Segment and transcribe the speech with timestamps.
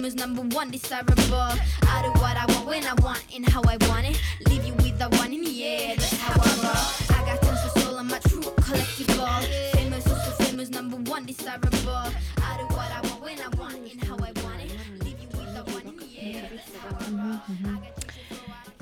[0.00, 1.14] famous, number one, desirable.
[1.36, 4.18] I do what I want when I want and how I want it.
[4.48, 7.18] Leave you with the one in the air, that's how I roll.
[7.18, 9.72] I got tons of soul, I'm a true collectible.
[9.72, 11.70] Famous, also famous, number one, desirable.
[11.90, 14.72] I do what I want when I want and how I want it.
[15.04, 17.99] Leave you with the one in the air, that's how I roll.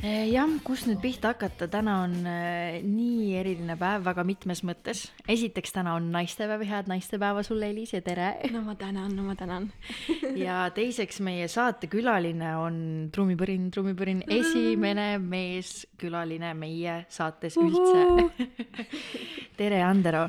[0.04, 5.08] Jah, kust nüüd pihta hakata, täna on äh, nii eriline päev väga mitmes mõttes.
[5.28, 8.36] esiteks täna on naistepäev, head naistepäeva sulle, Eliis ja tere!
[8.54, 9.70] no ma tänan, no ma tänan.
[10.46, 12.76] ja teiseks meie saatekülaline on
[13.14, 18.46] trummipõrin, trummipõrin, esimene meeskülaline meie saates üldse.
[19.58, 20.28] tere, Andero!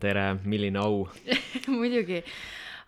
[0.00, 1.04] tere, milline au.
[1.68, 2.22] muidugi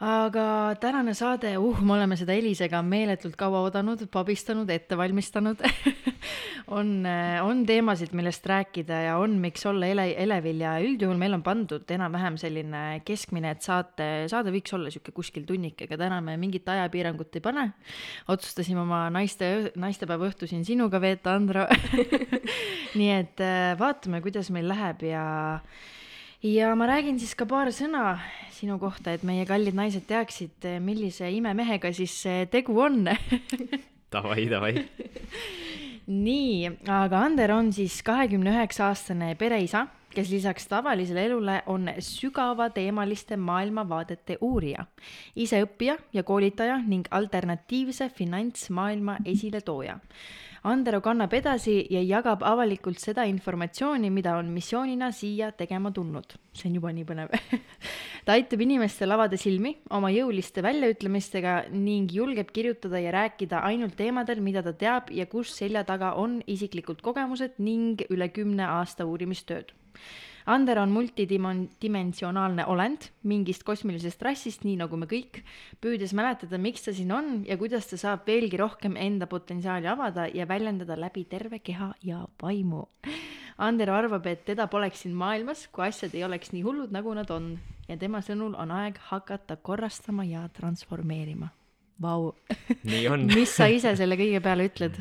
[0.02, 0.44] aga
[0.82, 5.62] tänane saade, uh, me oleme seda Elisega meeletult kaua oodanud, pabistanud, ette valmistanud
[6.78, 6.90] on,
[7.46, 11.94] on teemasid, millest rääkida ja on, miks olla ele-, elevil ja üldjuhul meil on pandud
[11.94, 16.68] enam-vähem selline keskmine, et saate, saade võiks olla sihuke kuskil tunnike, aga täna me mingit
[16.68, 17.68] ajapiirangut ei pane.
[18.32, 21.68] otsustasime oma naiste, naistepäeva õhtu siin sinuga veeta, Andro
[22.98, 25.24] nii et äh, vaatame, kuidas meil läheb ja
[26.42, 28.16] ja ma räägin siis ka paar sõna
[28.52, 32.14] sinu kohta, et meie kallid naised teaksid, millise imemehega siis
[32.50, 33.06] tegu on
[34.12, 34.74] Davai, davai.
[36.06, 43.38] nii, aga Ander on siis kahekümne üheksa aastane pereisa, kes lisaks tavalisele elule on sügavateemaliste
[43.40, 44.84] maailmavaadete uurija,
[45.36, 49.96] ise õppija ja koolitaja ning alternatiivse finantsmaailma esiletooja
[50.62, 56.36] Andero kannab edasi ja jagab avalikult seda informatsiooni, mida on missioonina siia tegema tulnud.
[56.54, 57.32] see on juba nii põnev
[58.24, 64.40] ta aitab inimestel avada silmi oma jõuliste väljaütlemistega ning julgeb kirjutada ja rääkida ainult teemadel,
[64.40, 69.74] mida ta teab ja kus selja taga on isiklikud kogemused ning üle kümne aasta uurimistööd
[70.46, 75.42] Ander on multidimensionaalne olend mingist kosmilisest rassist, nii nagu me kõik,
[75.82, 80.26] püüdes mäletada, miks ta siin on ja kuidas ta saab veelgi rohkem enda potentsiaali avada
[80.34, 82.86] ja väljendada läbi terve keha ja vaimu.
[83.62, 87.30] Ander arvab, et teda poleks siin maailmas, kui asjad ei oleks nii hullud, nagu nad
[87.30, 87.52] on
[87.88, 91.52] ja tema sõnul on aeg hakata korrastama ja transformeerima.
[92.02, 92.32] Vau.
[93.36, 94.96] mis sa ise selle kõige peale ütled?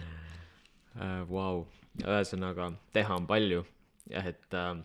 [1.32, 1.66] Vau,
[2.04, 3.64] ühesõnaga teha on palju
[4.12, 4.76] jah, et äh,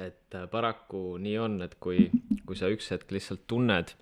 [0.00, 2.08] et äh, paraku nii on, et kui,
[2.46, 3.94] kui sa üks hetk lihtsalt tunned,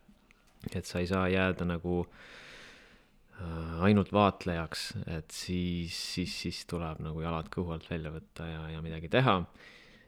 [0.72, 4.86] et sa ei saa jääda nagu äh, ainult vaatlejaks,
[5.18, 9.42] et siis, siis, siis tuleb nagu jalad kõhu alt välja võtta ja, ja midagi teha.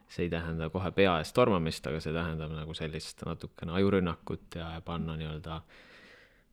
[0.05, 4.67] see ei tähenda kohe pea ees tormamist, aga see tähendab nagu sellist natukene ajurünnakut ja,
[4.85, 5.61] panna nii-öelda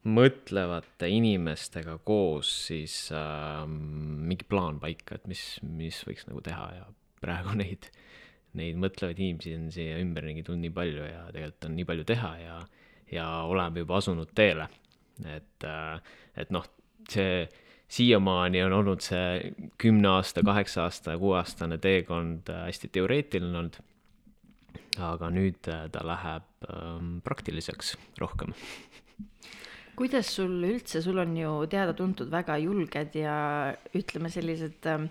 [0.09, 6.89] mõtlevate inimestega koos siis äh, mingi plaan paika, et mis, mis võiks nagu teha ja
[7.23, 8.01] praegu neid äh,
[8.59, 12.33] neid mõtlevaid inimesi on siia ümberringi tulnud nii palju ja tegelikult on nii palju teha
[12.43, 12.57] ja,
[13.13, 14.69] ja oleme juba asunud teele.
[15.25, 16.01] et, äh,
[16.37, 16.67] et noh,
[17.11, 17.47] see
[17.93, 23.81] siiamaani on olnud see kümne aasta, kaheksa aasta kuueaastane teekond äh, hästi teoreetiline olnud.
[25.01, 28.53] aga nüüd äh, ta läheb ähm, praktiliseks rohkem
[30.03, 33.35] kuidas sul üldse, sul on ju teada-tuntud väga julged ja
[33.95, 35.05] ütleme, sellised äh,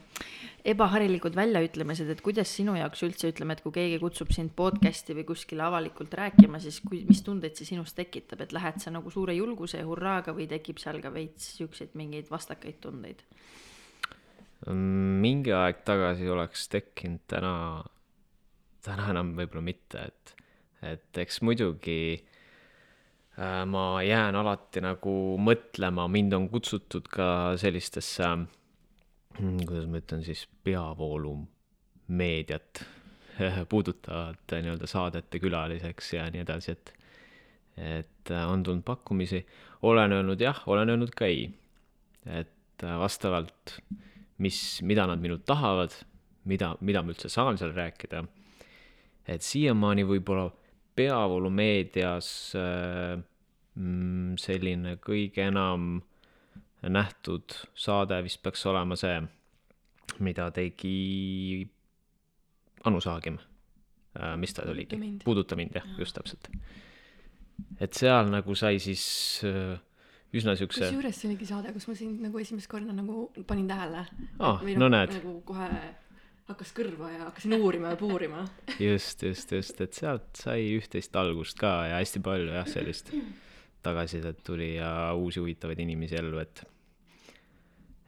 [0.68, 5.24] ebaharilikud väljaütlemised, et kuidas sinu jaoks üldse, ütleme, et kui keegi kutsub sind podcast'i või
[5.30, 9.36] kuskile avalikult rääkima, siis kui, mis tundeid see sinus tekitab, et lähed sa nagu suure
[9.38, 13.24] julguse ja hurraaga või tekib seal ka veits siukseid mingeid vastakaid tundeid?
[14.62, 17.54] mingi aeg tagasi oleks tekkinud, täna,
[18.86, 20.36] täna enam võib-olla mitte, et,
[20.86, 22.20] et eks muidugi
[23.38, 28.28] ma jään alati nagu mõtlema, mind on kutsutud ka sellistesse,
[29.40, 32.84] mm, kuidas ma ütlen siis, peavoolumeediat
[33.72, 36.94] puudutavate nii-öelda saadete külaliseks ja nii edasi, et,
[37.78, 39.46] et äh, on tulnud pakkumisi,
[39.88, 41.50] olen öelnud jah, olen öelnud ka ei.
[42.26, 43.80] et äh, vastavalt,
[44.38, 45.96] mis, mida nad minult tahavad,
[46.46, 48.24] mida, mida ma üldse saan seal rääkida,
[49.30, 50.50] et siiamaani võib-olla
[50.98, 53.22] peavoolumeedias äh,
[54.42, 56.02] selline kõige enam
[56.82, 59.20] nähtud saade vist peaks olema see,
[60.20, 61.68] mida tegi
[62.84, 63.38] Anu Saagim
[64.18, 64.36] äh,.
[64.38, 65.00] mis ta oligi?
[65.24, 66.50] puuduta mind jah ja., just täpselt.
[67.80, 69.06] et seal nagu sai siis
[69.46, 69.78] äh,
[70.34, 70.88] üsna siukse.
[70.88, 74.06] kusjuures see oligi saade, kus ma sind nagu esimest korda nagu panin tähele
[74.40, 74.64] ah,.
[74.78, 75.16] no näed.
[75.22, 75.70] nagu kohe
[76.52, 78.42] hakkas kõrva ja hakkasin uurima ja puurima.
[78.90, 83.14] just, just, just, et sealt sai üht-teist algust ka ja hästi palju jah, sellist
[83.84, 86.64] tagasisidet tuli ja uusi huvitavaid inimesi ellu, et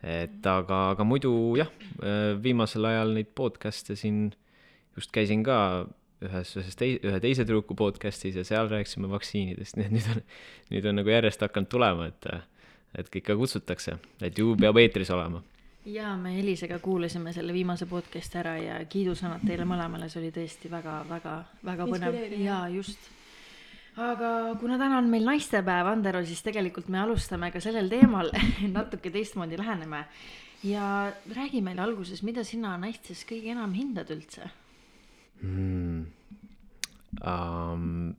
[0.03, 1.69] et aga, aga muidu jah,
[2.43, 4.25] viimasel ajal neid podcast'e siin
[4.97, 5.57] just käisin ka
[6.23, 10.21] ühes, ühes tei-, ühe teise tüdruku podcast'is ja seal rääkisime vaktsiinidest, nii et nüüd on,
[10.73, 12.29] nüüd on nagu järjest hakanud tulema, et
[12.93, 15.41] et ikka kutsutakse, et ju peab eetris olema.
[15.85, 20.71] ja me Elisega kuulasime selle viimase podcast'i ära ja kiidusõnad teile mõlemale, see oli tõesti
[20.71, 22.45] väga-väga-väga põnev Inspireeriv.
[22.45, 23.11] ja just.
[23.97, 24.29] Aga
[24.59, 28.31] kuna täna on meil naistepäev, Andero, siis tegelikult me alustame ka sellel teemal
[28.77, 30.05] natuke teistmoodi läheneme
[30.65, 34.49] ja räägi meile alguses, mida sina naistes kõige enam hindad üldse?
[35.41, 36.03] mm..
[37.23, 38.15] Um,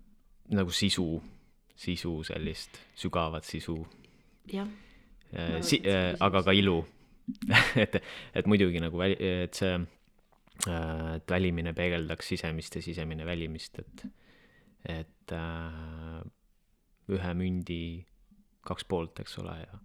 [0.55, 1.19] nagu sisu,
[1.75, 3.75] sisu sellist sügavat sisu
[4.53, 4.69] jah,
[5.35, 6.79] äh, si- selle, aga ka ilu
[7.83, 7.99] et,
[8.35, 9.75] et muidugi nagu väli-, et see,
[10.69, 14.05] et välimine peegeldaks sisemist ja sisemine välimist, et,
[14.85, 16.21] et äh,
[17.13, 17.83] ühe mündi
[18.65, 19.81] kaks poolt, eks ole, ja,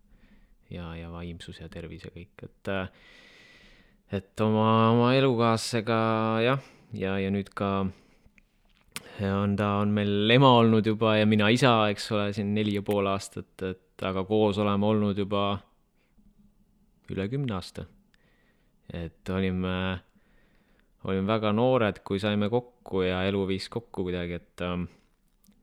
[0.69, 2.87] ja, ja vaimsus ja tervis ja kõik, et äh,
[4.11, 5.97] et oma, oma elukaaslasega
[6.43, 6.61] jah,
[6.97, 7.71] ja, ja nüüd ka
[9.27, 12.83] on ta, on meil ema olnud juba ja mina isa, eks ole, siin neli ja
[12.85, 15.59] pool aastat, et aga koos oleme olnud juba
[17.11, 17.85] üle kümne aasta.
[18.93, 19.99] et olime,
[21.05, 24.87] olime väga noored, kui saime kokku ja elu viis kokku kuidagi, et ähm,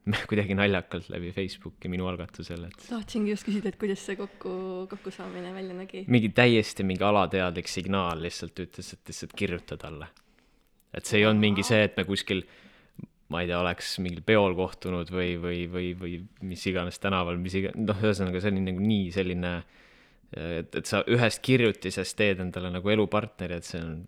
[0.31, 4.53] kuidagi naljakalt läbi Facebooki minu algatusel, et tahtsingi just küsida, et kuidas see kokku,
[4.93, 6.05] kokkusaamine välja nägi.
[6.13, 10.09] mingi täiesti mingi alateadlik signaal lihtsalt ütles, et lihtsalt kirjuta talle.
[10.95, 12.45] et see ei olnud mingi see, et me kuskil,
[13.35, 17.59] ma ei tea, oleks mingil peol kohtunud või, või, või, või mis iganes tänaval, mis
[17.59, 19.53] iga-, noh, ühesõnaga see oli nagu nii selline,
[20.31, 23.99] et, et sa ühest kirjutisest teed endale nagu elupartneri, et see on,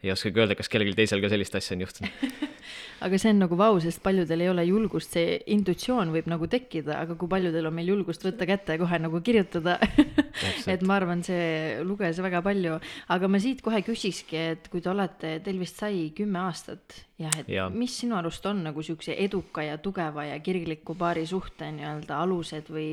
[0.00, 2.22] ei oskagi öelda, kas kellelgi teisel ka sellist asja on juhtunud.
[3.04, 6.98] aga see on nagu vau, sest paljudel ei ole julgust, see intuitsioon võib nagu tekkida,
[7.04, 9.76] aga kui paljudel on meil julgust võtta kätte ja kohe nagu kirjutada
[10.72, 12.78] et ma arvan, see luges väga palju,
[13.12, 17.36] aga ma siit kohe küsikski, et kui te olete, teil vist sai kümme aastat jah,
[17.42, 17.68] et ja.
[17.72, 22.72] Mis sinu arust on nagu siukse eduka ja tugeva ja kirgliku paari suhte nii-öelda alused
[22.72, 22.90] või,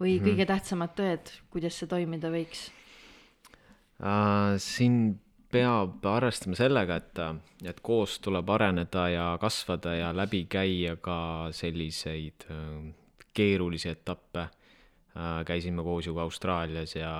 [0.00, 0.26] või mm -hmm.
[0.28, 2.68] kõige tähtsamad tõed, kuidas see toimida võiks?
[3.98, 5.18] Uh, siin
[5.52, 7.20] peab arvestama sellega, et,
[7.70, 12.88] et koos tuleb areneda ja kasvada ja läbi käia ka selliseid uh,
[13.34, 15.44] keerulisi etappe uh,.
[15.46, 17.12] käisime koos ju ka Austraalias ja,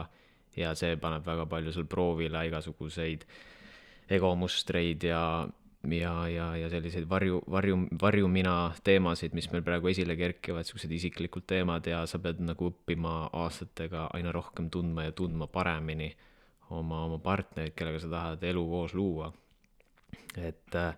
[0.57, 3.25] ja see paneb väga palju seal proovile igasuguseid
[4.11, 5.49] egomustreid ja,
[5.89, 8.55] ja, ja, ja selliseid varju, varju, varjumina
[8.85, 14.09] teemasid, mis meil praegu esile kerkivad, siuksed isiklikud teemad ja sa pead nagu õppima aastatega
[14.17, 16.13] aina rohkem tundma ja tundma paremini
[16.71, 19.33] oma, oma partnerit, kellega sa tahad elu koos luua.
[20.37, 20.95] et äh,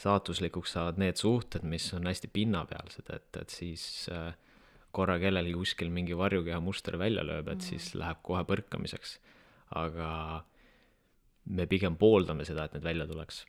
[0.00, 4.32] saatuslikuks saavad need suhted, mis on hästi pinnapealsed, et, et siis äh,
[4.94, 9.18] korra kellelgi kuskil mingi varjukeha muster välja lööb, et siis läheb kohe põrkamiseks.
[9.76, 10.44] aga
[11.54, 13.44] me pigem pooldame seda, et need välja tuleks.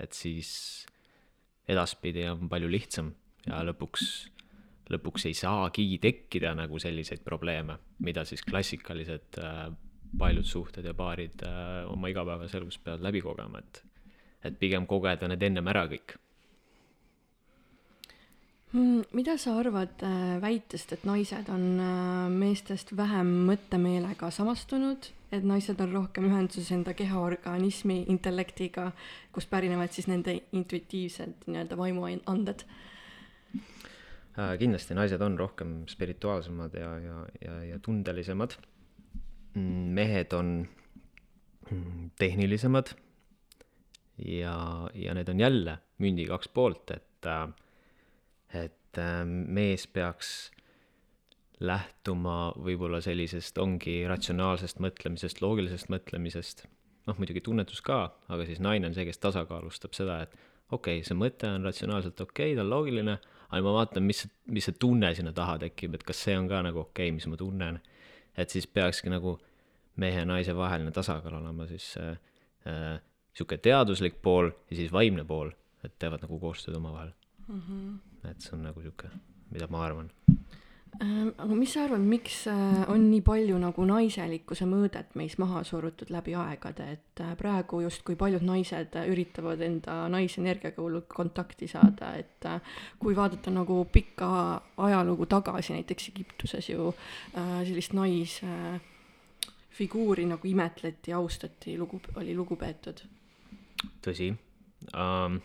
[0.00, 0.86] et siis
[1.68, 3.12] edaspidi on palju lihtsam
[3.46, 4.28] ja lõpuks,
[4.90, 9.68] lõpuks ei saagi tekkida nagu selliseid probleeme, mida siis klassikalised äh,
[10.18, 13.82] paljud suhted ja paarid äh, oma igapäevases elus peavad läbi kogema, et,
[14.44, 16.16] et pigem kogeda need ennem ära kõik.
[18.76, 25.46] Hmm, mida sa arvad äh, väitest, et naised on äh, meestest vähem mõttemeelega samastunud, et
[25.46, 28.90] naised on rohkem ühenduses enda keha, organismi, intellektiga,
[29.32, 32.66] kust pärinevad siis nende intuitiivsed nii-öelda vaimuanded?
[34.36, 38.58] Äh, kindlasti naised on rohkem spirituaalsemad ja, ja, ja, ja tundelisemad.
[39.56, 40.52] Mehed on
[41.70, 42.92] mm, tehnilisemad
[44.18, 44.56] ja,
[44.94, 47.28] ja need on jälle mündi kaks poolt, et,
[48.52, 50.50] et äh, mees peaks
[51.60, 56.66] lähtuma võib-olla sellisest, ongi ratsionaalsest mõtlemisest, loogilisest mõtlemisest,
[57.08, 60.36] noh muidugi tunnetus ka, aga siis naine on see, kes tasakaalustab seda, et
[60.70, 63.16] okei okay,, see mõte on ratsionaalselt okei okay,, ta on loogiline,
[63.48, 66.60] aga ma vaatan, mis, mis see tunne sinna taha tekib, et kas see on ka
[66.66, 67.80] nagu okei okay,, mis ma tunnen.
[68.36, 69.38] Et siis peakski nagu
[69.96, 72.18] mehe ja naise vaheline tasakaal olema siis äh,
[72.68, 73.00] äh,
[73.36, 75.50] sihuke teaduslik pool ja siis vaimne pool,
[75.84, 77.12] et teevad nagu koostööd omavahel
[77.48, 77.62] mm.
[77.62, 78.30] -hmm.
[78.30, 79.10] et see on nagu sihuke,
[79.50, 80.10] mida ma arvan.
[81.02, 85.64] Ähm, aga mis sa arvad, miks äh, on nii palju nagu naiselikkuse mõõdet meis maha
[85.66, 92.14] surutud läbi aegade, et äh, praegu justkui paljud naised üritavad enda naisenergiaga hullult kontakti saada,
[92.16, 92.60] et äh,
[93.02, 94.28] kui vaadata nagu pikka
[94.88, 96.94] ajalugu tagasi, näiteks Egiptuses ju
[97.34, 103.00] sellist naisfiguuri nagu imetleti, austati, lugu, oli lugupeetud.
[104.06, 104.36] tõsi
[104.96, 105.40] um,.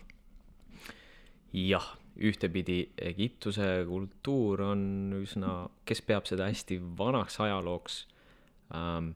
[1.52, 4.82] jah, ühtepidi Egiptuse kultuur on
[5.22, 8.06] üsna, kes peab seda hästi vanaks ajalooks
[8.76, 9.14] um,.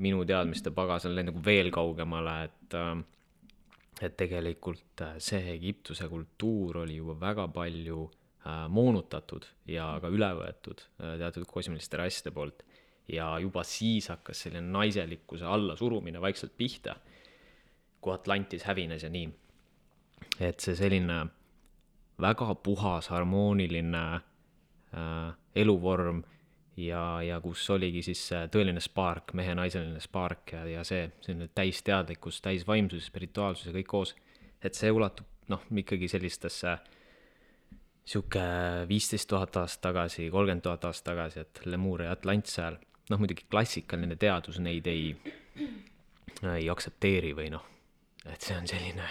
[0.00, 3.02] minu teadmiste pagas on läinud nagu veel kaugemale, et um,
[4.00, 10.30] et tegelikult äh, see Egiptuse kultuur oli juba väga palju äh, moonutatud ja ka üle
[10.38, 12.64] võetud äh, teatud kosmiliste rasside poolt.
[13.10, 16.94] ja juba siis hakkas selline naiselikkuse allasurumine vaikselt pihta,
[18.00, 19.28] kui Atlantis hävines ja nii.
[20.40, 21.24] et see selline
[22.20, 26.22] väga puhas, harmooniline äh, eluvorm
[26.76, 28.22] ja, ja kus oligi siis
[28.52, 34.14] tõeline spark, mehe-naiseline spark ja, ja see selline täisteadlikkus, täisvaimsus, spirituaalsus ja kõik koos.
[34.62, 36.76] et see ulatub noh, ikkagi sellistesse
[38.10, 38.42] sihuke
[38.88, 42.78] viisteist tuhat aastat tagasi, kolmkümmend tuhat aastat tagasi, et Lemur ja Atlant seal,
[43.10, 45.12] noh muidugi klassikaline teadus neid ei,
[46.56, 47.66] ei aktsepteeri või noh,
[48.26, 49.06] et see on selline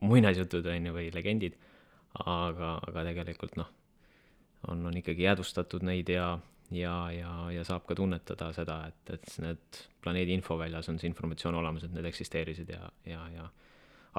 [0.00, 1.58] muinasjutud on ju või legendid,
[2.24, 3.70] aga, aga tegelikult noh,
[4.68, 6.38] on, on ikkagi jäädvustatud neid ja,
[6.70, 11.58] ja, ja, ja saab ka tunnetada seda, et, et need planeedi infoväljas on see informatsioon
[11.60, 13.48] olemas, et need eksisteerisid ja, ja, ja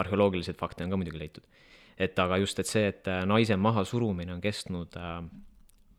[0.01, 1.43] arheoloogilised fakte on ka muidugi leitud.
[1.97, 4.97] et aga just, et see, et naise mahasurumine on kestnud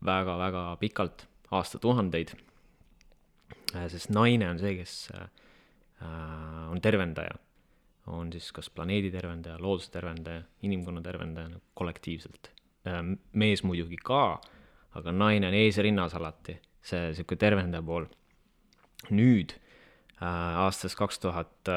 [0.05, 2.35] väga-väga äh, pikalt, aastatuhandeid,
[3.75, 5.27] äh, sest naine on see, kes äh,
[6.71, 7.37] on tervendaja,
[8.07, 12.51] on siis kas planeedi tervendaja, looduse tervendaja, inimkonna tervendaja nagu kollektiivselt.
[13.33, 14.39] mees muidugi ka,
[14.95, 18.05] aga naine on eesrinnas alati, see sihuke tervendaja pool.
[19.11, 19.57] nüüd
[20.21, 21.73] aastast kaks tuhat,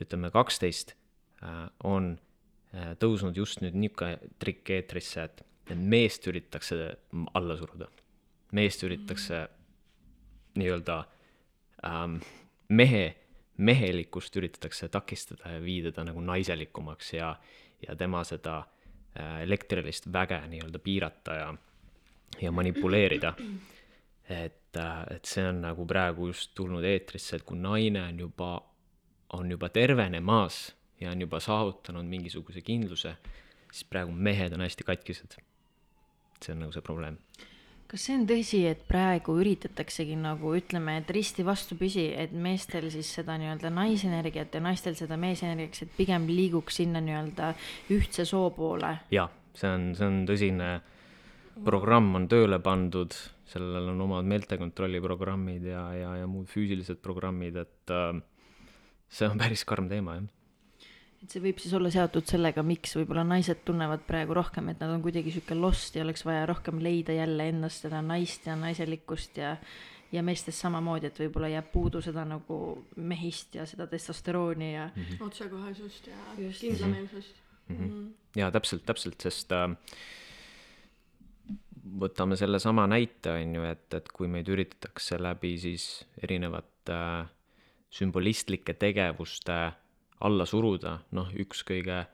[0.00, 0.96] ütleme kaksteist
[1.44, 2.14] Äh, on
[2.72, 6.78] äh, tõusnud just nüüd niisugune trikk eetrisse, et, et meest üritatakse
[7.36, 7.90] alla suruda.
[8.56, 9.42] meest üritatakse
[10.56, 10.96] nii-öelda
[11.84, 12.20] ähm,
[12.68, 13.04] mehe,
[13.56, 17.36] mehelikkust üritatakse takistada ja viida ta nagu naiselikumaks ja,
[17.86, 21.54] ja tema seda äh, elektrilist väge nii-öelda piirata ja,
[22.40, 23.34] ja manipuleerida.
[24.28, 24.76] et,
[25.10, 28.50] et see on nagu praegu just tulnud eetrisse, et kui naine on juba,
[29.32, 33.16] on juba tervenemas ja on juba saavutanud mingisuguse kindluse,
[33.72, 35.38] siis praegu mehed on hästi katkised.
[36.44, 37.16] see on nagu see probleem.
[37.90, 43.12] Kas see on tõsi, et praegu üritataksegi nagu ütleme, et risti vastupidi, et meestel siis
[43.18, 47.52] seda nii-öelda naisenergiat ja naistel seda meesenergiaks, et pigem liiguks sinna nii-öelda
[47.94, 48.92] ühtse soo poole?
[49.14, 50.70] jaa, see on, see on tõsine
[51.64, 53.14] programm on tööle pandud,
[53.48, 58.18] sellel on omad meeltekontrolli programmid ja, ja, ja muud füüsilised programmid, et äh,
[59.08, 60.32] see on päris karm teema, jah
[61.22, 64.92] et see võib siis olla seotud sellega, miks võib-olla naised tunnevad praegu rohkem, et nad
[64.92, 69.40] on kuidagi sihuke lost ja oleks vaja rohkem leida jälle ennast seda naist ja naiselikkust
[69.42, 69.56] ja
[70.14, 72.58] ja meestes samamoodi, et võib-olla jääb puudu seda nagu
[73.10, 75.24] mehist ja seda testosterooni ja mm -hmm.
[75.26, 76.60] otsekohesust ja Just.
[76.60, 77.34] kindlameelsust
[77.68, 77.76] mm.
[77.76, 78.12] -hmm.
[78.36, 79.74] ja täpselt, täpselt, sest äh,
[82.00, 87.26] võtame sellesama näite, on ju, et, et kui meid üritatakse läbi siis erinevate äh,
[87.90, 89.74] sümbolistlike tegevuste äh,
[90.20, 92.04] alla suruda, noh, üks kõige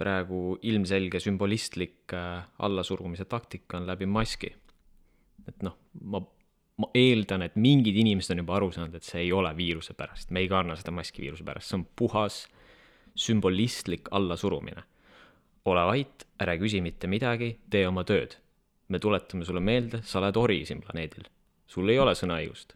[0.00, 4.52] praegu ilmselge sümbolistlik äh, allasurumise taktika on läbi maski.
[5.48, 6.20] et noh, ma,
[6.80, 10.30] ma eeldan, et mingid inimesed on juba aru saanud, et see ei ole viiruse pärast,
[10.30, 12.44] me ei kanna seda maski viiruse pärast, see on puhas
[13.18, 14.84] sümbolistlik allasurumine.
[15.64, 18.36] ole vait, ära küsi mitte midagi, tee oma tööd.
[18.88, 21.28] me tuletame sulle meelde, sa oled ori siin planeedil.
[21.66, 22.74] sul ei ole sõnaõigust.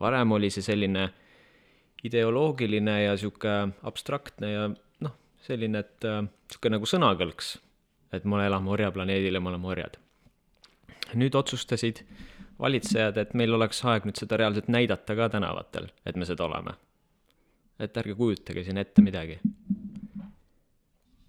[0.00, 1.12] varem oli see selline
[2.04, 4.68] ideoloogiline ja sihuke abstraktne ja
[5.00, 5.14] noh,
[5.46, 7.56] selline, et äh, sihuke nagu sõnakõlks,
[8.16, 10.00] et me elame orjaplaneedil ja me oleme orjad.
[11.14, 12.02] nüüd otsustasid
[12.58, 16.74] valitsejad, et meil oleks aeg nüüd seda reaalselt näidata ka tänavatel, et me seda oleme.
[17.78, 19.38] et ärge kujutage siin ette midagi.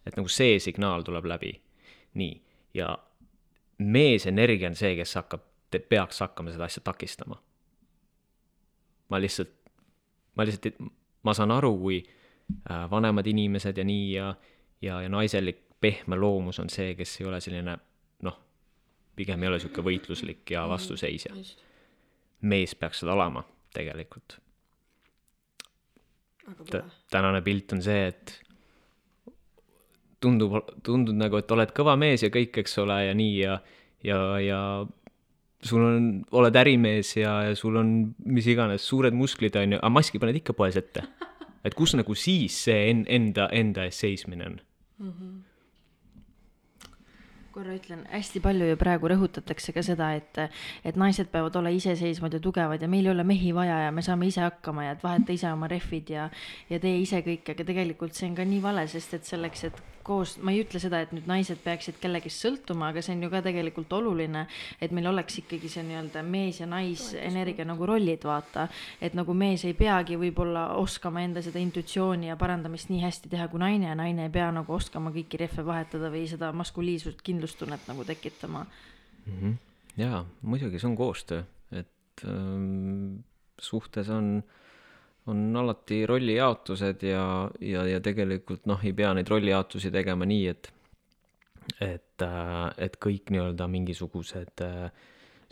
[0.06, 1.62] et nagu see signaal tuleb läbi.
[2.14, 2.42] nii,
[2.74, 2.98] ja
[3.78, 5.44] meesenergia on see, kes hakkab,
[5.90, 7.42] peaks hakkama seda asja takistama.
[9.10, 9.57] ma lihtsalt
[10.38, 10.80] ma lihtsalt,
[11.26, 14.32] ma saan aru, kui äh, vanemad inimesed ja nii ja,
[14.82, 17.78] ja, ja naiselik pehme loomus on see, kes ei ole selline
[18.26, 18.40] noh,
[19.16, 21.36] pigem ei ole niisugune võitluslik ja mm, vastuseisja.
[22.42, 24.40] mees peaks seda olema tegelikult.
[27.12, 28.38] tänane pilt on see, et
[30.24, 33.58] tundub, tundub nagu, et oled kõva mees ja kõik, eks ole, ja nii ja,
[34.04, 34.62] ja, ja
[35.64, 37.94] sul on, oled ärimees ja, ja sul on
[38.26, 41.04] mis iganes suured musklid, on ju, aga maski paned ikka poes ette.
[41.66, 44.60] et kus nagu siis see en-, enda, enda eest seismine on
[45.00, 45.12] mm?
[45.12, 45.38] -hmm
[47.58, 50.38] korra ütlen, hästi palju ju praegu rõhutatakse ka seda, et,
[50.86, 54.04] et naised peavad olema iseseisvad ja tugevad ja meil ei ole mehi vaja ja me
[54.06, 56.28] saame ise hakkama ja et vaheta ise oma rehvid ja,
[56.70, 59.82] ja tee ise kõike, aga tegelikult see on ka nii vale, sest et selleks, et
[60.08, 63.30] koos, ma ei ütle seda, et nüüd naised peaksid kellegist sõltuma, aga see on ju
[63.34, 64.46] ka tegelikult oluline,
[64.82, 68.68] et meil oleks ikkagi see nii-öelda mees ja naisenergia nagu rollid, vaata.
[69.02, 73.48] et nagu mees ei peagi võib-olla oskama enda seda intuitsiooni ja parandamist nii hästi teha
[73.52, 77.88] kui naine ja naine ei pea nagu oskama kõiki rehve vahetada või seda maskuliinsust, kindlustunnet
[77.88, 78.66] nagu tekitama.
[79.26, 79.40] mm.
[79.40, 79.58] -hmm.
[79.98, 83.20] jaa, muidugi see on koostöö, et ähm,
[83.60, 84.44] suhtes on,
[85.28, 87.26] on alati rollijaotused ja,
[87.62, 90.72] ja, ja tegelikult noh, ei pea neid rollijaotusi tegema nii, et
[91.84, 92.24] et,
[92.78, 94.88] et kõik nii-öelda mingisugused äh,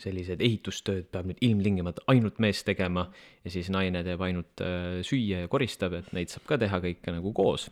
[0.00, 3.06] sellised ehitustööd peab nüüd ilmtingimata ainult mees tegema
[3.44, 7.14] ja siis naine teeb ainult äh, süüa ja koristab, et neid saab ka teha kõike
[7.14, 7.68] nagu koos.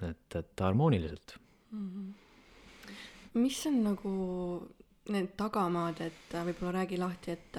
[0.00, 1.36] et, et harmooniliselt.
[3.34, 4.12] mis on nagu
[5.12, 7.58] need tagamaad, et äh, võib-olla räägi lahti, et,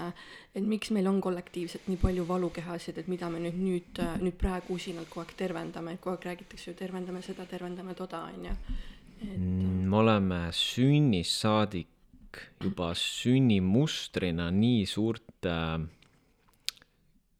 [0.55, 4.79] et miks meil on kollektiivselt nii palju valukehasid, et mida me nüüd, nüüd, nüüd praegu
[4.79, 8.55] usinalt kogu aeg tervendame, et kogu aeg räägitakse ju tervendame seda, tervendame toda, onju.
[8.55, 8.91] et
[9.22, 15.53] Mm, me oleme sünnist saadik juba sünnimustrina nii suurte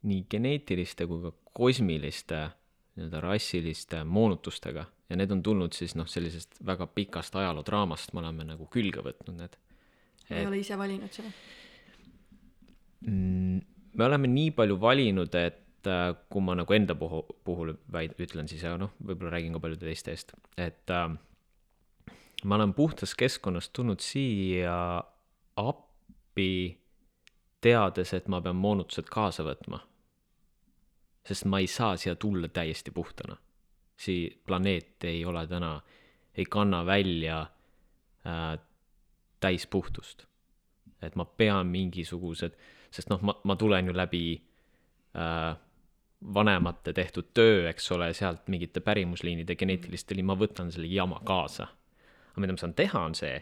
[0.06, 2.38] nii geneetiliste kui ka kosmiliste
[2.94, 8.46] nii-öelda rassiliste moonutustega ja need on tulnud siis noh, sellisest väga pikast ajaloodraamast, me oleme
[8.52, 9.58] nagu külge võtnud need.
[10.30, 11.32] Ei ole ise valinud seda.
[13.06, 13.60] Mm,
[13.98, 18.48] me oleme nii palju valinud, et äh, kui ma nagu enda puhul, puhul väid-, ütlen
[18.50, 21.08] siis noh, võib-olla räägin ka paljude teiste eest, et äh,
[22.44, 24.76] ma olen puhtast keskkonnast tulnud siia
[25.60, 26.78] appi,
[27.62, 29.82] teades, et ma pean moonutused kaasa võtma.
[31.22, 33.36] sest ma ei saa siia tulla täiesti puhtana.
[33.96, 35.80] sii-, planeet ei ole täna,
[36.34, 37.40] ei kanna välja
[38.26, 38.58] äh,
[39.42, 40.26] täispuhtust.
[41.02, 42.54] et ma pean mingisugused,
[42.94, 44.26] sest noh, ma, ma tulen ju läbi
[45.18, 45.56] äh,
[46.34, 51.66] vanemate tehtud töö, eks ole, sealt mingite pärimusliinide geneetiliste liin, ma võtan selle jama kaasa.
[52.30, 53.34] aga mida ma saan teha, on see,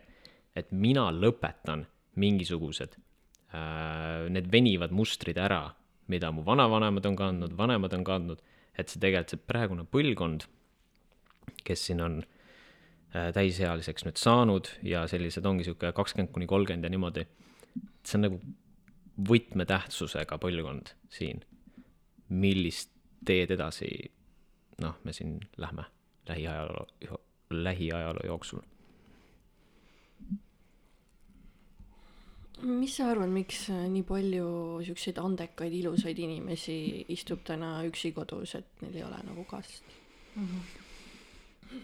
[0.56, 1.84] et mina lõpetan
[2.16, 5.66] mingisugused äh,, need venivad mustrid ära,
[6.08, 8.40] mida mu vanavanemad on kandnud, vanemad on kandnud,
[8.72, 10.48] et see tegelikult see praegune põlvkond,
[11.68, 12.39] kes siin on äh,
[13.10, 17.26] täisealiseks nüüd saanud ja sellised ongi sihuke kakskümmend kuni kolmkümmend ja niimoodi,
[18.06, 18.40] see on nagu
[19.30, 21.42] võtmetähtsusega põlvkond siin,
[22.30, 22.92] millist
[23.26, 23.90] teed edasi
[24.80, 25.84] noh, me siin lähme
[26.28, 26.86] lähiajaloo,
[27.50, 28.60] lähiajaloo jooksul.
[32.60, 34.48] mis sa arvad, miks äh, nii palju
[34.84, 39.94] siukseid andekaid, ilusaid inimesi istub täna üksi kodus, et neil ei ole nagu kast?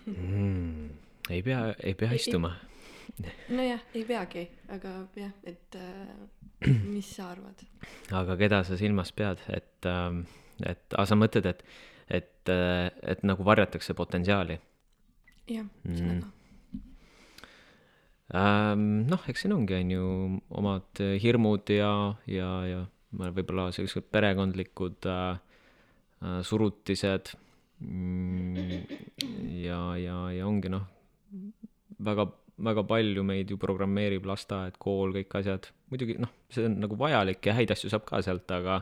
[0.04, 0.90] Mm,
[1.30, 2.52] ei pea, ei pea Ei- istuma.
[3.48, 7.62] nojah, ei peagi, aga jah, et äh, mis sa arvad?
[8.12, 9.86] aga keda sa silmas pead, et,
[10.66, 11.62] et, aga sa mõtled, et,
[12.08, 14.58] et, et nagu varjatakse potentsiaali
[15.46, 15.94] jah, Mm.
[15.94, 16.26] sellega.
[18.34, 19.06] ähm,?
[19.10, 20.06] noh, eks siin ongi, on ju,
[20.58, 21.92] omad hirmud ja,
[22.26, 22.80] ja, ja
[23.16, 25.38] ma- võib-olla sellised perekondlikud äh,
[26.22, 27.30] äh, surutised
[27.78, 28.82] mm,
[29.62, 30.86] ja, ja, ja ongi noh,
[32.08, 32.26] väga,
[32.68, 35.70] väga palju meid ju programmeerib lasteaed, kool, kõik asjad.
[35.92, 38.80] muidugi noh, see on nagu vajalik ja häid asju saab ka sealt, aga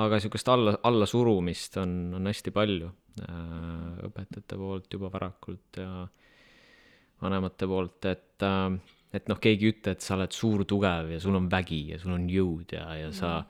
[0.00, 2.88] aga niisugust alla, allasurumist on, on hästi palju
[3.26, 6.06] äh, õpetajate poolt juba varakult ja
[7.20, 8.78] vanemate poolt, et äh,
[9.10, 11.98] et noh, keegi ei ütle, et sa oled suur, tugev ja sul on vägi ja
[11.98, 13.40] sul on jõud ja, ja sa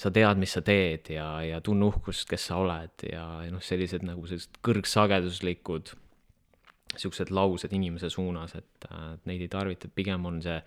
[0.00, 3.62] sa tead, mis sa teed ja, ja tunne uhkust, kes sa oled ja, ja noh,
[3.62, 5.92] sellised nagu sellised kõrgsageduslikud
[6.98, 10.58] siuksed laused inimese suunas, et äh, et neid ei tarvita, pigem on see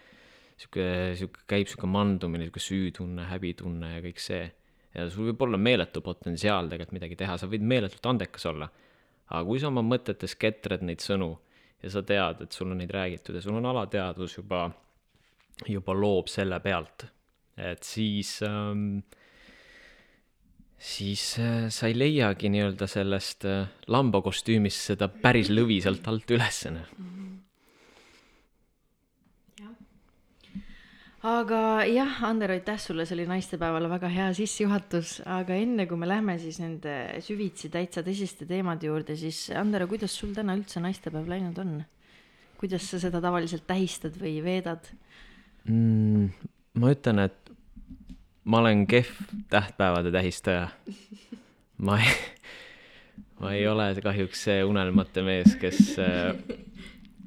[0.58, 0.86] sihuke,
[1.20, 4.44] sihuke, käib sihuke mandumine, sihuke süütunne, häbitunne ja kõik see.
[4.94, 8.70] ja sul võib olla meeletu potentsiaal tegelikult midagi teha, sa võid meeletult andekas olla.
[9.30, 11.32] aga kui sa oma mõtetes ketred neid sõnu
[11.84, 14.68] ja sa tead, et sul on neid räägitud ja sul on alateadvus juba,
[15.68, 17.08] juba loob selle pealt,
[17.58, 19.02] et siis ähm,
[20.80, 26.74] siis äh, sa ei leiagi nii-öelda sellest äh, lambakostüümist seda päris lõvi sealt alt ülesse,
[26.76, 26.90] noh.
[31.24, 36.10] aga jah, Ander, aitäh sulle, see oli naistepäevale väga hea sissejuhatus, aga enne kui me
[36.10, 41.30] lähme siis nende süvitsi täitsa tõsiste teemade juurde, siis Ander, kuidas sul täna üldse naistepäev
[41.32, 41.82] läinud on?
[42.60, 44.86] kuidas sa seda tavaliselt tähistad või veedad?
[45.68, 46.52] mm,.
[46.80, 47.54] ma ütlen, et
[48.44, 49.12] ma olen kehv
[49.50, 50.68] tähtpäevade tähistaja.
[51.78, 52.14] ma ei,
[53.40, 56.36] ma ei ole kahjuks see unelmate mees, kes äh,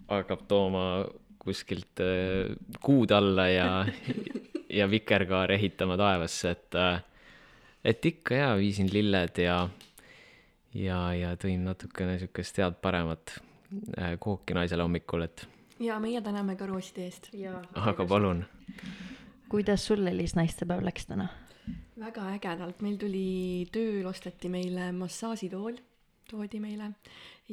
[0.08, 1.04] hakkab tooma
[1.38, 3.86] kuskilt äh, kuud alla ja,
[4.70, 7.02] ja vikerkaare ehitama taevasse, et äh,
[7.84, 9.68] et ikka jaa, viisin lilled ja
[10.74, 13.38] ja, ja tõin natukene siukest head paremat
[13.98, 15.46] äh, kooki naisele hommikul, et
[15.80, 17.30] ja meie täname ka rooside eest.
[17.74, 18.44] aga palun.
[19.50, 21.28] Kuidas sul, Elis, naistepäev läks täna?
[21.96, 25.78] väga ägedalt, meil tuli tööl, osteti meile massaažitool,
[26.28, 26.90] toodi meile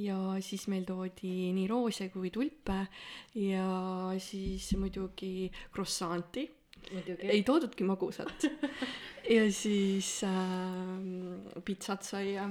[0.02, 2.80] ja siis meil toodi nii roose kui tulpe
[3.40, 3.68] ja
[4.22, 6.48] siis muidugi croissant'i,
[7.24, 8.48] ei toodudki magusat.
[9.36, 12.50] ja siis äh, pitsat sai ja,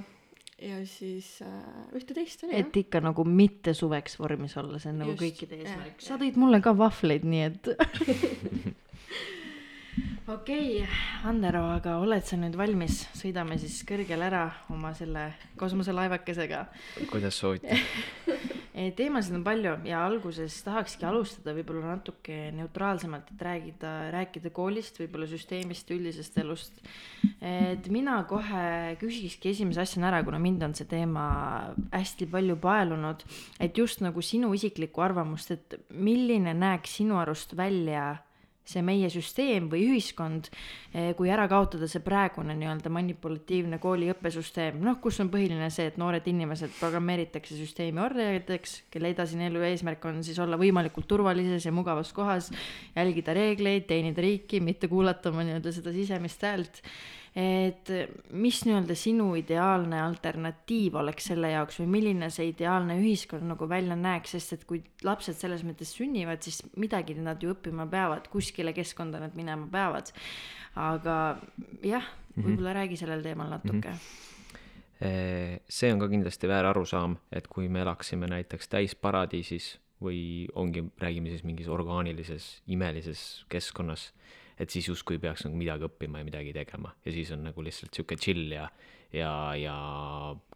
[0.63, 5.17] ja siis äh, ühte-teist oli et ikka nagu mitte suveks vormis olla, see on nagu
[5.17, 6.01] Just, kõikide eesmärk.
[6.01, 7.73] sa tõid mulle ka vahvleid, nii et.
[10.27, 10.87] okei okay,,
[11.29, 15.29] Andero, aga oled sa nüüd valmis, sõidame siis kõrgele ära oma selle
[15.61, 16.65] kosmoselaevakesega.
[17.11, 17.77] kuidas soovite?
[18.97, 25.29] teemasid on palju ja alguses tahakski alustada võib-olla natuke neutraalsemalt, et räägida, rääkida koolist, võib-olla
[25.29, 26.81] süsteemist, üldisest elust.
[27.41, 31.27] et mina kohe küsikski esimese asjana ära, kuna mind on see teema
[31.93, 33.25] hästi palju paelunud,
[33.61, 38.17] et just nagu sinu isiklikku arvamust, et milline näeks sinu arust välja
[38.65, 40.49] see meie süsteem või ühiskond,
[41.19, 45.99] kui ära kaotada see praegune nii-öelda manipulatiivne kooli õppesüsteem, noh, kus on põhiline see, et
[46.01, 51.75] noored inimesed programmeeritakse süsteemi orjadeks, kelle edasine elu eesmärk on siis olla võimalikult turvalises ja
[51.75, 52.53] mugavas kohas,
[52.95, 56.85] jälgida reegleid, teenida riiki, mitte kuulata oma nii-öelda seda sisemist häält.
[57.33, 57.89] Et
[58.37, 63.97] mis nii-öelda sinu ideaalne alternatiiv oleks selle jaoks või milline see ideaalne ühiskond nagu välja
[63.97, 68.75] näeks, sest et kui lapsed selles mõttes sünnivad, siis midagi nad ju õppima peavad, kuskile
[68.77, 70.13] keskkonda nad minema peavad.
[70.77, 71.17] aga
[71.85, 72.05] jah,
[72.37, 73.97] võib-olla räägi sellel teemal natuke.
[75.69, 81.31] see on ka kindlasti väär arusaam, et kui me elaksime näiteks täisparadiisis või ongi, räägime
[81.33, 84.11] siis mingis orgaanilises imelises keskkonnas,
[84.63, 87.95] et siis justkui peaks nagu midagi õppima ja midagi tegema ja siis on nagu lihtsalt
[87.95, 88.69] sihuke chill ja
[89.13, 89.77] ja, ja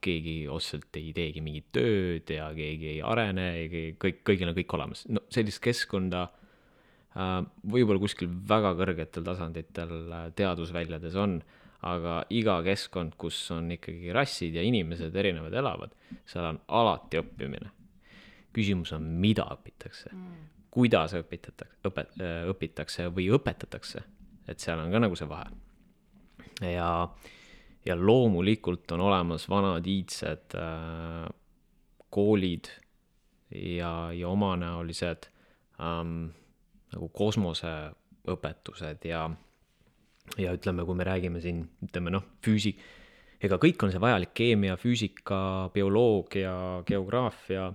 [0.03, 4.57] keegi otseselt ei teegi mingit tööd ja keegi ei arene ja keegi- kõik, kõigil on
[4.57, 7.38] kõik olemas, no sellist keskkonda äh,
[7.75, 11.38] võib-olla kuskil väga kõrgetel tasanditel äh, teadusväljades on,
[11.87, 15.92] aga iga keskkond, kus on ikkagi rassid ja inimesed erinevad elavad,
[16.27, 17.73] seal on alati õppimine.
[18.57, 22.19] küsimus on, mida õpitakse mm., kuidas õpitatakse, õpet-,
[22.53, 24.03] õpitakse või õpetatakse,
[24.45, 25.49] et seal on ka nagu see vahe.
[26.69, 26.91] ja,
[27.87, 31.25] ja loomulikult on olemas vanad iidsed äh,
[32.12, 32.69] koolid
[33.51, 35.31] ja, ja omanäolised
[35.81, 36.29] ähm,
[36.93, 39.25] nagu kosmoseõpetused ja,
[40.37, 42.85] ja ütleme, kui me räägime siin, ütleme noh, füüsik,
[43.41, 45.41] ega kõik on see vajalik, keemia, füüsika,
[45.73, 47.71] bioloogia, geograafia,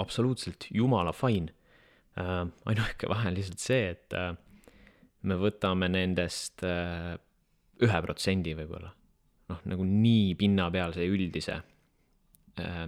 [0.00, 1.57] absoluutselt jumala fine äh,.
[2.18, 4.32] Ainuke vahe on lihtsalt see, et äh,
[5.28, 7.14] me võtame nendest äh,
[7.84, 8.90] ühe protsendi võib-olla,
[9.52, 11.60] noh, nagu nii pinnapealse ja üldise
[12.58, 12.84] äh,.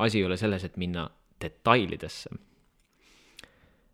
[0.00, 1.08] asi ei ole selles, et minna
[1.40, 2.32] detailidesse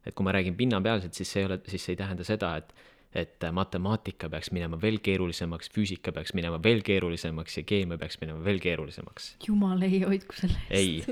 [0.07, 2.73] et kui ma räägin pinnapealselt, siis see ei ole, siis see ei tähenda seda, et,
[3.17, 8.43] et matemaatika peaks minema veel keerulisemaks, füüsika peaks minema veel keerulisemaks ja keemia peaks minema
[8.45, 9.33] veel keerulisemaks.
[9.47, 11.03] jumal ei hoidku selle ei,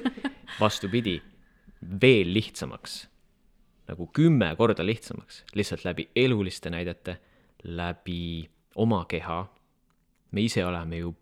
[0.61, 1.19] vastupidi,
[2.03, 3.03] veel lihtsamaks.
[3.89, 7.19] Nagu kümme korda lihtsamaks, lihtsalt läbi eluliste näidete,
[7.65, 9.47] läbi oma keha.
[10.31, 11.15] me ise oleme ju,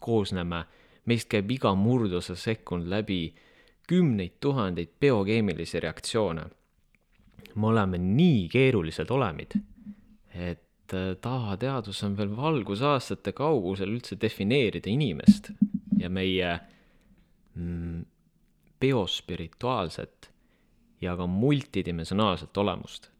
[0.00, 0.64] koosneme,
[1.04, 3.34] meist käib iga murdosa sekund läbi
[3.88, 6.44] kümneid tuhandeid biokeemilisi reaktsioone
[7.54, 9.56] me oleme nii keerulised olemid,
[10.34, 15.52] et äh, tavateadus on veel valgusaastate kaugusel üldse defineerida inimest
[15.98, 16.52] ja meie
[17.54, 18.04] mm,
[18.80, 20.30] biospirituaalset
[21.00, 23.10] ja ka multidimensionaalset olemust.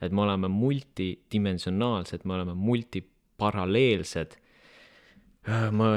[0.00, 4.36] et me oleme multidimensionaalsed, me oleme multiparalleelsed,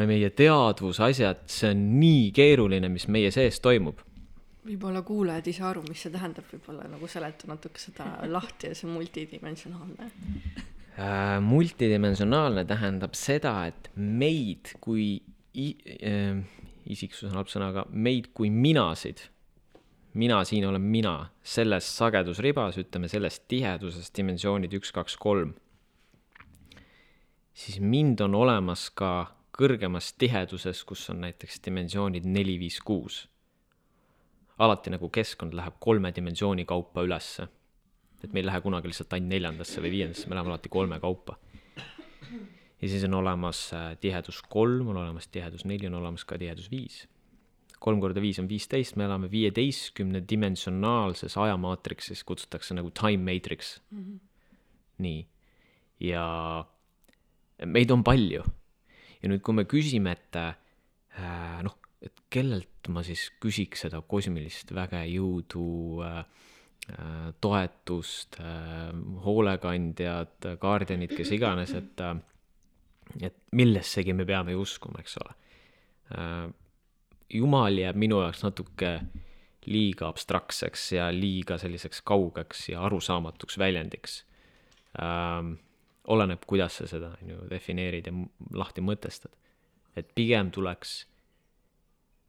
[0.07, 3.99] meie teadvusasjad, see on nii keeruline, mis meie sees toimub
[4.69, 8.77] võib-olla kuulajad ei saa aru, mis see tähendab, võib-olla nagu seleta natuke seda lahti ja
[8.77, 10.09] see multidimensionaalne.
[10.99, 15.21] Äh, multidimensionaalne tähendab seda, et meid kui
[15.55, 16.41] äh,,
[16.89, 19.23] isiksus on halb sõna, aga meid kui minasid,
[20.13, 25.53] mina siin olen mina, selles sagedusribas, ütleme selles tiheduses, dimensioonid üks, kaks, kolm,
[27.53, 33.27] siis mind on olemas ka kõrgemas tiheduses, kus on näiteks dimensioonid neli, viis, kuus.
[34.59, 37.47] alati nagu keskkond läheb kolme dimensiooni kaupa ülesse
[38.23, 41.37] et me ei lähe kunagi lihtsalt ainult neljandasse või viiendasse, me läheme alati kolme kaupa.
[42.81, 46.71] ja siis on olemas äh, tihedus kolm, on olemas tihedus neli, on olemas ka tihedus
[46.71, 47.07] viis.
[47.79, 54.03] Kolm korda viis on viisteist, me elame viieteistkümne dimensionaalses ajamaatriksis, kutsutakse nagu time matrix mm.
[54.03, 54.19] -hmm.
[55.05, 55.27] nii,
[55.99, 56.65] ja
[57.65, 58.43] meid on palju.
[59.21, 60.55] ja nüüd, kui me küsime, et äh,
[61.63, 66.23] noh, et kellelt ma siis küsiks seda kosmilist väge, jõudu äh,,
[66.93, 68.93] äh, toetust äh,,
[69.25, 72.15] hoolekandjad, guardianid, kes iganes, et äh,
[73.25, 75.35] et millessegi me peame ju uskuma, eks ole
[76.15, 76.49] äh,.
[77.29, 78.99] Jumal jääb minu jaoks natuke
[79.69, 84.23] liiga abstraktseks ja liiga selliseks kaugeks ja arusaamatuks väljendiks
[85.01, 85.53] ähm,.
[86.09, 88.13] oleneb, kuidas sa seda on ju defineerid ja
[88.53, 89.31] lahti mõtestad.
[89.95, 91.05] et pigem tuleks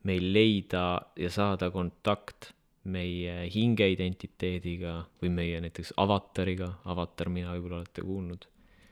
[0.02, 2.52] meil leida ja saada kontakt
[2.84, 8.46] meie hingeidentiteediga või meie näiteks avatariga, avatar mina võib-olla olete kuulnud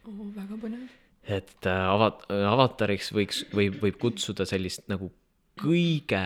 [0.04, 0.88] oh, väga põnev
[1.28, 5.10] et äh, avat-, avatariks võiks, võib, võib kutsuda sellist nagu
[5.60, 6.22] kõige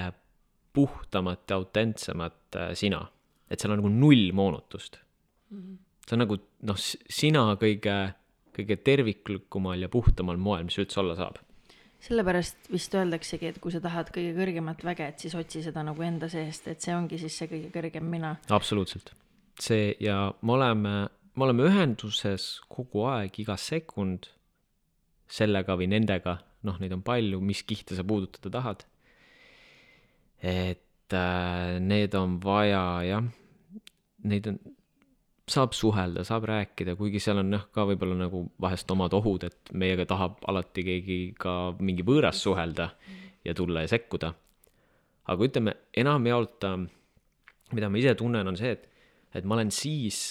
[0.73, 3.07] puhtamat ja autentsemat äh, sina.
[3.51, 4.97] et seal on nagu null moonutust
[5.51, 5.59] mm.
[5.59, 5.79] -hmm.
[6.07, 6.77] see on nagu noh,
[7.11, 7.97] sina kõige,
[8.57, 11.41] kõige terviklikumal ja puhtamal moel, mis üldse olla saab.
[12.01, 16.03] sellepärast vist öeldaksegi, et kui sa tahad kõige kõrgemat väge, et siis otsi seda nagu
[16.03, 18.37] enda seest, et see ongi siis see kõige kõrgem mina.
[18.49, 19.15] absoluutselt.
[19.61, 20.95] see ja me oleme,
[21.35, 24.33] me oleme ühenduses kogu aeg, iga sekund
[25.33, 28.85] sellega või nendega, noh, neid on palju, mis kihte sa puudutada tahad.
[30.43, 33.27] Et äh, need on vaja jah,
[34.29, 34.59] neid on,
[35.53, 39.75] saab suhelda, saab rääkida, kuigi seal on jah, ka võib-olla nagu vahest omad ohud, et
[39.79, 42.93] meiega tahab alati keegi ka mingi võõras suhelda
[43.45, 44.33] ja tulla ja sekkuda.
[45.33, 46.83] aga ütleme, enamjaolt äh,
[47.73, 48.89] mida ma ise tunnen, on see, et,
[49.35, 50.23] et ma olen siis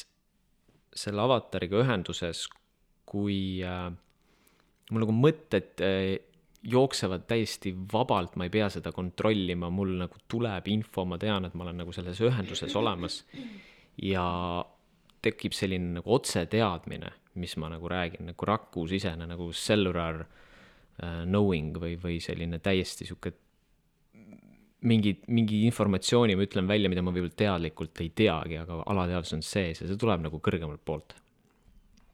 [0.92, 2.46] selle avatariga ühenduses,
[3.08, 3.90] kui äh,
[4.92, 6.20] mul nagu mõtted äh,
[6.62, 11.56] jooksevad täiesti vabalt, ma ei pea seda kontrollima, mul nagu tuleb info, ma tean, et
[11.58, 13.24] ma olen nagu selles ühenduses olemas.
[14.02, 14.26] ja
[15.22, 21.98] tekib selline nagu otseteadmine, mis ma nagu räägin, nagu rakusisene nagu cellular äh, knowing või,
[22.02, 23.34] või selline täiesti sihuke
[24.82, 29.44] mingi, mingi informatsiooni ma ütlen välja, mida ma võib-olla teadlikult ei teagi, aga alateadvus on
[29.46, 31.16] sees ja see tuleb nagu kõrgemalt poolt.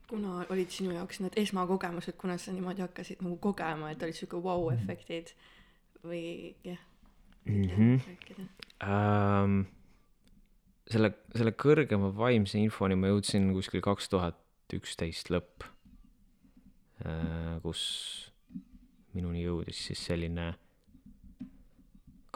[0.07, 4.39] Kuna olid sinu jaoks need esmakogemused, kuna sa niimoodi hakkasid nagu kogema, et olid sihuke
[4.43, 5.33] vau-efektid
[6.03, 6.79] või jah
[7.45, 7.63] mm.
[7.63, 8.47] -hmm.
[8.83, 9.59] ähm,.
[10.87, 14.39] selle, selle kõrgema vaimse infoni ma jõudsin kuskil kaks tuhat
[14.73, 15.67] üksteist lõpp
[17.03, 17.83] äh,, kus
[19.13, 20.53] minuni jõudis siis selline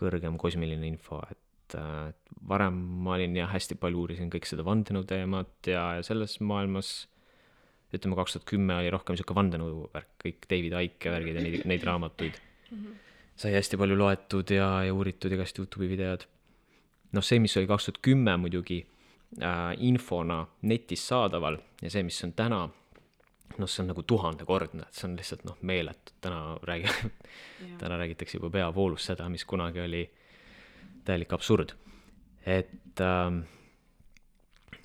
[0.02, 2.10] kõrgem kosmiline info, et äh,
[2.50, 7.06] varem ma olin jah, hästi palju uurisin kõik seda vandenõu teemat ja, ja selles maailmas
[7.94, 11.64] ütleme, kaks tuhat kümme oli rohkem sihuke vandenõu värk, kõik David Icke värgid ja neid,
[11.70, 12.40] neid raamatuid.
[13.42, 16.28] Sai hästi palju loetud ja, ja uuritud igast Youtube'i videod.
[17.12, 18.80] Noh, see, mis oli kaks tuhat kümme muidugi
[19.44, 22.62] äh, infona netis saadaval ja see, mis on täna,
[23.58, 27.12] noh, see on nagu tuhandekordne, et see on lihtsalt noh, meeletu, täna räägi-,
[27.82, 30.06] täna räägitakse juba peavoolus seda, mis kunagi oli
[31.08, 31.76] täielik absurd.
[32.46, 33.44] et ähm,,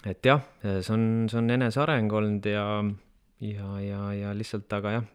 [0.06, 2.66] et jah, see on, see on eneseareng olnud ja,
[3.42, 5.08] ja, ja, ja lihtsalt, aga jah,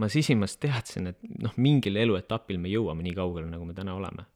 [0.00, 4.26] ma sisimas teadsin, et noh, mingil eluetapil me jõuame nii kaugele, nagu me täna oleme.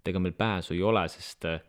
[0.00, 1.60] Et ega meil pääsu ei ole, sest äh,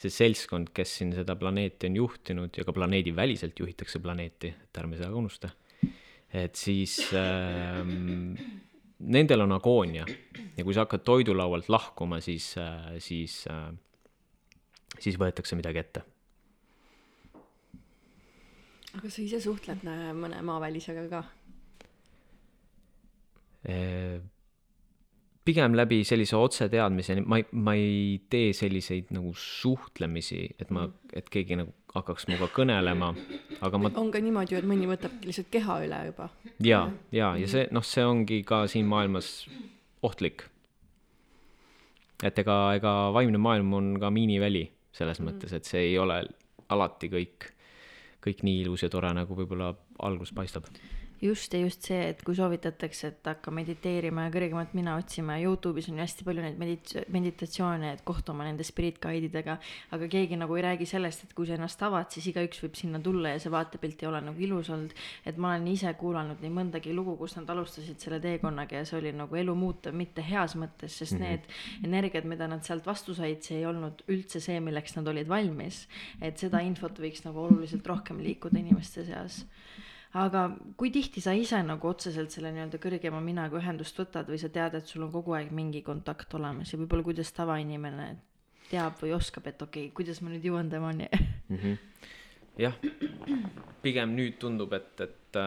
[0.00, 4.98] see seltskond, kes siin seda planeeti on juhtinud ja ka planeediväliselt juhitakse planeeti, et ärme
[4.98, 5.50] seda ka unusta,
[6.36, 8.36] et siis ähm,
[8.98, 10.06] nendel on agoonia.
[10.56, 13.72] Ja kui sa hakkad toidulaualt lahkuma, siis äh,, siis äh,,
[15.00, 16.04] siis võetakse midagi ette.
[18.96, 19.84] Aga sa ise suhtled
[20.16, 21.22] mõne maavälisega ka?
[25.46, 31.28] Pigem läbi sellise otseteadmise, ma ei, ma ei tee selliseid nagu suhtlemisi, et ma, et
[31.30, 33.12] keegi nagu hakkaks minuga kõnelema,
[33.64, 36.28] aga ma on ka niimoodi ju, et mõni võtab lihtsalt keha üle juba.
[36.64, 36.82] ja,
[37.14, 39.46] ja, ja see noh, see ongi ka siin maailmas
[40.06, 40.48] ohtlik.
[42.24, 46.22] et ega, ega vaimne maailm on ka miiniväli selles mõttes, et see ei ole
[46.72, 47.50] alati kõik,
[48.26, 49.72] kõik nii ilus ja tore, nagu võib-olla
[50.06, 50.68] alguses paistab.
[51.22, 55.48] Just ja just see, et kui soovitatakse, et hakka mediteerima ja kõrgemat mina otsima ja
[55.48, 59.56] Youtube'is on ju hästi palju neid medit-, meditatsioone, et kohtuma nende spirit guide idega,
[59.96, 63.00] aga keegi nagu ei räägi sellest, et kui sa ennast avad, siis igaüks võib sinna
[63.02, 64.92] tulla ja see vaatepilt ei ole nagu ilus olnud.
[65.26, 69.00] et ma olen ise kuulanud nii mõndagi lugu, kus nad alustasid selle teekonnaga ja see
[69.00, 71.28] oli nagu elu muutev, mitte heas mõttes, sest mm -hmm.
[71.82, 75.28] need energiad, mida nad sealt vastu said, see ei olnud üldse see, milleks nad olid
[75.28, 75.88] valmis.
[76.20, 79.46] et seda infot võiks nagu oluliselt rohkem liikuda inimeste seas
[80.16, 80.46] aga
[80.78, 84.78] kui tihti sa ise nagu otseselt selle nii-öelda kõrgema minaga ühendust võtad või sa tead,
[84.78, 88.08] et sul on kogu aeg mingi kontakt olemas ja võib-olla kuidas tavainimene
[88.70, 91.56] teab või oskab, et okei okay,, kuidas ma nüüd jõuan temani mm.
[91.56, 91.76] -hmm.
[92.64, 92.78] jah,
[93.84, 95.40] pigem nüüd tundub, et, et,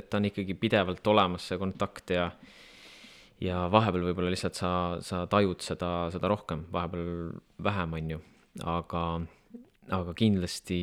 [0.00, 2.30] et ta on ikkagi pidevalt olemas, see kontakt ja
[3.42, 4.70] ja vahepeal võib-olla lihtsalt sa,
[5.04, 8.20] sa tajud seda, seda rohkem, vahepeal vähem, on ju,
[8.64, 9.02] aga,
[9.92, 10.80] aga kindlasti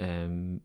[0.00, 0.62] ähm,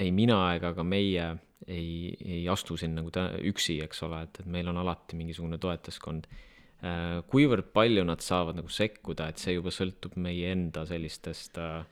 [0.00, 1.26] ei mina ega ka meie
[1.66, 5.58] ei, ei astu siin nagu tä- üksi, eks ole, et, et meil on alati mingisugune
[5.62, 7.22] toetajaskond äh,.
[7.30, 11.86] kuivõrd palju nad saavad nagu sekkuda, et see juba sõltub meie enda sellistest äh,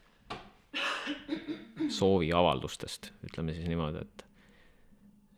[1.98, 4.28] sooviavaldustest, ütleme siis niimoodi, et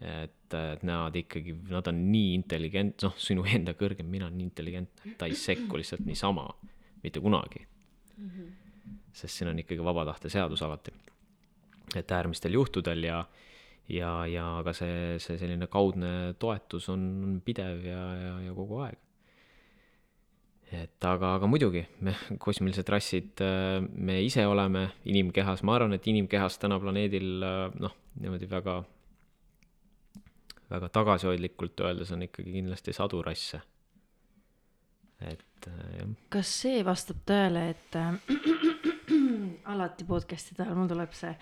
[0.04, 4.48] et, et nad ikkagi, nad on nii intelligent, noh, sinu enda kõrgem mina on nii
[4.50, 6.44] intelligentne, et ta ei sekku lihtsalt niisama,
[7.04, 8.28] mitte kunagi mm.
[8.28, 8.50] -hmm.
[9.12, 10.92] sest siin on ikkagi vaba tahte seadus alati.
[12.00, 13.22] Et äärmistel juhtudel ja,
[13.88, 18.80] ja, ja ka see, see selline kaudne toetus on, on pidev ja, ja, ja kogu
[18.86, 19.00] aeg.
[20.74, 23.44] et aga, aga muidugi, me, kosmilised rassid,
[23.94, 27.46] me ise oleme inimkehas, ma arvan, et inimkehas täna planeedil
[27.78, 28.80] noh, niimoodi väga
[30.70, 33.60] väga tagasihoidlikult öeldes on ikkagi kindlasti sadu rasse.
[35.20, 36.08] et jah.
[36.28, 37.96] kas see vastab tõele, et
[39.72, 41.32] alati podcast'ide ajal mul tuleb see,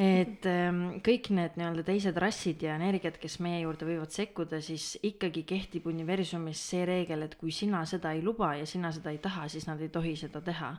[0.00, 4.94] et ähm, kõik need nii-öelda teised rassid ja energiat, kes meie juurde võivad sekkuda, siis
[5.02, 9.20] ikkagi kehtib universumis see reegel, et kui sina seda ei luba ja sina seda ei
[9.22, 10.74] taha, siis nad ei tohi seda teha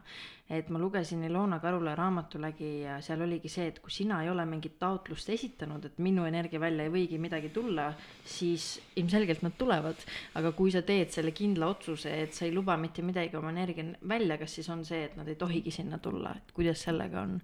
[0.50, 4.30] et ma lugesin Ilona Karula raamatu läbi ja seal oligi see, et kui sina ei
[4.30, 7.88] ole mingit taotlust esitanud, et minu energia välja ei võigi midagi tulla,
[8.30, 10.06] siis ilmselgelt nad tulevad.
[10.36, 13.88] aga kui sa teed selle kindla otsuse, et sa ei luba mitte midagi oma energia
[14.08, 17.40] välja, kas siis on see, et nad ei tohigi sinna tulla, et kuidas sellega on?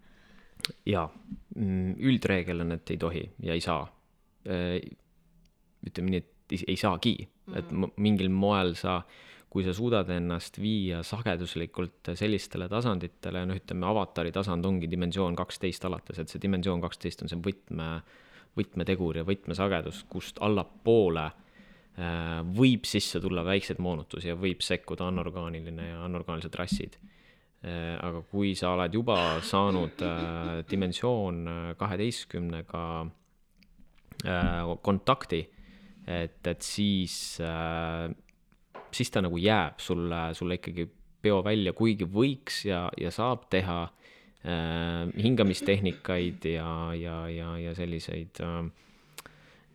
[0.86, 1.08] jaa,
[1.56, 3.82] mm, üldreegel on, et ei tohi ja ei saa.
[4.46, 4.78] Äh,
[5.90, 7.16] ütleme nii, et ei saagi,
[7.56, 7.96] et mm.
[7.98, 9.00] mingil moel sa
[9.52, 15.84] kui sa suudad ennast viia sageduslikult sellistele tasanditele, noh, ütleme, avatari tasand ongi dimensioon kaksteist
[15.90, 17.90] alates, et see dimensioon kaksteist on see võtme,
[18.56, 25.90] võtmetegur ja võtmesagedus, kust allapoole äh, võib sisse tulla väikseid moonutusi ja võib sekkuda anorgaaniline
[25.90, 26.96] ja anorgaanilised rassid.
[27.68, 31.44] Äh, aga kui sa oled juba saanud äh, dimensioon
[31.80, 32.86] kaheteistkümnega
[34.86, 35.40] kontakti,
[36.06, 37.16] et, et siis
[38.96, 40.88] siis ta nagu jääb sulle, sulle ikkagi
[41.22, 48.42] peo välja, kuigi võiks ja, ja saab teha äh, hingamistehnikaid ja, ja, ja, ja selliseid
[48.44, 48.62] äh,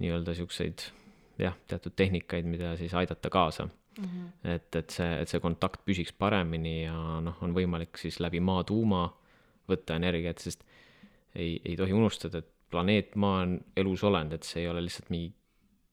[0.02, 0.88] nii-öelda siukseid
[1.38, 4.04] jah, teatud tehnikaid, mida siis aidata kaasa mm.
[4.04, 4.54] -hmm.
[4.54, 8.64] et, et see, et see kontakt püsiks paremini ja noh, on võimalik siis läbi maa
[8.64, 9.08] tuuma
[9.68, 10.64] võtta energiat, sest
[11.34, 15.10] ei, ei tohi unustada, et planeet Maa on elus olend, et see ei ole lihtsalt
[15.10, 15.34] mingi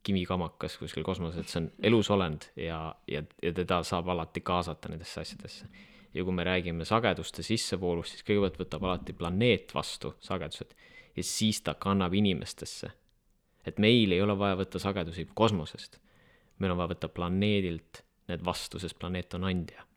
[0.04, 5.22] kimikamakas kuskil kosmoses, et see on elusolend ja, ja, ja teda saab alati kaasata nendesse
[5.22, 5.68] asjadesse.
[6.14, 10.76] ja kui me räägime sageduste sissevoolust, siis kõigepealt võtab alati planeet vastu sagedused
[11.16, 12.92] ja siis ta kannab inimestesse.
[13.66, 16.00] et meil ei ole vaja võtta sagedusi kosmosest.
[16.60, 19.88] meil on vaja võtta planeedilt need vastu, sest planeet on andja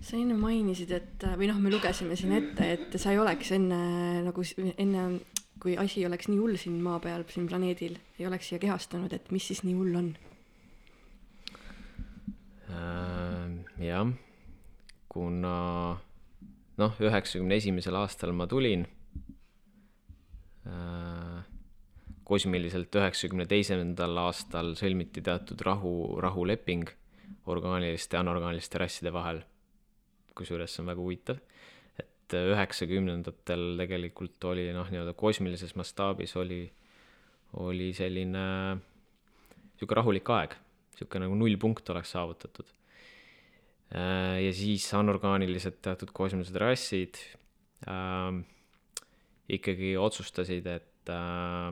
[0.00, 3.78] sa enne mainisid, et või noh, me lugesime siin ette, et sa ei oleks enne
[4.22, 4.44] nagu
[4.76, 5.04] enne
[5.62, 9.30] kui asi oleks nii hull siin maa peal, siin planeedil, ei oleks siia kehastunud, et
[9.34, 10.12] mis siis nii hull on
[12.70, 13.88] äh,?
[13.88, 14.12] jah,
[15.08, 15.56] kuna
[16.78, 18.86] noh, üheksakümne esimesel aastal ma tulin
[20.68, 21.42] äh,,
[22.28, 25.92] kosmiliselt üheksakümne teisendal aastal sõlmiti teatud rahu,
[26.22, 26.90] rahuleping
[27.48, 29.42] orgaaniliste ja anorgaaniliste rasside vahel.
[30.38, 31.38] kusjuures see on väga huvitav
[32.28, 36.66] et üheksakümnendatel tegelikult oli noh, nii-öelda kosmilises mastaabis oli,
[37.64, 38.44] oli selline
[38.76, 40.56] niisugune rahulik aeg,
[40.92, 42.68] niisugune nagu nullpunkt oleks saavutatud.
[43.96, 47.20] Äh, ja siis anorgaanilised teatud kosmilised rassid
[47.88, 48.42] äh,
[49.48, 51.70] ikkagi otsustasid, et äh,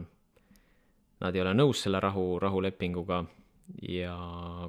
[1.20, 3.26] nad ei ole nõus selle rahu, rahulepinguga
[3.84, 4.16] ja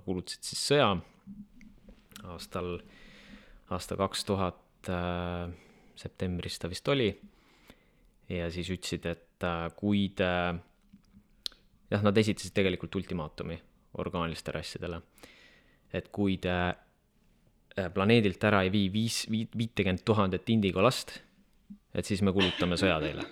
[0.03, 0.91] kuulutasid siis sõja
[2.27, 2.81] aastal,
[3.71, 5.47] aasta kaks tuhat äh,
[5.97, 7.09] septembris ta vist oli.
[8.29, 10.29] ja siis ütlesid, et äh, kui te,
[11.91, 13.55] jah, nad esitasid tegelikult ultimaatumi
[14.03, 15.01] orgaanilistele rassidele.
[15.93, 21.19] et kui te äh, planeedilt ära ei vii viis, viit, viitekümmet tuhandet indigo last,
[21.93, 23.23] et siis me kulutame sõja teile.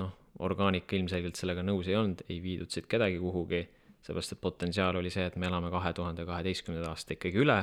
[0.00, 3.64] noh, orgaanika ilmselgelt sellega nõus ei olnud, ei viidud siit kedagi kuhugi,
[4.04, 7.62] seepärast et potentsiaal oli see, et me elame kahe tuhande kaheteistkümnenda aasta ikkagi üle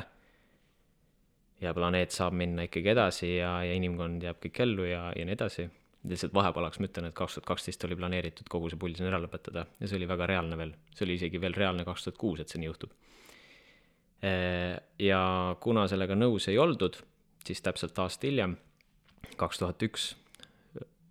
[1.62, 5.38] ja planeet saab minna ikkagi edasi ja, ja inimkond jääb kõik ellu ja, ja nii
[5.38, 5.68] edasi.
[6.10, 9.20] lihtsalt vahepalaks ma ütlen, et kaks tuhat kaksteist oli planeeritud kogu see pull siin ära
[9.22, 12.42] lõpetada ja see oli väga reaalne veel, see oli isegi veel reaalne kaks tuhat kuus,
[12.42, 12.96] et see nii juhtub.
[15.02, 15.22] ja
[15.62, 16.98] kuna sellega nõus ei oldud,
[17.46, 18.58] siis täpselt aasta hiljem,
[19.38, 20.12] kaks tuhat üks,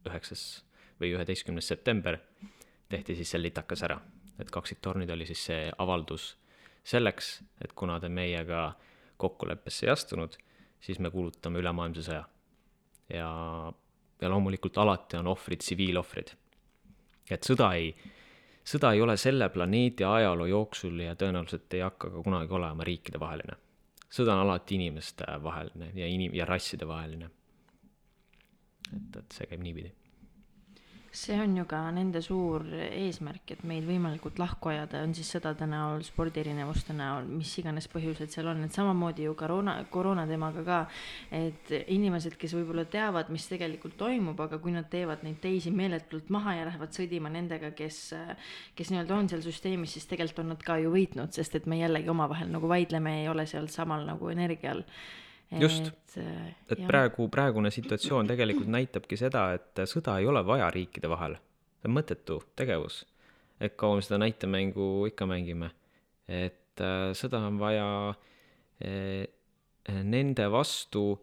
[0.07, 0.65] üheksas
[1.01, 2.19] või üheteistkümnes september,
[2.91, 4.01] tehti siis see litakas ära.
[4.41, 6.37] et kaksiktornid oli siis see avaldus
[6.85, 8.73] selleks, et kuna te meiega
[9.21, 10.37] kokkuleppesse ei astunud,
[10.81, 12.25] siis me kuulutame ülemaailmse sõja.
[13.11, 13.31] ja,
[14.21, 16.33] ja loomulikult alati on ohvrid tsiviilohvrid.
[17.31, 17.93] et sõda ei,
[18.65, 23.57] sõda ei ole selle planeedi ajaloo jooksul ja tõenäoliselt ei hakka ka kunagi olema riikidevaheline.
[24.11, 27.31] sõda on alati inimestevaheline ja inim- ja rasside vaheline.
[28.97, 30.00] et, et see käib niipidi
[31.13, 35.67] see on ju ka nende suur eesmärk, et meid võimalikult lahku ajada, on siis sõdade
[35.67, 40.79] näol, spordierinevuste näol, mis iganes põhjused seal on, et samamoodi ju koroona, koroona teemaga ka,
[41.35, 46.31] et inimesed, kes võib-olla teavad, mis tegelikult toimub, aga kui nad teevad neid teisi meeletult
[46.31, 48.03] maha ja lähevad sõdima nendega, kes,
[48.79, 51.81] kes nii-öelda on seal süsteemis, siis tegelikult on nad ka ju võitnud, sest et me
[51.81, 54.87] jällegi omavahel nagu vaidleme, ei ole seal samal nagu energial
[55.59, 56.87] just, et jah.
[56.87, 61.37] praegu, praegune situatsioon tegelikult näitabki seda, et sõda ei ole vaja riikide vahel.
[61.81, 63.05] see on mõttetu tegevus.
[63.61, 65.71] et kaua me seda näitemängu ikka mängime.
[66.29, 68.15] et äh, sõda on vaja
[68.85, 69.27] äh,
[70.05, 71.19] nende vastu,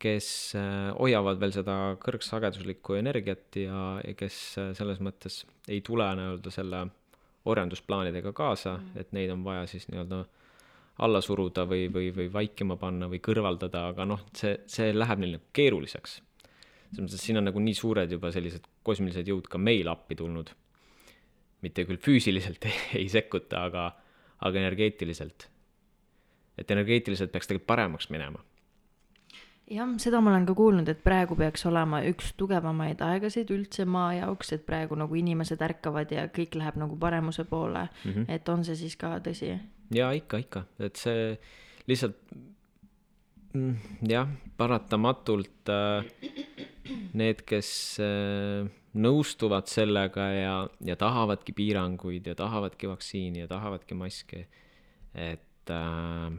[0.00, 6.06] kes äh, hoiavad veel seda kõrgsageduslikku energiat ja, ja kes äh, selles mõttes ei tule
[6.16, 6.86] nii-öelda selle
[7.50, 10.39] orjandusplaanidega kaasa mm., et neid on vaja siis nii-öelda äh,
[11.06, 15.36] alla suruda või, või, või vaikima panna või kõrvaldada, aga noh, see, see läheb neil
[15.38, 16.18] nagu keeruliseks.
[16.90, 20.18] selles mõttes, et siin on nagu nii suured juba sellised kosmilised jõud ka meil appi
[20.18, 20.52] tulnud.
[21.62, 23.90] mitte küll füüsiliselt ei, ei sekkuta, aga,
[24.40, 25.48] aga energeetiliselt.
[26.58, 28.44] et energeetiliselt peaks tegelikult paremaks minema
[29.70, 34.12] jah, seda ma olen ka kuulnud, et praegu peaks olema üks tugevamaid aegasid üldse maa
[34.18, 38.12] jaoks, et praegu nagu inimesed ärkavad ja kõik läheb nagu paremuse poole mm.
[38.12, 38.24] -hmm.
[38.28, 39.54] et on see siis ka tõsi?
[39.94, 41.38] jaa, ikka, ikka, et see
[41.88, 42.18] lihtsalt
[43.54, 43.74] mm,
[44.10, 46.04] jah, paratamatult äh,
[47.14, 48.68] need, kes äh,
[49.00, 50.54] nõustuvad sellega ja,
[50.84, 54.46] ja tahavadki piiranguid ja tahavadki vaktsiini ja tahavadki maski,
[55.14, 56.30] et äh,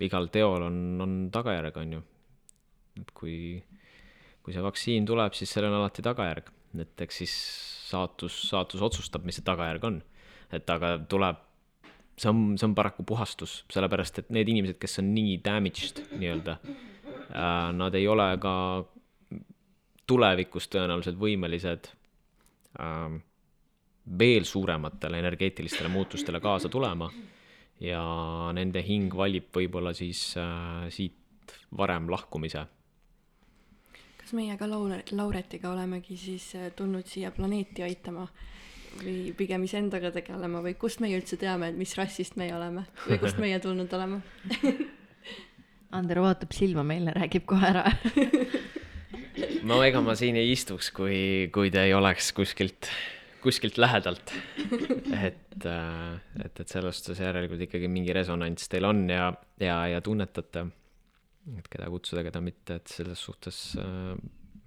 [0.00, 2.02] igal teol on, on tagajärg, on ju.
[2.98, 3.60] Et kui,
[4.42, 6.50] kui see vaktsiin tuleb, siis sellel on alati tagajärg,
[6.82, 7.36] et eks siis
[7.90, 10.02] saatus, saatus otsustab, mis see tagajärg on.
[10.50, 11.38] et aga tuleb
[12.20, 16.56] see on, see on paraku puhastus, sellepärast et need inimesed, kes on nii damaged nii-öelda
[16.60, 18.54] äh,, nad ei ole ka
[20.10, 21.90] tulevikus tõenäoliselt võimelised
[22.82, 23.18] äh,
[24.18, 27.10] veel suurematele energeetilistele muutustele kaasa tulema
[27.80, 28.02] ja
[28.56, 31.16] nende hing valib võib-olla siis äh, siit
[31.76, 32.66] varem lahkumise.
[34.30, 38.28] Kas meie ka Laure, Lauretiga olemegi siis äh, tulnud siia planeeti aitama?
[38.90, 43.20] või pigem iseendaga tegelema või kust meie üldse teame, et mis rassist meie oleme või
[43.22, 44.18] kust meie tulnud oleme
[45.98, 47.84] Ander vaatab silma meile, räägib kohe ära
[49.70, 52.90] no ega ma siin ei istuks, kui, kui te ei oleks kuskilt,
[53.42, 54.34] kuskilt lähedalt.
[55.22, 60.02] et, äh, et, et selles suhtes järelikult ikkagi mingi resonants teil on ja, ja, ja
[60.02, 60.66] tunnetate,
[61.58, 64.14] et keda kutsuda, keda mitte, et selles suhtes äh,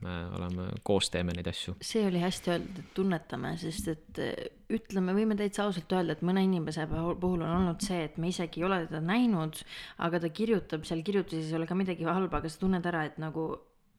[0.03, 1.75] me oleme, koos teeme neid asju.
[1.83, 6.25] see oli hästi öeldud, et tunnetame, sest et eh, ütleme, võime täitsa ausalt öelda, et
[6.25, 9.61] mõne inimese puhul on olnud see, et me isegi ei ole teda näinud,
[10.07, 13.19] aga ta kirjutab seal kirjutises ei ole ka midagi halba, aga sa tunned ära, et
[13.21, 13.47] nagu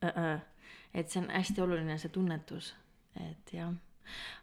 [0.04, 2.74] äh, äh, et see on hästi oluline, see tunnetus,
[3.18, 3.72] et jah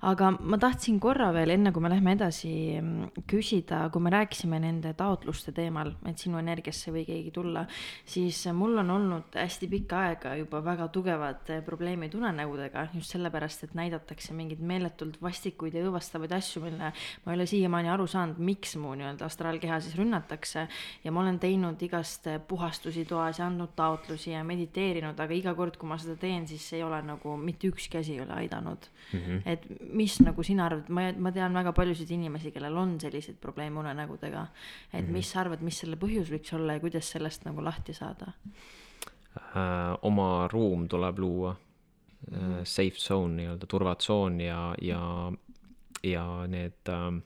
[0.01, 4.57] aga ma tahtsin korra veel, enne kui me lähme edasi, mm, küsida, kui me rääkisime
[4.61, 7.65] nende taotluste teemal, et sinu energiasse või keegi tulla,
[8.05, 13.75] siis mul on olnud hästi pikka aega juba väga tugevad probleemid unenägudega, just sellepärast, et
[13.77, 18.75] näidatakse mingeid meeletult vastikuid ja õõvastavaid asju, mille ma ei ole siiamaani aru saanud, miks
[18.81, 20.67] mu nii-öelda astraalkeha siis rünnatakse.
[21.03, 25.77] ja ma olen teinud igast puhastusi toas ja andnud taotlusi ja mediteerinud, aga iga kord,
[25.77, 29.19] kui ma seda teen, siis ei ole nagu mitte ükski asi ei ole aidanud mm.
[29.19, 33.39] -hmm et mis nagu sina arvad, ma, ma tean väga paljusid inimesi, kellel on selliseid
[33.41, 34.47] probleeme unenägudega.
[34.93, 35.11] et mm -hmm.
[35.13, 38.33] mis sa arvad, mis selle põhjus võiks olla ja kuidas sellest nagu lahti saada
[39.37, 39.97] äh,?
[40.01, 41.55] oma ruum tuleb luua
[42.31, 42.63] mm, -hmm.
[42.63, 45.31] safe zone nii-öelda turvatsoon ja, ja,
[46.03, 47.21] ja need äh,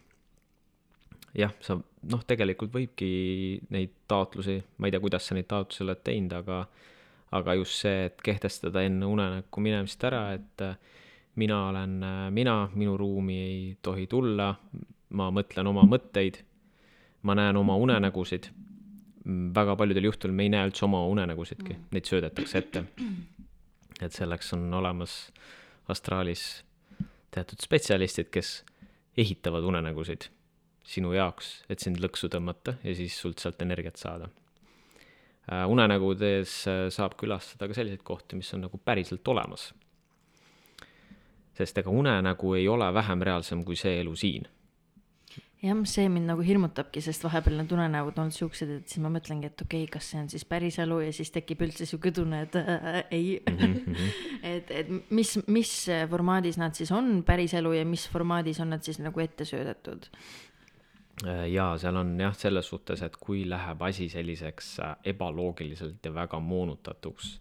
[1.36, 1.78] jah, sa
[2.12, 6.66] noh, tegelikult võibki neid taotlusi, ma ei tea, kuidas sa neid taotlusi oled teinud, aga
[7.36, 10.78] aga just see, et kehtestada enne unenäkku minemist ära, et äh,
[11.36, 14.54] mina olen äh, mina, minu ruumi ei tohi tulla,
[15.16, 16.40] ma mõtlen oma mõtteid,
[17.28, 18.50] ma näen oma unenägusid,
[19.56, 22.86] väga paljudel juhtudel me ei näe üldse oma unenägusidki mm., neid söödetakse ette.
[24.02, 25.16] et selleks on olemas
[25.90, 26.64] astraalis
[27.32, 28.64] teatud spetsialistid, kes
[29.18, 30.30] ehitavad unenägusid
[30.86, 34.30] sinu jaoks, et sind lõksu tõmmata ja siis sult sealt energiat saada.
[35.50, 39.72] Äh, unenägudes äh, saab külastada ka selliseid kohti, mis on nagu päriselt olemas
[41.56, 44.48] sest ega unenägu ei ole vähem reaalsem kui see elu siin
[45.66, 49.50] jah, see mind nagu hirmutabki, sest vahepeal need unenäod on siuksed, et siis ma mõtlengi,
[49.50, 52.44] et okei okay,, kas see on siis päris elu ja siis tekib üldse siuke tunne,
[52.46, 53.58] et äh, ei mm.
[53.58, 54.10] -hmm.
[54.54, 55.76] et, et mis, mis
[56.12, 60.10] formaadis nad siis on päris elu ja mis formaadis on nad siis nagu ette söödetud?
[61.26, 66.14] Äh, jaa, seal on jah, selles suhtes, et kui läheb asi selliseks äh, ebaloogiliselt ja
[66.14, 67.40] väga moonutatuks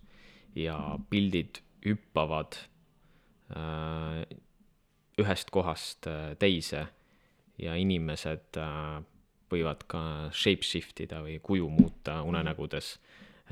[0.55, 2.57] ja pildid hüppavad
[5.21, 6.87] ühest kohast äh, teise
[7.61, 9.03] ja inimesed äh,
[9.53, 10.01] võivad ka
[10.35, 12.97] shapeshift ida või kuju muuta unenägudes,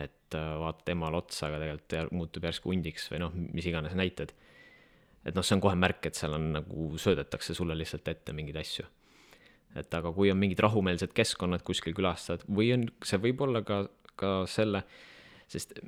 [0.02, 4.34] et äh, vaatad emale otsa, aga tegelikult muutub järsku hundiks või noh, mis iganes näited.
[5.24, 8.58] et noh, see on kohe märk, et seal on nagu söödetakse sulle lihtsalt ette mingeid
[8.58, 8.88] asju
[9.78, 13.86] et aga kui on mingid rahumeelsed keskkonnad kuskil külastad või on, see võib olla ka,
[14.18, 14.82] ka selle,
[15.48, 15.78] sest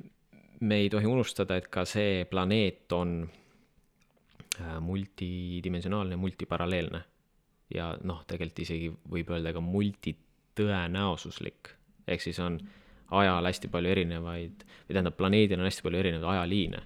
[0.65, 3.44] me ei tohi unustada, et ka see planeet on äh,
[4.79, 7.03] multidimensionaalne, multiparalleelne.
[7.73, 11.69] ja noh, tegelikult isegi võib öelda ka multitõenäosuslik,
[12.07, 12.59] ehk siis on
[13.11, 16.81] ajal hästi palju erinevaid, või tähendab, planeedil on hästi palju erinevaid ajaliine.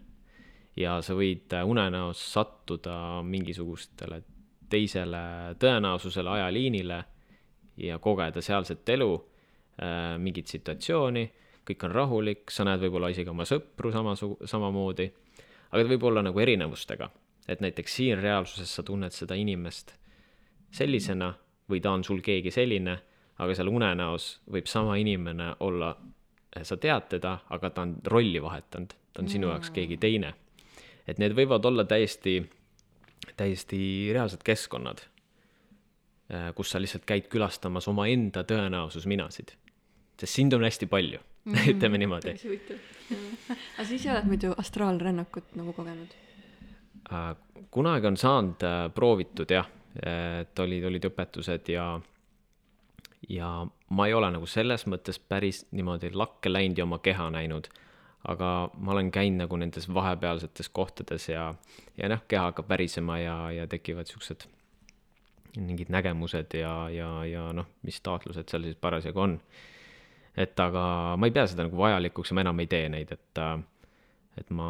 [0.80, 4.24] ja sa võid äh, unenäos sattuda mingisugustele
[4.70, 7.04] teisele tõenäosusele ajaliinile
[7.78, 9.30] ja kogeda sealset elu,
[10.20, 11.24] mingit situatsiooni,
[11.68, 15.08] kõik on rahulik, sa näed võib-olla isegi oma sõpru samasugu-, samamoodi,
[15.70, 17.10] aga ta võib olla nagu erinevustega,
[17.50, 19.96] et näiteks siin reaalsuses sa tunned seda inimest
[20.72, 21.34] sellisena
[21.70, 22.94] või ta on sul keegi selline,
[23.42, 25.96] aga seal unenäos võib sama inimene olla,
[26.62, 30.34] sa tead teda, aga ta on rolli vahetanud, ta on sinu jaoks keegi teine.
[31.08, 32.44] et need võivad olla täiesti
[33.38, 33.80] täiesti
[34.14, 35.02] reaalsed keskkonnad,
[36.56, 39.56] kus sa lihtsalt käid külastamas omaenda tõenäosusminasid.
[40.20, 41.70] sest sind on hästi palju mm, -hmm.
[41.76, 42.28] ütleme niimoodi.
[42.28, 42.78] päris huvitav.
[43.78, 46.14] aga sa ise oled muidu astraalrännakut nagu kogenud?
[47.72, 49.68] Kunagi on saanud äh, proovitud jah,
[50.06, 51.86] et olid, olid õpetused ja,
[53.30, 53.50] ja
[53.90, 57.72] ma ei ole nagu selles mõttes päris niimoodi lakke läinud ja oma keha näinud
[58.28, 61.54] aga ma olen käinud nagu nendes vahepealsetes kohtades ja,
[61.98, 64.46] ja noh, keha hakkab värisema ja, ja tekivad siuksed
[65.58, 69.40] mingid nägemused ja, ja, ja noh, mis taotlused seal siis parasjagu on.
[70.38, 73.42] et aga ma ei pea seda nagu vajalikuks ja ma enam ei tee neid, et,
[74.38, 74.70] et ma,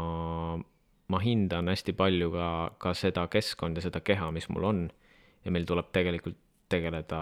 [1.10, 2.47] ma hindan hästi palju ka,
[2.78, 4.86] ka seda keskkonda, seda keha, mis mul on.
[5.45, 6.38] Ja meil tuleb tegelikult
[6.70, 7.22] tegeleda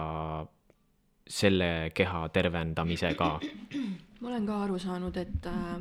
[1.28, 3.30] selle keha tervendamisega.
[4.20, 5.74] Ma olen ka aru saanud, et äh,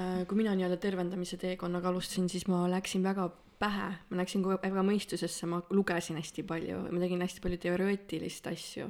[0.00, 3.26] äh, kui mina nii-öelda tervendamise teekonnaga alustasin, siis ma läksin väga
[3.60, 7.58] pähe, ma läksin kogu aeg väga mõistusesse, ma lugesin hästi palju, ma tegin hästi palju
[7.60, 8.88] teoreetilist asju,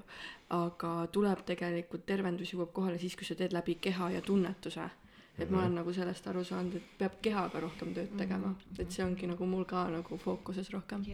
[0.54, 4.86] aga tuleb tegelikult, tervendus jõuab kohale siis, kui sa teed läbi keha ja tunnetuse.
[5.40, 9.04] Et ma olen nagu sellest aru saanud, et peab kehaga rohkem tööd tegema, et see
[9.04, 11.04] ongi nagu mul ka nagu fookuses rohkem.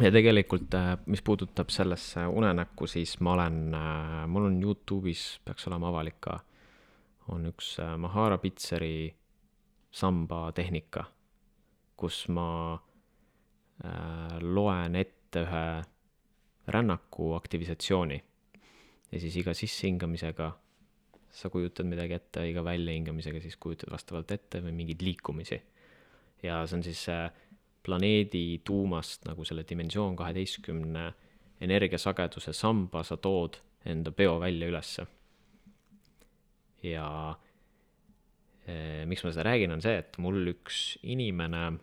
[0.00, 0.74] ja tegelikult,
[1.06, 3.60] mis puudutab sellesse unenäkku, siis ma olen,
[4.28, 6.38] mul on Youtube'is, peaks olema avalik ka,
[7.28, 9.12] on üks äh, Mahara Pitseri
[9.92, 11.04] samba tehnika,
[11.96, 15.66] kus ma äh, loen ette ühe
[16.72, 18.22] rännaku aktivisatsiooni.
[19.12, 20.50] Ja siis iga sissehingamisega
[21.32, 25.62] sa kujutad midagi ette, iga väljahingamisega siis kujutad vastavalt ette või mingeid liikumisi.
[26.42, 27.30] ja see on siis äh,
[27.82, 31.12] planeedi tuumast nagu selle dimensioon kaheteistkümne
[31.62, 35.06] energiasageduse samba sa tood enda peo välja ülesse.
[36.82, 37.36] ja
[38.66, 41.78] eh, miks ma seda räägin, on see, et mul üks inimene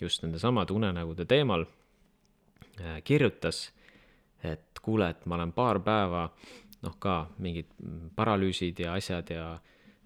[0.00, 1.62] just nendesamade unenägude teemal
[2.80, 3.68] eh, kirjutas,
[4.42, 6.24] et kuule, et ma olen paar päeva
[6.82, 7.70] noh, ka mingid
[8.16, 9.46] paralüüsid ja asjad ja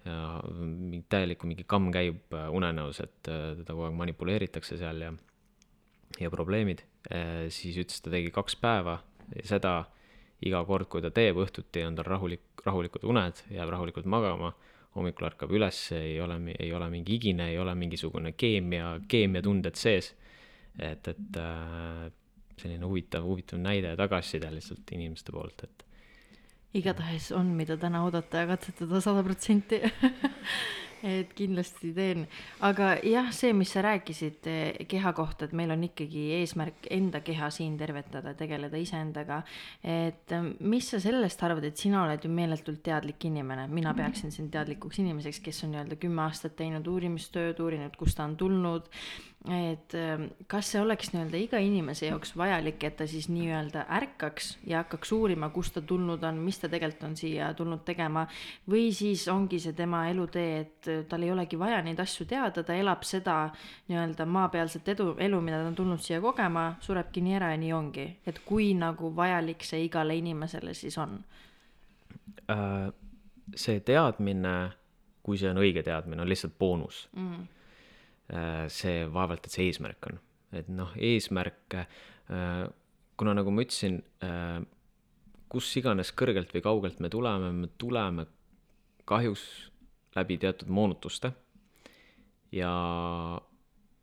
[0.07, 5.01] ja mingi täielikku mingi kamm käib äh, unenäos, et äh, teda kogu aeg manipuleeritakse seal
[5.03, 5.11] ja
[6.17, 6.79] ja probleemid,
[7.53, 8.95] siis ütles, ta tegi kaks päeva
[9.45, 9.73] seda
[10.45, 14.53] iga kord, kui ta teeb õhtuti, on tal rahulik, rahulikud uned, jääb rahulikult magama,
[14.97, 20.13] hommikul ärkab üles, ei ole, ei ole mingi higine, ei ole mingisugune keemia, keemiatunded sees.
[20.77, 22.07] et, et äh,
[22.57, 25.86] selline huvitav, huvitav näide ja tagasiside lihtsalt inimeste poolt, et
[26.77, 29.81] igatahes on, mida täna oodata ja katsetada sada protsenti.
[31.05, 32.23] et kindlasti teen,
[32.65, 37.21] aga jah, see, mis sa rääkisid eh, keha kohta, et meil on ikkagi eesmärk enda
[37.25, 39.43] keha siin tervetada, tegeleda iseendaga.
[39.83, 44.33] et eh, mis sa sellest arvad, et sina oled ju meeletult teadlik inimene, mina peaksin
[44.33, 48.89] sind teadlikuks inimeseks, kes on nii-öelda kümme aastat teinud uurimistööd, uurinud, kust ta on tulnud
[49.45, 54.49] et ähm, kas see oleks nii-öelda iga inimese jaoks vajalik, et ta siis nii-öelda ärkaks
[54.67, 58.25] ja hakkaks uurima, kust ta tulnud on, mis ta tegelikult on siia tulnud tegema.
[58.69, 62.75] või siis ongi see tema elutee, et tal ei olegi vaja neid asju teada, ta
[62.75, 63.37] elab seda
[63.87, 67.73] nii-öelda maapealset edu, elu, mida ta on tulnud siia kogema, surebki nii ära ja nii
[67.73, 68.07] ongi.
[68.27, 71.21] et kui nagu vajalik see igale inimesele siis on?
[72.51, 72.89] Äh,
[73.55, 74.57] see teadmine,
[75.23, 77.56] kui see on õige teadmine, on lihtsalt boonus mm Äh,
[78.67, 80.19] see vaevalt, et see eesmärk on.
[80.51, 82.67] et noh, eesmärk, äh,
[83.19, 84.61] kuna nagu ma ütlesin, äh,
[85.51, 88.27] kus iganes kõrgelt või kaugelt me tuleme, me tuleme
[89.07, 89.43] kahjuks
[90.15, 91.31] läbi teatud moonutuste
[92.51, 92.71] ja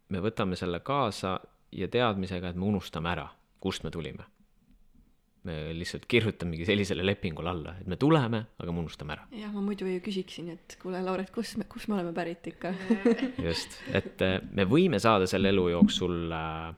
[0.09, 1.39] me võtame selle kaasa
[1.73, 3.29] ja teadmisega, et me unustame ära,
[3.61, 4.29] kust me tulime
[5.45, 9.27] me lihtsalt kirjutamegi sellisele lepingule alla, et me tuleme, aga me unustame ära.
[9.37, 12.73] jah, ma muidu ju küsiksin, et kuule, Lauret, kus me, kus me oleme pärit ikka?
[13.47, 16.71] Just, et äh, me võime saada selle elu jooksul äh,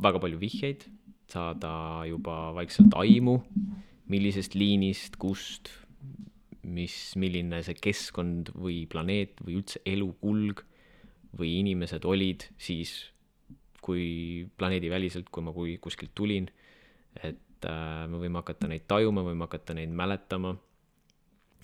[0.00, 0.86] väga palju vihjeid,
[1.28, 1.72] saada
[2.08, 3.36] juba vaikselt aimu,
[4.08, 5.68] millisest liinist, kust,
[6.64, 10.64] mis, milline see keskkond või planeet või üldse elukulg
[11.36, 12.94] või inimesed olid siis,
[13.84, 16.48] kui planeediväliselt, kui ma kui kuskilt tulin,
[17.24, 20.56] et et äh, me võime hakata neid tajuma, võime hakata neid mäletama.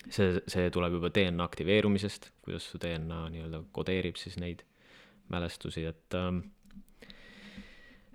[0.09, 4.61] see, see tuleb juba DNA aktiveerumisest, kuidas su DNA nii-öelda kodeerib siis neid
[5.33, 6.43] mälestusi, et ähm,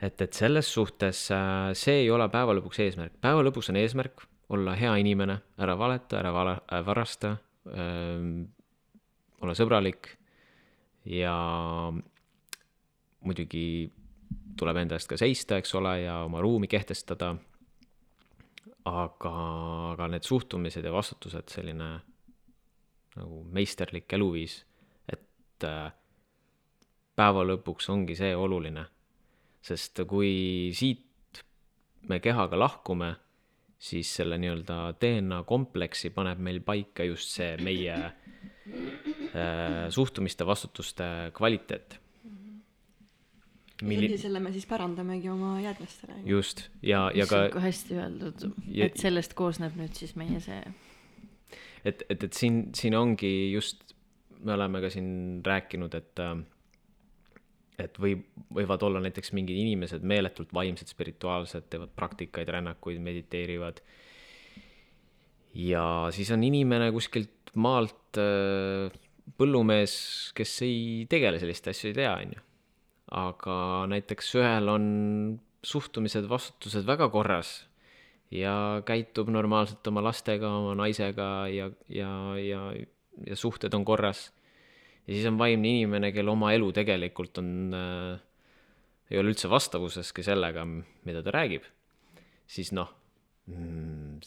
[0.01, 4.27] et, et selles suhtes äh, see ei ole päeva lõpuks eesmärk, päeva lõpuks on eesmärk
[4.51, 8.47] olla hea inimene, ära valeta, ära vala- äh,, varasta äh,,
[9.41, 10.13] olla sõbralik
[11.09, 11.35] ja
[13.25, 13.91] muidugi
[14.61, 17.35] tuleb enda eest ka seista, eks ole, ja oma ruumi kehtestada
[18.89, 19.33] aga,
[19.93, 21.91] aga need suhtumised ja vastutused, selline
[23.17, 24.61] nagu meisterlik eluviis,
[25.11, 25.91] et äh,
[27.17, 28.87] päeva lõpuks ongi see oluline.
[29.61, 31.43] sest kui siit
[32.09, 33.11] me kehaga lahkume,
[33.77, 41.05] siis selle nii-öelda DNA kompleksi paneb meil paika just see meie äh, suhtumiste, vastutuste
[41.37, 42.00] kvaliteet
[43.87, 44.19] milli-.
[44.21, 46.21] selle me siis pärandamegi oma järglastele.
[46.29, 47.47] just, ja, ja ka.
[47.61, 48.47] hästi öeldud,
[48.87, 50.61] et sellest koosneb nüüd siis meie see.
[51.85, 53.95] et, et, et siin, siin ongi just,
[54.41, 55.13] me oleme ka siin
[55.47, 56.25] rääkinud, et
[57.81, 63.81] et võib, võivad olla näiteks mingid inimesed meeletult vaimsed, spirituaalsed, teevad praktikaid, rännakuid, mediteerivad.
[65.57, 68.21] ja siis on inimene kuskilt maalt,
[69.41, 69.95] põllumees,
[70.37, 72.45] kes ei tegele selliste asju, ei tea, on ju
[73.11, 74.85] aga näiteks ühel on
[75.67, 77.67] suhtumised, vastutused väga korras
[78.31, 82.61] ja käitub normaalselt oma lastega, oma naisega ja, ja, ja,
[83.27, 84.31] ja suhted on korras.
[85.07, 88.23] ja siis on vaimne inimene, kel oma elu tegelikult on äh,,
[89.11, 90.65] ei ole üldse vastavuseski sellega,
[91.05, 91.67] mida ta räägib,
[92.47, 92.93] siis noh
[93.51, 94.21] mm,,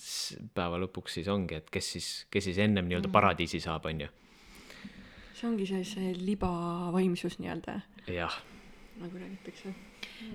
[0.53, 3.15] päeva lõpuks siis ongi, et kes siis, kes siis ennem nii-öelda mm.
[3.15, 4.11] paradiisi saab, on ju.
[5.33, 7.79] see ongi see, see libavaimsus nii-öelda.
[8.11, 8.43] jah
[8.99, 9.73] nagu räägitakse.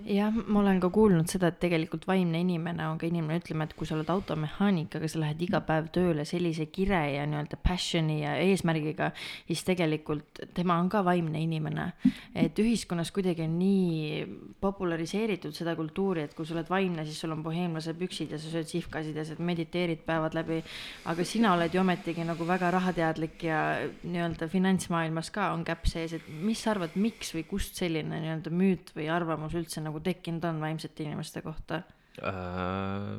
[0.08, 3.74] Jah, ma olen ka kuulnud seda, et tegelikult vaimne inimene on ka inimene, ütleme, et
[3.76, 8.20] kui sa oled automehaanik, aga sa lähed iga päev tööle sellise kire ja nii-öelda passion'i
[8.22, 9.10] ja eesmärgiga,
[9.48, 11.92] siis tegelikult tema on ka vaimne inimene.
[12.34, 17.34] et ühiskonnas kuidagi on nii populariseeritud seda kultuuri, et kui sa oled vaimne, siis sul
[17.34, 20.62] on boheemlase püksid ja sa sööd sihvkasid ja sa mediteerid päevad läbi.
[21.04, 23.60] aga sina oled ju ometigi nagu väga rahateadlik ja
[24.02, 28.50] nii-öelda finantsmaailmas ka on käpp sees, et mis sa arvad, miks või kust selline nii-öelda
[28.54, 31.82] müüt või arvamus üldse nagu tekkinud on vaimsete inimeste kohta
[32.22, 33.16] äh,?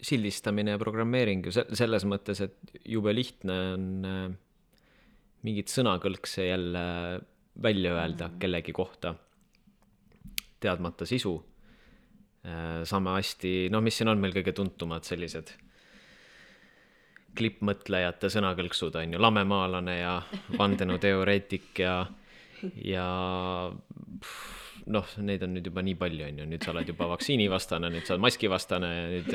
[0.00, 4.22] sildistamine ja programmeering ju se-, selles mõttes, et jube lihtne on äh,
[5.44, 6.84] mingit sõnakõlkse jälle
[7.60, 8.40] välja öelda mm -hmm.
[8.40, 9.14] kellegi kohta,
[10.60, 11.34] teadmata sisu
[12.44, 12.84] äh,.
[12.84, 15.52] sama hästi, noh, mis siin on meil kõige tuntumad sellised
[17.36, 20.14] klippmõtlejate sõnakõlksud on ju, lamemaalane ja
[20.58, 21.94] vandenõuteoreetik ja
[22.84, 23.06] ja
[24.90, 28.06] noh, neid on nüüd juba nii palju, on ju, nüüd sa oled juba vaktsiinivastane, nüüd
[28.06, 29.30] sa oled maskivastane nüüd,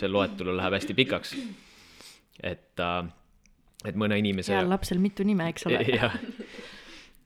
[0.00, 1.34] see loetelu läheb hästi pikaks.
[2.42, 3.02] et äh,,
[3.84, 4.54] et mõne inimese.
[4.54, 5.82] heal lapsel mitu nime, eks ole.
[5.98, 6.16] jah,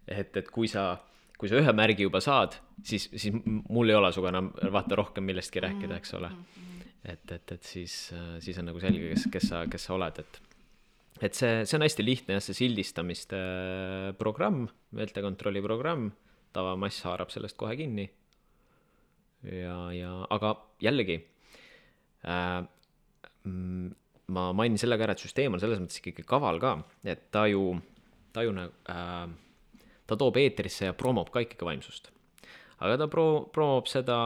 [0.06, 0.90] et, et kui sa,
[1.38, 5.26] kui sa ühe märgi juba saad, siis, siis mul ei ole sinuga enam vaata rohkem
[5.28, 6.32] millestki rääkida, eks ole.
[7.04, 7.96] et, et, et siis,
[8.44, 10.44] siis on nagu selge, kes, kes sa, kes sa oled, et
[11.18, 16.12] et see, see on hästi lihtne jah, see sildistamiste äh, programm, meeltekontrolli programm,
[16.52, 18.08] tavamass haarab sellest kohe kinni.
[19.42, 21.20] ja, ja aga jällegi
[22.26, 22.62] äh,
[23.44, 23.90] mm,
[24.34, 26.74] ma mainin selle ka ära, et süsteem on selles mõttes ikkagi kaval ka,
[27.08, 27.70] et ta ju,
[28.34, 29.28] ta ju nagu äh,,
[30.08, 32.10] ta toob eetrisse ja promob ka ikkagi vaimsust.
[32.78, 34.18] aga ta pro-, promob seda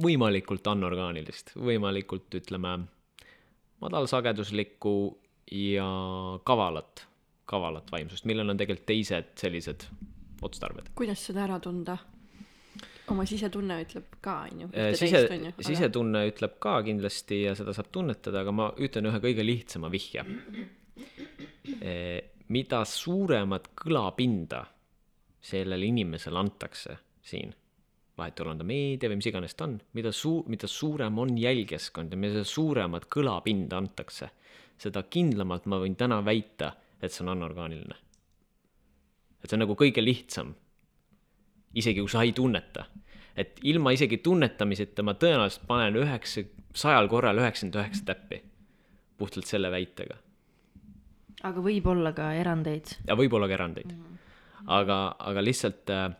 [0.00, 2.78] võimalikult anorgaanilist, võimalikult ütleme,
[3.84, 4.94] madalsageduslikku
[5.54, 5.86] ja
[6.48, 7.04] kavalat,
[7.50, 9.86] kavalat vaimsust, millel on tegelikult teised sellised
[10.44, 10.92] otstarbed.
[10.98, 11.98] kuidas seda ära tunda?
[13.12, 14.68] oma sisetunne ütleb ka, on ju.
[14.72, 15.24] Äh, sise,
[15.60, 20.24] sisetunne ütleb ka kindlasti ja seda saab tunnetada, aga ma ütlen ühe kõige lihtsama vihje.
[21.80, 22.20] Äh,
[22.54, 24.64] mida suuremat kõlapinda
[25.44, 27.52] sellele inimesele antakse siin,
[28.18, 31.18] vahet ei ole, on ta meedia või mis iganes ta on, mida suu-, mida suurem
[31.20, 34.30] on jälgijaskond ja mida suuremat kõlapinda antakse,
[34.80, 38.00] seda kindlamalt ma võin täna väita, et see on anorgaaniline.
[39.44, 40.54] Et see on nagu kõige lihtsam
[41.74, 42.84] isegi kui sa ei tunneta.
[43.36, 48.42] et ilma isegi tunnetamiseta ma tõenäoliselt panen üheksa, sajal korral üheksakümmend üheksa täppi.
[49.18, 50.16] puhtalt selle väitega.
[51.42, 52.96] aga võib olla ka erandeid.
[53.08, 54.02] ja võib olla ka erandeid mm.
[54.02, 54.18] -hmm.
[54.66, 56.10] aga, aga lihtsalt äh,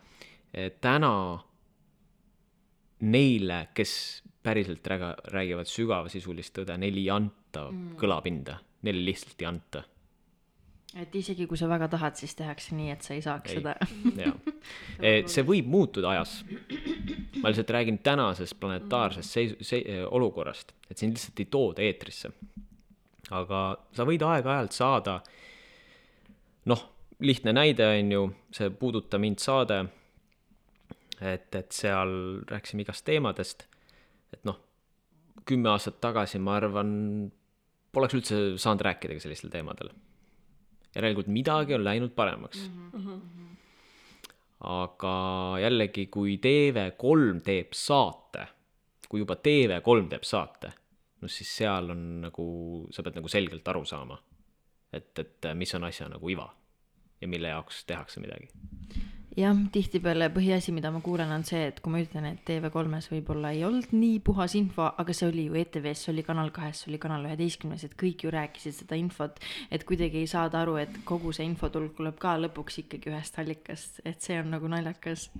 [0.80, 1.40] täna
[3.00, 7.96] neile, kes päriselt rääga, räägivad sügavasisulist tõde, neile ei anta mm.
[7.96, 9.84] kõlapinda, neile lihtsalt ei anta
[10.94, 13.58] et isegi kui sa väga tahad, siis tehakse nii, et sa ei saaks ei.
[13.58, 13.74] seda.
[14.18, 14.36] jah,
[15.32, 16.36] see võib muutuda ajas.
[17.40, 22.30] ma lihtsalt räägin tänasest planetaarsest seisu, se-, olukorrast, et sind lihtsalt ei tooda eetrisse.
[23.34, 23.64] aga
[23.96, 25.18] sa võid aeg-ajalt saada,
[26.70, 26.86] noh,
[27.24, 28.24] lihtne näide on ju,
[28.54, 29.80] see Puuduta mind saade,
[31.20, 33.66] et, et seal rääkisime igast teemadest,
[34.34, 34.60] et noh,
[35.48, 36.90] kümme aastat tagasi, ma arvan,
[37.94, 39.90] poleks üldse saanud rääkidagi sellistel teemadel
[40.94, 42.90] järelikult midagi on läinud paremaks mm.
[43.00, 43.20] -hmm.
[44.60, 45.14] aga
[45.62, 48.46] jällegi, kui TV3 teeb saate,
[49.08, 50.72] kui juba TV3 teeb saate,
[51.20, 52.46] no siis seal on nagu,
[52.90, 54.18] sa pead nagu selgelt aru saama,
[54.92, 56.48] et, et mis on asja nagu iva
[57.20, 58.48] ja mille jaoks tehakse midagi
[59.34, 63.50] jah, tihtipeale põhiasi, mida ma kuulen, on see, et kui ma ütlen, et TV3-s võib-olla
[63.54, 66.92] ei olnud nii puhas info, aga see oli ju ETV-s, see oli Kanal kahes, see
[66.92, 69.40] oli Kanal üheteistkümnes, et kõik ju rääkisid seda infot,
[69.74, 74.02] et kuidagi ei saada aru, et kogu see infotulg tuleb ka lõpuks ikkagi ühest allikast,
[74.06, 75.30] et see on nagu naljakas.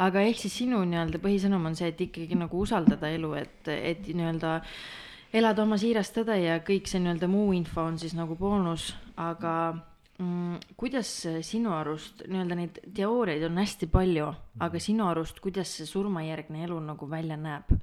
[0.00, 4.08] aga ehk siis sinu nii-öelda põhisõnum on see, et ikkagi nagu usaldada elu, et, et
[4.08, 4.60] nii-öelda
[5.36, 9.76] elada oma siirast tõde ja kõik see nii-öelda muu info on siis nagu boonus, aga.
[10.80, 11.08] Kuidas
[11.44, 14.30] sinu arust, nii-öelda neid teooriaid on hästi palju,
[14.64, 17.74] aga sinu arust, kuidas see surmajärgne elu nagu välja näeb?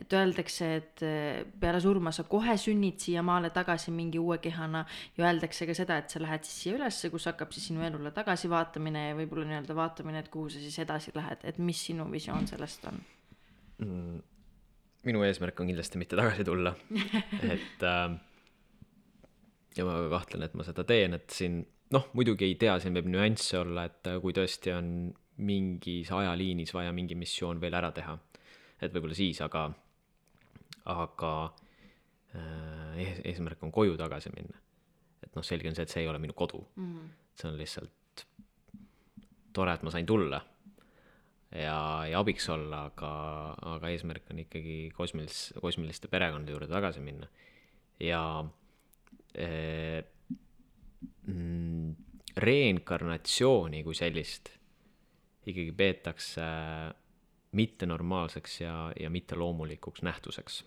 [0.00, 4.86] et öeldakse, et eh, peale surma sa kohe sünnid siia maale tagasi mingi uue kehana
[5.18, 8.14] ja öeldakse ka seda, et sa lähed siis siia ülesse, kus hakkab siis sinu elule
[8.16, 12.48] tagasivaatamine ja võib-olla nii-öelda vaatamine, et kuhu sa siis edasi lähed, et mis sinu visioon
[12.48, 13.04] sellest on
[13.84, 14.20] mm,?
[15.04, 16.72] minu eesmärk on kindlasti mitte tagasi tulla
[17.52, 18.16] et äh,
[19.76, 21.60] ja ma kahtlen, et ma seda teen, et siin
[21.92, 24.92] noh, muidugi ei tea, siin võib nüansse olla, et äh, kui tõesti on
[25.42, 28.16] mingis ajaliinis vaja mingi missioon veel ära teha,
[28.82, 29.66] et võib-olla siis, aga,
[30.92, 31.32] aga
[32.36, 34.60] äh, eesmärk on koju tagasi minna.
[35.22, 36.86] et noh, selge on see, et see ei ole minu kodu mm.
[36.86, 37.10] -hmm.
[37.38, 38.24] see on lihtsalt
[39.52, 40.40] tore, et ma sain tulla
[41.52, 43.12] ja, ja abiks olla, aga,
[43.74, 47.28] aga eesmärk on ikkagi kosmilis-, kosmiliste perekondade juurde tagasi minna.
[48.00, 48.44] ja
[49.38, 50.04] äh,
[51.26, 51.94] mm,
[52.36, 54.50] reinkarnatsiooni kui sellist
[55.46, 56.42] ikkagi peetakse
[57.52, 60.64] mittenormaalseks ja, ja mitteloomulikuks nähtuseks.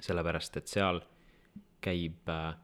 [0.00, 1.00] sellepärast, et seal
[1.82, 2.54] käib äh,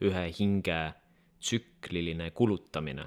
[0.00, 0.94] ühe hinge
[1.40, 3.06] tsükliline kulutamine.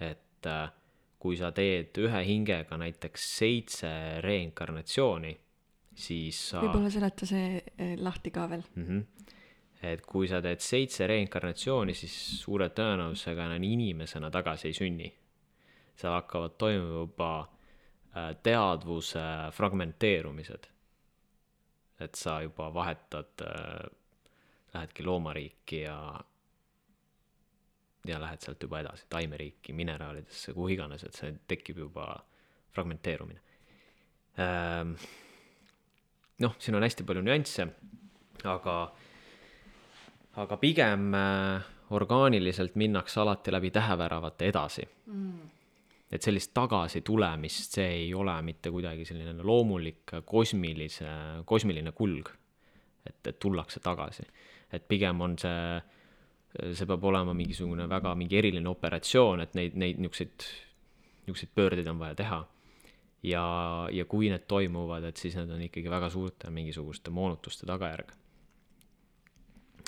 [0.00, 0.70] et äh,
[1.18, 3.90] kui sa teed ühe hingega näiteks seitse
[4.20, 5.36] reinkarnatsiooni,
[5.94, 8.86] siis sa võib-olla seleta see äh, lahti ka veel mm.
[8.86, 9.38] -hmm
[9.82, 15.08] et kui sa teed seitse reinkarnatsiooni, siis suure tõenäosusega enam inimesena tagasi ei sünni.
[15.96, 20.68] seal hakkavad toimuma juba äh, teadvuse fragmenteerumised.
[22.00, 23.90] et sa juba vahetad, äh,
[24.74, 26.20] lähedki loomariiki ja,
[28.06, 32.24] ja lähed sealt juba edasi taimeriiki, mineraalidesse, kuhu iganes, et see tekib juba
[32.72, 33.40] fragmenteerumine.
[34.40, 34.94] Ähm,
[36.40, 37.68] noh, siin on hästi palju nüansse,
[38.44, 38.76] aga
[40.40, 45.40] aga pigem äh, orgaaniliselt minnakse alati läbi täheväravate edasi mm.
[46.12, 51.08] et sellist tagasitulemist, see ei ole mitte kuidagi selline loomulik kosmilise,
[51.44, 52.30] kosmiline kulg.
[53.06, 54.24] et, et tullakse tagasi,
[54.72, 55.80] et pigem on see,
[56.72, 60.48] see peab olema mingisugune väga mingi eriline operatsioon, et neid, neid niisuguseid,
[61.26, 62.40] niisuguseid pöördeid on vaja teha.
[63.22, 63.44] ja,
[63.90, 68.14] ja kui need toimuvad, et siis need on ikkagi väga suurte mingisuguste moonutuste tagajärg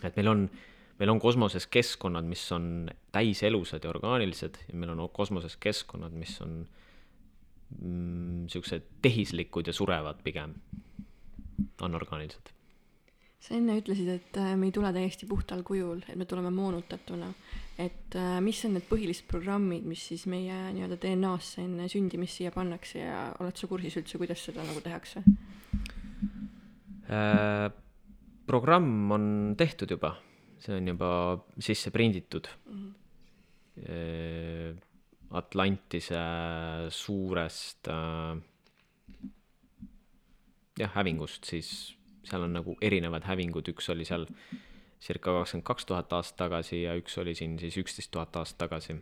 [0.02, 0.46] et meil on,
[0.98, 6.36] meil on kosmoses keskkonnad, mis on täiselusad ja orgaanilised ja meil on kosmoses keskkonnad, mis
[6.44, 6.64] on
[7.80, 10.54] mm, siuksed tehislikud ja surevad pigem,
[11.80, 12.52] anorgaanilised.
[13.44, 17.28] sa enne ütlesid, et äh, me ei tule täiesti puhtal kujul, et me tuleme moonutatuna.
[17.78, 22.54] et äh, mis on need põhilised programmid, mis siis meie nii-öelda DNA-sse enne sündimist siia
[22.54, 25.20] pannakse ja oled sa kursis üldse, kuidas seda nagu tehakse?
[27.04, 27.68] Äh,
[28.46, 29.26] programm on
[29.58, 30.14] tehtud juba,
[30.60, 31.10] see on juba
[31.58, 32.80] sisse prinditud mm.
[32.80, 33.00] -hmm.
[35.34, 36.20] Atlantise
[36.94, 38.36] suurest äh,
[40.78, 44.26] jah, hävingust, siis seal on nagu erinevad hävingud, üks oli seal
[45.04, 48.96] circa kakskümmend kaks tuhat aastat tagasi ja üks oli siin siis üksteist tuhat aastat tagasi.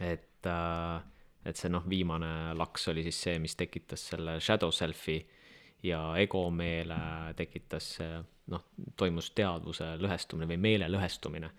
[0.00, 1.02] et äh,,
[1.44, 5.20] et see noh, viimane laks oli siis see, mis tekitas selle shadow self'i
[5.82, 6.98] ja egomeele
[7.36, 8.20] tekitas see,
[8.52, 8.64] noh,
[8.96, 11.50] toimus teadvuse lõhestumine või meele lõhestumine.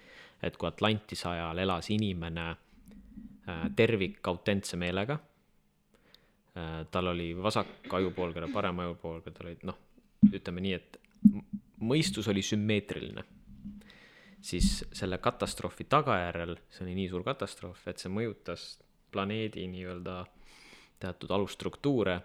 [0.41, 5.19] et kui Atlantise ajal elas inimene äh, tervik autentse meelega
[6.57, 9.75] Äh, tal oli vasak ajupoolkera, parem ajupoolkera, tal olid noh,
[10.33, 10.97] ütleme nii, et
[11.85, 13.23] mõistus oli sümmeetriline.
[14.41, 18.63] siis selle katastroofi tagajärjel, see oli nii suur katastroof, et see mõjutas
[19.11, 20.15] planeedi nii-öelda
[21.01, 22.19] teatud alusstruktuure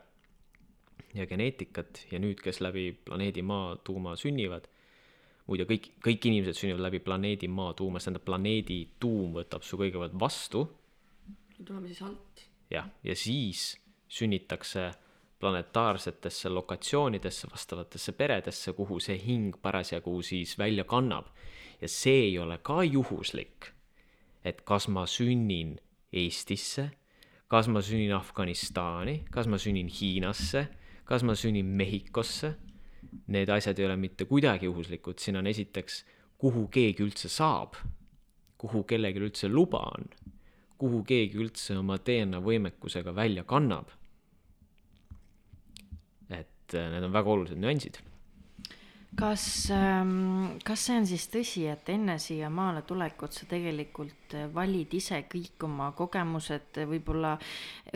[1.14, 4.68] ja geneetikat ja nüüd, kes läbi planeedi Maa tuuma sünnivad,
[5.46, 9.78] muide, kõik, kõik inimesed sünnivad läbi planeedi Maa tuuma, see tähendab, planeedi tuum võtab su
[9.80, 10.66] kõigepealt vastu.
[11.64, 12.44] tuleme siis alt.
[12.70, 13.76] jah, ja siis
[14.08, 14.90] sünnitakse
[15.42, 21.26] planetaarsetesse lokatsioonidesse, vastavatesse peredesse, kuhu see hing parasjagu siis välja kannab.
[21.80, 23.72] ja see ei ole ka juhuslik,
[24.44, 25.78] et kas ma sünnin
[26.12, 26.90] Eestisse,
[27.48, 30.68] kas ma sünnin Afganistani, kas ma sünnin Hiinasse,
[31.04, 32.54] kas ma sünnin Mehhikosse.
[33.32, 36.04] Need asjad ei ole mitte kuidagi juhuslikud, siin on esiteks,
[36.38, 37.76] kuhu keegi üldse saab,
[38.58, 40.06] kuhu kellelgi üldse luba on,
[40.78, 43.90] kuhu keegi üldse oma DNA võimekusega välja kannab
[46.72, 48.00] et äh, need on väga olulised nüansid.
[49.16, 54.46] kas, ähm, kas see on siis tõsi, et enne siia maale tulekut sa tegelikult äh,
[54.54, 57.34] valid ise kõik oma kogemused, võib-olla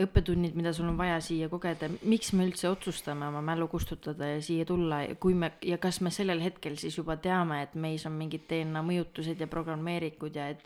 [0.03, 4.41] õppetunnid, mida sul on vaja siia kogeda, miks me üldse otsustame oma mälu kustutada ja
[4.43, 8.15] siia tulla, kui me ja kas me sellel hetkel siis juba teame, et meis on
[8.17, 10.65] mingid DNA mõjutused ja programmeerikud ja et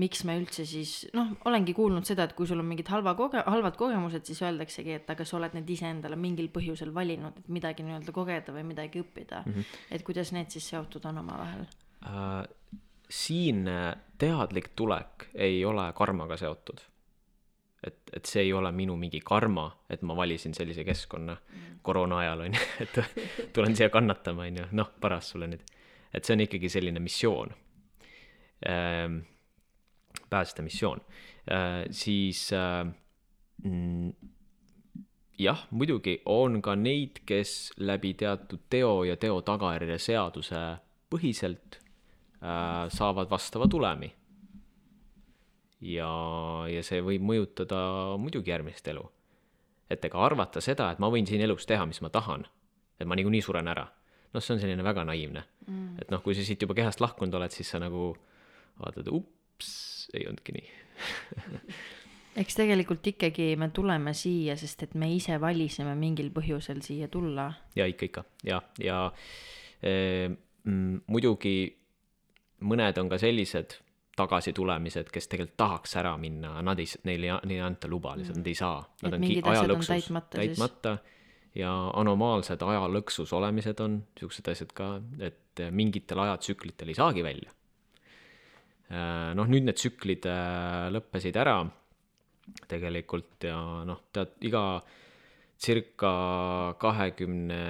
[0.00, 3.44] miks me üldse siis noh, olengi kuulnud seda, et kui sul on mingid halva koge-,
[3.46, 7.86] halvad kogemused, siis öeldaksegi, et aga sa oled need iseendale mingil põhjusel valinud, et midagi
[7.86, 9.52] nii-öelda kogeda või midagi õppida mm.
[9.52, 9.82] -hmm.
[9.96, 12.46] et kuidas need siis seotud on omavahel uh,?
[13.10, 13.66] Siin
[14.18, 16.80] teadlik tulek ei ole karmaga seotud.
[17.86, 21.78] et, et see ei ole minu mingi karma, et ma valisin sellise keskkonna mm.
[21.82, 22.98] koroona ajal on ju, et
[23.56, 25.64] tulen siia kannatama, on ju, noh, paras sulle nüüd.
[26.12, 27.54] et see on ikkagi selline missioon
[28.68, 29.16] ehm,
[30.30, 31.00] päästemissioon,
[31.48, 32.84] äh, siis äh,
[33.64, 34.12] mm,
[35.38, 40.60] jah, muidugi on ka neid, kes läbi teatud teo ja teo tagajärje seaduse
[41.10, 41.79] põhiselt äh,
[42.40, 44.08] saavad vastava tulemi.
[45.80, 46.10] ja,
[46.72, 47.80] ja see võib mõjutada
[48.20, 49.04] muidugi järgmist elu.
[49.90, 52.46] et ega arvata seda, et ma võin siin elus teha, mis ma tahan,
[53.00, 53.86] et ma niikuinii suren ära,
[54.32, 56.00] noh, see on selline väga naiivne mm..
[56.00, 58.12] et noh, kui sa siit juba kehast lahkunud oled, siis sa nagu
[58.80, 59.72] vaatad, ups
[60.14, 60.68] ei olnudki nii
[62.40, 67.50] eks tegelikult ikkagi me tuleme siia, sest et me ise valisime mingil põhjusel siia tulla.
[67.76, 69.00] ja ikka, ikka ja, ja
[69.82, 70.30] e,
[71.10, 71.56] muidugi
[72.66, 73.78] mõned on ka sellised
[74.20, 78.40] tagasitulemised, kes tegelikult tahaks ära minna, nad ei, neil ei, neile ei anta luba, lihtsalt
[78.42, 78.82] nad ei saa.
[79.04, 80.98] Nad on ajalõksus, täitmata, täitmata.
[81.56, 84.90] Ja anomaalsed ajalõksus olemised on siuksed asjad ka,
[85.26, 87.50] et mingitel ajatsüklitel ei saagi välja.
[88.90, 91.58] Äh, noh, nüüd need tsüklid äh, lõppesid ära
[92.70, 94.62] tegelikult ja noh, tead, iga
[95.60, 96.12] circa
[96.80, 97.60] kahekümne,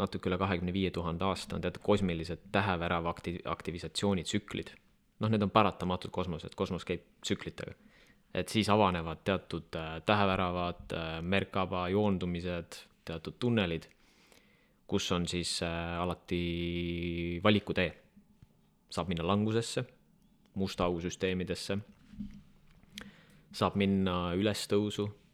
[0.00, 4.72] natuke üle kahekümne viie tuhande aasta on teatud kosmilised tähevärava akti-, aktivisatsioonitsüklid.
[5.20, 7.74] noh, need on paratamatud kosmoses, kosmos käib tsüklitega.
[8.34, 13.86] et siis avanevad teatud äh, täheväravad, Merkaba joondumised, teatud tunnelid,
[14.86, 15.60] kus on siis
[16.00, 17.92] alati valikutee.
[18.90, 19.84] saab minna langusesse
[20.56, 21.78] musta augu süsteemidesse.
[23.52, 25.25] saab minna ülestõusu, äh,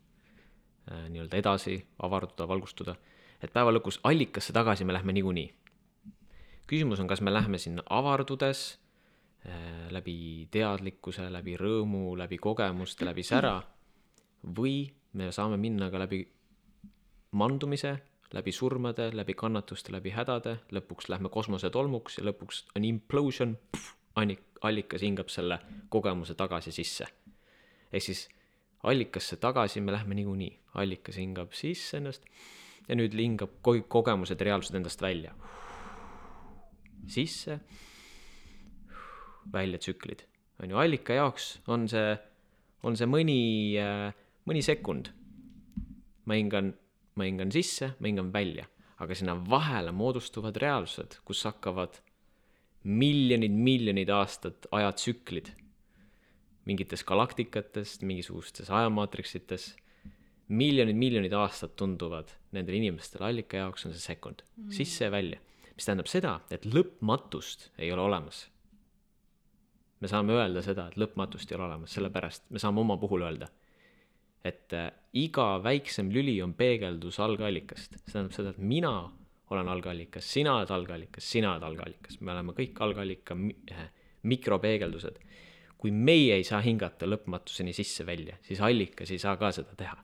[0.91, 2.95] nii-öelda edasi, avarduda, valgustuda,
[3.43, 5.55] et päeva lõpus allikasse tagasi me lähme niikuinii.
[6.66, 8.78] küsimus on, kas me lähme sinna avardudes
[9.47, 13.62] äh, läbi teadlikkuse, läbi rõõmu, läbi kogemuste, läbi sära
[14.43, 16.24] või me saame minna ka läbi
[17.33, 17.97] mandumise,
[18.33, 23.57] läbi surmade, läbi kannatuste, läbi hädade, lõpuks lähme kosmosetolmuks ja lõpuks on implosion,
[24.62, 25.59] allikas hingab selle
[25.89, 27.07] kogemuse tagasi sisse.
[27.93, 28.28] ehk siis
[28.83, 32.26] allikasse tagasi me lähme niikuinii, allikas hingab sisse ennast
[32.89, 35.35] ja nüüd hingab ko-, kogemused reaalsused endast välja.
[37.12, 37.59] sisse,
[39.53, 40.22] välja tsüklid,
[40.62, 42.12] on ju, allika jaoks on see,
[42.87, 43.74] on see mõni,
[44.47, 45.11] mõni sekund.
[46.24, 46.70] ma hingan,
[47.18, 48.68] ma hingan sisse, ma hingan välja,
[49.03, 51.99] aga sinna vahele moodustuvad reaalsused, kus hakkavad
[52.85, 55.51] miljonid, miljonid aastad ajatsüklid
[56.69, 59.73] mingites galaktikatest, mingisugustes ajamaatriksites,
[60.53, 65.41] miljonid, miljonid aastad tunduvad nendele inimestele, allika jaoks on see sekund mm., sisse ja välja.
[65.73, 68.45] mis tähendab seda, et lõpmatust ei ole olemas.
[70.01, 73.49] me saame öelda seda, et lõpmatust ei ole olemas, sellepärast me saame oma puhul öelda,
[74.45, 78.95] et äh, iga väiksem lüli on peegeldus algallikast, see tähendab seda, et mina
[79.53, 83.57] olen algallikas, sina oled algallikas, sina oled algallikas, me oleme kõik algallika mi
[84.23, 85.19] mikropeegeldused
[85.83, 89.97] kui meie ei saa hingata lõpmatuseni sisse-välja, siis allikas ei saa ka seda teha.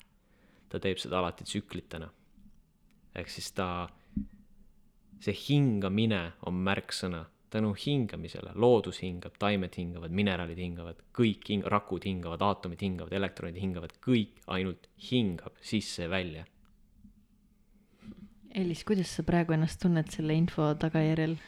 [0.68, 2.08] ta teeb seda alati tsüklitena.
[3.14, 3.88] ehk siis ta,
[5.22, 12.04] see hingamine on märksõna, tänu hingamisele, loodus hingab, taimed hingavad, mineraalid hingavad, kõik hing-, rakud
[12.04, 16.44] hingavad, aatomid hingavad, elektronid hingavad, kõik ainult hingab sisse-välja.
[18.58, 21.38] Elis, kuidas sa praegu ennast tunned selle info tagajärjel?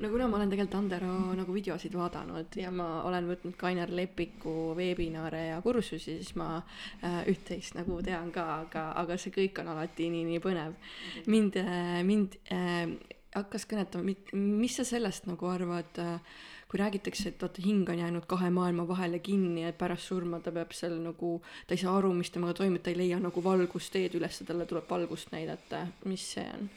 [0.00, 4.72] No kuna ma olen tegelikult Andero nagu videosid vaadanud ja ma olen võtnud Kainer Lepiku
[4.78, 9.72] veebinaare ja kursusi, siis ma äh, üht-teist nagu tean ka, aga, aga see kõik on
[9.74, 10.78] alati nii, nii põnev.
[11.26, 12.94] mind äh,, mind äh,
[13.34, 16.40] hakkas kõnetama, mis sa sellest nagu arvad äh,,
[16.72, 20.54] kui räägitakse, et vaata, hing on jäänud kahe maailma vahele kinni, et pärast surma ta
[20.56, 21.34] peab seal nagu,
[21.68, 24.88] ta ei saa aru, mis temaga toimub, ta ei leia nagu valgusteed üles, talle tuleb
[24.88, 26.70] valgust näidata, mis see on?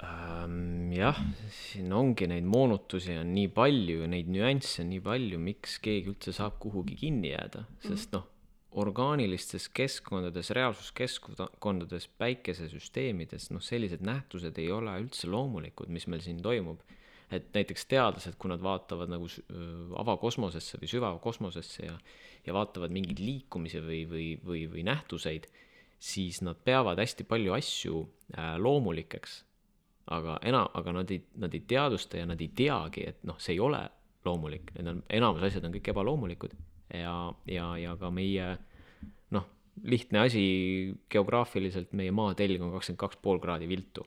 [0.00, 1.18] Jah,
[1.52, 6.32] siin ongi neid moonutusi on nii palju neid nüansse on nii palju, miks keegi üldse
[6.36, 8.24] saab kuhugi kinni jääda, sest noh,
[8.80, 16.80] orgaanilistes keskkondades, reaalsuskeskkondades, päikesesüsteemides, noh, sellised nähtused ei ole üldse loomulikud, mis meil siin toimub.
[17.30, 19.28] et näiteks teadlased, kui nad vaatavad nagu
[20.02, 21.92] avakosmosesse või süvakosmosesse ja,
[22.42, 25.46] ja vaatavad mingeid liikumisi või, või, või, või nähtuseid,
[26.02, 28.00] siis nad peavad hästi palju asju
[28.34, 29.44] äh, loomulikeks
[30.10, 33.54] aga ena-, aga nad ei, nad ei teadvusta ja nad ei teagi, et noh, see
[33.56, 33.82] ei ole
[34.26, 36.56] loomulik, need on, enamus asjad on kõik ebaloomulikud
[36.94, 37.14] ja,
[37.48, 38.50] ja, ja ka meie
[39.34, 39.46] noh,
[39.86, 40.42] lihtne asi
[41.12, 44.04] geograafiliselt, meie maatelg on kakskümmend kaks pool kraadi viltu.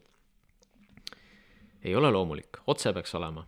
[1.84, 3.46] ei ole loomulik, otse peaks olema.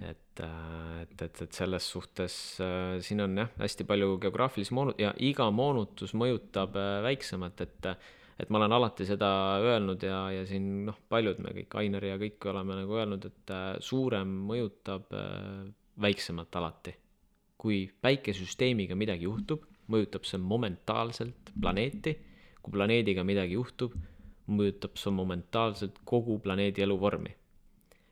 [0.00, 5.14] et, et, et, et selles suhtes äh, siin on jah, hästi palju geograafilisi moonu- ja
[5.18, 9.28] iga moonutus mõjutab äh, väiksemat, et äh, et ma olen alati seda
[9.64, 13.52] öelnud ja, ja siin noh, paljud me kõik, Ainer ja kõik oleme nagu öelnud, et
[13.54, 15.66] äh, suurem mõjutab äh,
[16.02, 16.94] väiksemat alati.
[17.56, 22.12] kui päikesüsteemiga midagi juhtub, mõjutab see momentaalselt planeeti,
[22.60, 23.94] kui planeediga midagi juhtub,
[24.46, 27.32] mõjutab see momentaalselt kogu planeedi eluvormi.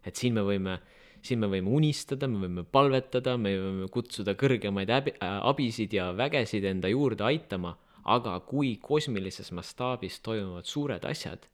[0.05, 0.79] et siin me võime,
[1.23, 6.13] siin me võime unistada, me võime palvetada, me võime kutsuda kõrgemaid äbi, äh, abisid ja
[6.17, 11.47] vägesid enda juurde aitama aga kui kosmilises mastaabis toimuvad suured asjad,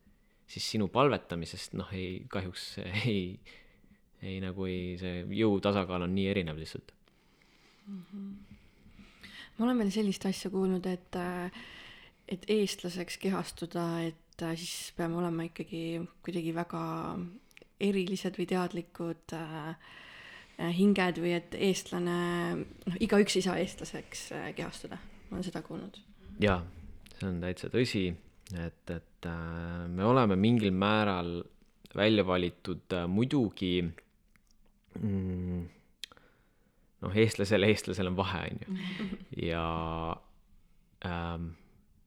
[0.51, 2.65] siis sinu palvetamisest noh, ei, kahjuks
[3.07, 3.39] ei,
[4.23, 6.91] ei nagu ei, see jõu tasakaal on nii erinev lihtsalt
[7.87, 8.03] mm.
[8.11, 8.57] -hmm.
[9.59, 11.21] ma olen veel sellist asja kuulnud, et,
[12.29, 16.83] et eestlaseks kehastuda, et siis peame olema ikkagi kuidagi väga
[17.81, 19.75] erilised või teadlikud äh,
[20.77, 22.21] hinged või et eestlane,
[22.59, 24.99] noh, igaüks ei saa eestlaseks äh, kehastuda,
[25.31, 26.10] ma olen seda kuulnud
[26.41, 26.61] jaa,
[27.17, 28.07] see on täitsa tõsi,
[28.57, 31.41] et, et äh, me oleme mingil määral
[31.97, 35.61] välja valitud äh, muidugi mm,
[37.05, 38.79] noh, eestlasel eestlasel on vahe, on ju.
[39.51, 39.65] ja
[41.07, 41.53] ähm,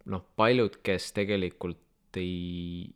[0.10, 2.88] noh, paljud, kes tegelikult ei,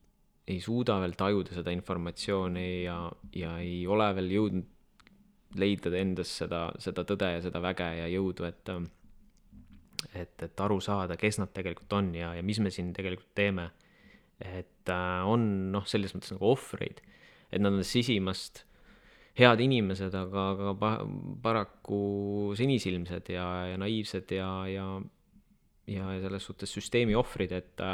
[0.47, 2.99] ei suuda veel tajuda seda informatsiooni ja,
[3.35, 4.73] ja ei ole veel jõudnud
[5.57, 8.89] leida endas seda, seda tõde ja seda väge ja jõudu, et ähm,
[10.13, 13.69] et, et aru saada, kes nad tegelikult on ja, ja mis me siin tegelikult teeme.
[14.37, 17.01] et äh, on noh, selles mõttes nagu ohvreid,
[17.49, 18.67] et nad on sisimast
[19.37, 21.05] head inimesed, aga, aga pa-,
[21.41, 24.85] paraku sinisilmsed ja, ja naiivsed ja, ja,
[25.89, 27.85] ja selles suhtes süsteemi ohvrid, et,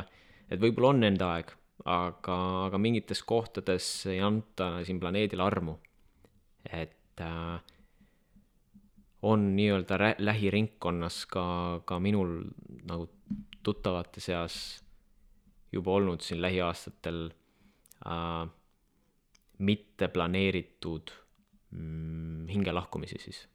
[0.52, 1.54] et võib-olla on nende aeg,
[1.88, 2.38] aga,
[2.68, 5.78] aga mingites kohtades ei anta siin planeedil armu.
[6.64, 7.73] et äh,
[9.24, 11.46] on nii-öelda lähiringkonnas ka,
[11.86, 12.42] ka minul
[12.90, 13.08] nagu
[13.64, 14.84] tuttavate seas
[15.72, 17.30] juba olnud siin lähiaastatel
[18.06, 18.50] äh,
[19.58, 21.14] mitte planeeritud
[21.72, 23.46] mm, hingelahkumisi siis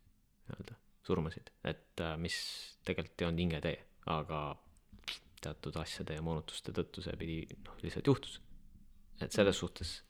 [0.48, 2.38] nii-öelda, surmasid, et äh, mis
[2.84, 4.42] tegelikult ei olnud hinge tee, aga
[5.42, 8.40] teatud asjade ja moonutuste tõttu see pidi, noh, lihtsalt juhtus.
[9.20, 10.02] et selles suhtes.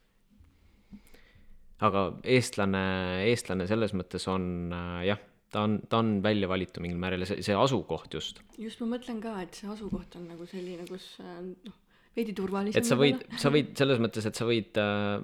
[1.80, 2.84] aga eestlane,
[3.30, 5.20] eestlane selles mõttes on äh, jah,
[5.52, 8.40] ta on, ta on välja valitud mingil määral ja see, see asukoht just.
[8.58, 11.76] just, ma mõtlen ka, et see asukoht on nagu selline, kus äh, noh,
[12.16, 12.82] veidi turvalisem.
[12.82, 15.18] et sa võid, sa võid selles mõttes, et sa võid äh,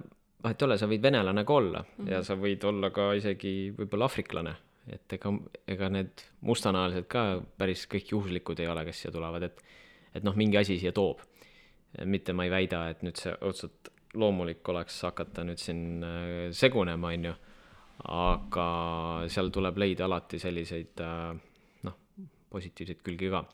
[0.44, 2.12] vahet ei ole, sa võid venelane ka olla mm -hmm.
[2.12, 4.56] ja sa võid olla ka isegi võib-olla aafriklane,
[4.92, 5.32] et ega,
[5.68, 9.64] ega need mustanahalised ka päris kõik juhuslikud ei ole, kes siia tulevad, et
[10.14, 11.18] et noh, mingi asi siia toob.
[12.04, 17.12] mitte ma ei väida, et nüüd see otseselt loomulik oleks hakata nüüd siin äh, segunema,
[17.14, 17.34] on ju,
[18.05, 18.68] aga
[19.30, 21.34] seal tuleb leida alati selliseid äh,
[21.86, 21.99] noh,
[22.51, 23.45] positiivseid külgi ka.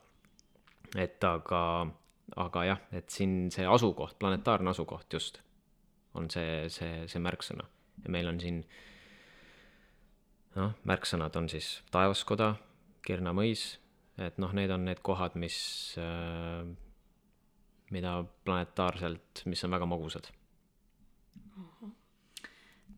[0.99, 1.61] et aga,
[2.35, 5.39] aga jah, et siin see asukoht, planetaarne asukoht just
[6.13, 7.67] on see, see, see märksõna.
[8.03, 8.63] ja meil on siin
[10.57, 12.55] noh, märksõnad on siis taevaskoda,
[13.01, 13.79] Kirna mõis,
[14.21, 15.55] et noh, need on need kohad, mis
[15.97, 16.67] äh,,
[17.91, 20.29] mida planetaarselt, mis on väga magusad.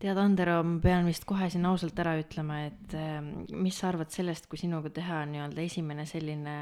[0.00, 3.20] Tead, Andero, ma pean vist kohe siin ausalt ära ütlema, et äh,
[3.52, 6.56] mis sa arvad sellest, kui sinuga teha nii-öelda esimene selline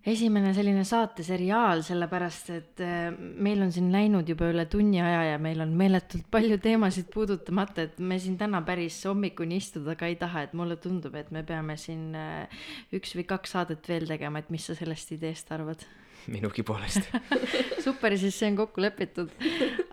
[0.00, 5.40] esimene selline saateseriaal, sellepärast et äh, meil on siin läinud juba üle tunni aja ja
[5.42, 10.16] meil on meeletult palju teemasid puudutamata, et me siin täna päris hommikuni istuda ka ei
[10.20, 12.62] taha, et mulle tundub, et me peame siin äh,
[12.96, 15.84] üks või kaks saadet veel tegema, et mis sa sellest ideest arvad?
[16.34, 17.08] minugi poolest
[17.84, 19.32] super, siis see on kokku lepitud.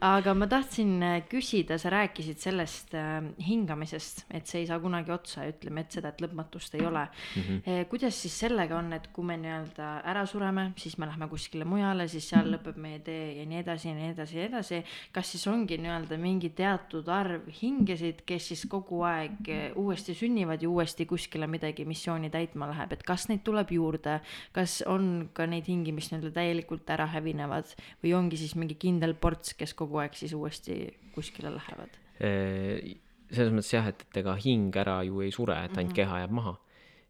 [0.03, 5.13] aga ma tahtsin äh, küsida, sa rääkisid sellest äh, hingamisest, et see ei saa kunagi
[5.13, 7.41] otsa ja ütleme, et seda, et lõpmatust ei ole mm.
[7.41, 7.85] -hmm.
[7.89, 12.07] kuidas siis sellega on, et kui me nii-öelda ära sureme, siis me lähme kuskile mujale,
[12.07, 14.83] siis seal lõpeb meie tee ja nii edasi ja nii edasi ja nii edasi.
[15.11, 20.69] kas siis ongi nii-öelda mingi teatud arv hingesid, kes siis kogu aeg uuesti sünnivad ja
[20.69, 24.19] uuesti kuskile midagi missiooni täitma läheb, et kas neid tuleb juurde,
[24.51, 27.73] kas on ka neid hingi, mis nii-öelda täielikult ära hävinevad
[28.03, 32.03] või ongi siis mingi kindel ports, kes kogu aeg siis uuesti kuskile lähevad?
[32.17, 35.95] selles mõttes jah, et, et ega hing ära ju ei sure, et ainult mm -hmm.
[35.95, 36.57] keha jääb maha.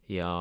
[0.08, 0.32] ja,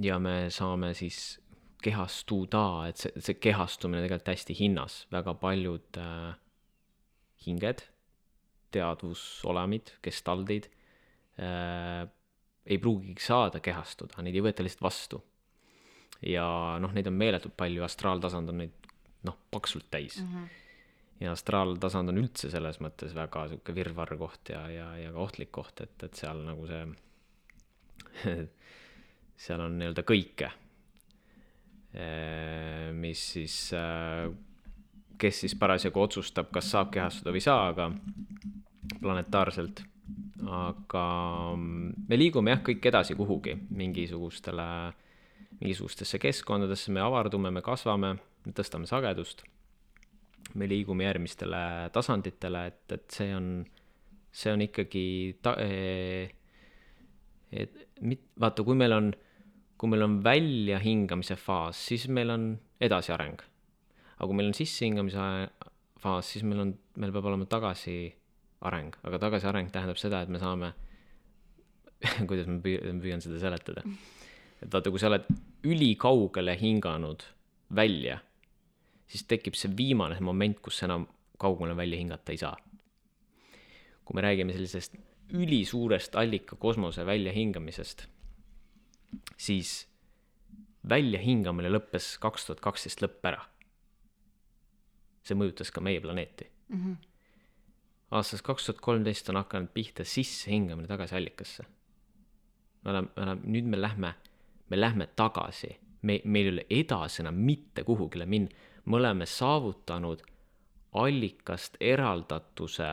[0.00, 1.40] ja me saame siis
[1.82, 6.34] kehastuda, et see, see kehastumine tegelikult hästi hinnas, väga paljud äh,
[7.46, 7.84] hinged,
[8.70, 10.68] teadvusolemid, gestaldid
[11.38, 12.08] äh,
[12.66, 15.22] ei pruugigi saada kehastuda, neid ei võeta lihtsalt vastu
[16.22, 16.46] ja
[16.80, 18.90] noh, neid on meeletult palju, astraaltasand on neid
[19.24, 20.28] noh, paksult täis mm.
[20.28, 20.48] -hmm.
[21.24, 25.52] ja astraaltasand on üldse selles mõttes väga sihuke virvarr koht ja, ja, ja ka ohtlik
[25.52, 26.84] koht, et, et seal nagu see
[29.44, 30.50] seal on nii-öelda kõike,
[32.98, 33.56] mis siis,
[35.18, 37.90] kes siis parasjagu otsustab, kas saab kehastuda või ei saa, aga
[39.00, 39.84] planetaarselt.
[40.44, 41.04] aga
[41.56, 44.66] me liigume jah, kõik edasi kuhugi mingisugustele
[45.64, 49.44] mingisugustesse keskkondadesse, me avardume, me kasvame, me tõstame sagedust,
[50.60, 53.48] me liigume järgmistele tasanditele, et, et see on,
[54.34, 55.06] see on ikkagi
[55.44, 56.28] ta-, eh,
[57.54, 59.10] et mit-, vaata, kui meil on,
[59.80, 62.52] kui meil on väljahingamise faas, siis meil on
[62.84, 63.40] edasiareng.
[64.14, 65.24] aga kui meil on sissehingamise
[66.00, 70.74] faas, siis meil on, meil peab olema tagasiareng, aga tagasiareng tähendab seda, et me saame
[72.28, 73.84] kuidas ma püüan, püüan seda seletada.
[74.62, 75.26] Et vaata, kui sa oled
[75.64, 77.24] ülikaugele hinganud
[77.74, 78.18] välja,
[79.08, 81.06] siis tekib see viimane moment, kus enam
[81.40, 82.56] kaugele välja hingata ei saa.
[84.04, 84.96] kui me räägime sellisest
[85.32, 88.04] ülisuurest allika kosmose väljahingamisest,
[89.36, 89.86] siis
[90.88, 93.40] väljahingamine lõppes kaks tuhat kaksteist lõpp ära.
[95.24, 96.80] see mõjutas ka meie planeeti mm.
[96.80, 96.96] -hmm.
[98.10, 101.64] aastast kaks tuhat kolmteist on hakanud pihta sissehingamine tagasi allikasse.
[102.84, 104.14] me oleme, me oleme, nüüd me lähme
[104.70, 108.50] me lähme tagasi, me, meil ei ole edasi enam mitte kuhugile minna,
[108.84, 110.22] me oleme saavutanud
[110.92, 112.92] allikast eraldatuse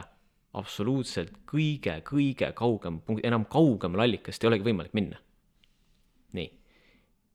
[0.58, 5.20] absoluutselt kõige-kõige kaugem punkt, enam kaugemal allikast ei olegi võimalik minna.
[6.34, 6.50] nii.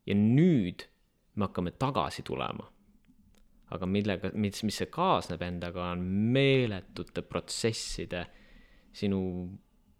[0.06, 0.86] ja nüüd
[1.34, 2.70] me hakkame tagasi tulema.
[3.70, 6.02] aga millega, mis, mis see kaasneb endaga, on
[6.32, 8.26] meeletute protsesside,
[8.92, 9.20] sinu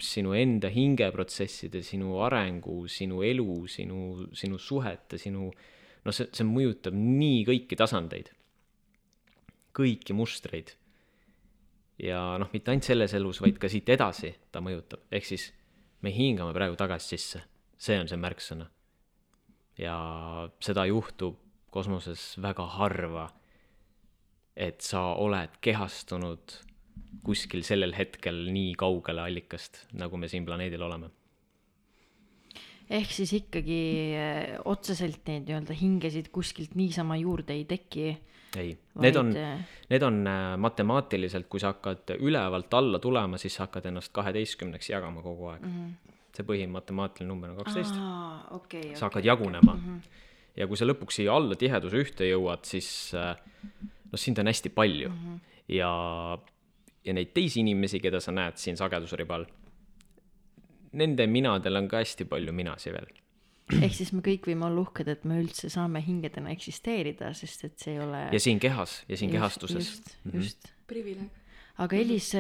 [0.03, 6.97] sinu enda hingeprotsesside, sinu arengu, sinu elu, sinu, sinu suhete, sinu noh, see, see mõjutab
[6.97, 8.31] nii kõiki tasandeid,
[9.77, 10.75] kõiki mustreid.
[11.99, 15.49] ja noh, mitte ainult selles elus, vaid ka siit edasi ta mõjutab, ehk siis
[16.05, 17.43] me hingame praegu tagasi sisse,
[17.79, 18.69] see on see märksõna.
[19.81, 19.97] ja
[20.61, 21.41] seda juhtub
[21.73, 23.31] kosmoses väga harva
[24.57, 26.57] et sa oled kehastunud
[27.27, 31.11] kuskil sellel hetkel nii kaugele allikast, nagu me siin planeedil oleme.
[32.87, 33.81] ehk siis ikkagi
[34.15, 38.13] eh, otseselt neid nii-öelda hingesid kuskilt niisama juurde ei teki,
[38.57, 43.59] ei, need on eh, Need on äh, matemaatiliselt, kui sa hakkad ülevalt alla tulema, siis
[43.59, 45.75] sa hakkad ennast kaheteistkümneks jagama kogu aeg mm.
[45.75, 46.15] -hmm.
[46.37, 47.99] see põhimatemaatiline number on kaksteist.
[48.51, 49.29] okei, sa hakkad okei.
[49.33, 49.83] jagunema mm.
[49.83, 50.01] -hmm.
[50.57, 55.09] ja kui sa lõpuks siia alla tiheduse ühte jõuad, siis noh, sind on hästi palju
[55.09, 55.17] mm.
[55.27, 55.41] -hmm.
[55.69, 55.91] ja,
[57.07, 59.47] ja neid teisi inimesi, keda sa näed siin sagedusribal,
[60.97, 63.09] nende minadel on ka hästi palju minasi veel.
[63.83, 67.79] ehk siis me kõik võime olla uhked, et me üldse saame hingedena eksisteerida, sest et
[67.83, 69.91] see ei ole ja siin kehas ja siin just, kehastuses.
[69.91, 70.71] just, just.
[70.87, 71.46] privileeg
[71.83, 72.31] aga Elis,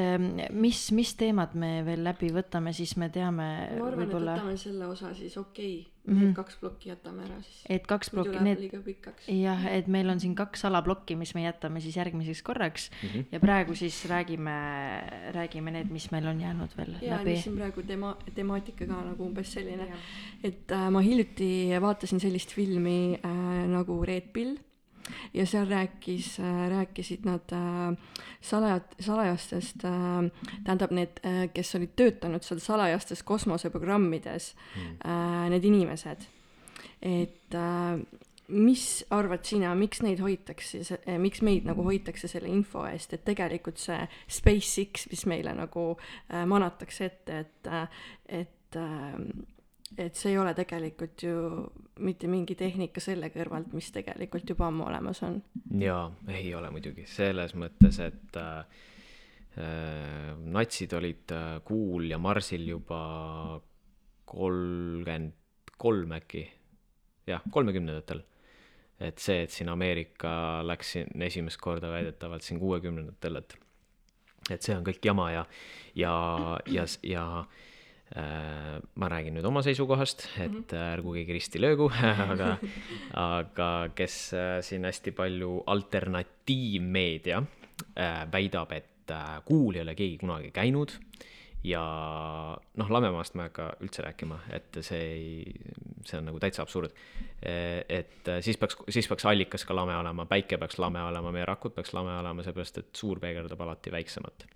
[0.56, 4.56] mis, mis teemad me veel läbi võtame, siis me teame ma arvan, et võib-olla, võtame
[4.60, 5.92] selle osa siis okei okay.
[6.06, 6.14] Mhm.
[6.14, 6.26] mm, -hmm.
[6.26, 7.62] need kaks plokki jätame ära siis.
[7.68, 9.28] et kaks plokki, need liiga pikaks.
[9.28, 13.18] jah, et meil on siin kaks alaplokki, mis me jätame siis järgmiseks korraks mm Mhm.
[13.18, 13.26] -hmm.
[13.32, 14.56] ja praegu siis räägime,
[15.32, 17.44] räägime need, mis meil on jäänud veel ja läbi mis.
[17.44, 19.92] siin praegu tema, temaatika ka nagu umbes selline,
[20.44, 24.56] et äh, ma hiljuti vaatasin sellist filmi äh, nagu Red Pill
[25.34, 27.96] ja seal rääkis äh,, rääkisid nad äh,
[28.40, 30.30] salajat-, salajastest äh,,
[30.64, 31.20] tähendab need
[31.54, 36.26] kes olid töötanud seal salajastes kosmoseprogrammides mm., need inimesed,
[37.02, 37.56] et
[38.48, 43.80] mis arvad sina, miks neid hoitakse, miks meid nagu hoitakse selle info eest, et tegelikult
[43.82, 43.98] see
[44.38, 45.88] SpaceX, mis meile nagu
[46.46, 47.70] manatakse ette, et
[48.40, 48.78] et
[49.94, 51.36] et see ei ole tegelikult ju
[52.04, 55.38] mitte mingi tehnika selle kõrvalt, mis tegelikult juba ammu olemas on.
[55.80, 58.82] jaa, ei ole muidugi, selles mõttes, et äh,
[59.62, 63.00] äh, natsid olid äh, Kuul ja Marsil juba
[64.26, 65.34] kolmkümmend
[65.76, 66.40] kolm äkki,
[67.28, 68.22] jah, kolmekümnendatel.
[68.98, 73.58] et see, et siin Ameerika läks siin esimest korda väidetavalt siin kuuekümnendatel, et
[74.50, 75.46] et see on kõik jama ja,
[75.98, 76.12] ja,
[76.70, 77.65] ja, ja äh,
[78.14, 81.88] ma räägin nüüd oma seisukohast, et äh, ärgu keegi risti löögu,
[82.30, 82.52] aga,
[83.26, 90.20] aga kes äh, siin hästi palju alternatiivmeedia äh, väidab, et äh, kuul ei ole keegi
[90.22, 90.94] kunagi käinud
[91.66, 91.82] ja
[92.78, 95.54] noh, Lamemaast ma ei hakka üldse rääkima, et see ei,
[96.06, 96.94] see on nagu täitsa absurd.
[97.42, 101.48] et äh, siis peaks, siis peaks allikas ka lame olema, päike peaks lame olema, meie
[101.48, 104.46] rakud peaks lame olema, seepärast et suur peegeldab alati väiksemat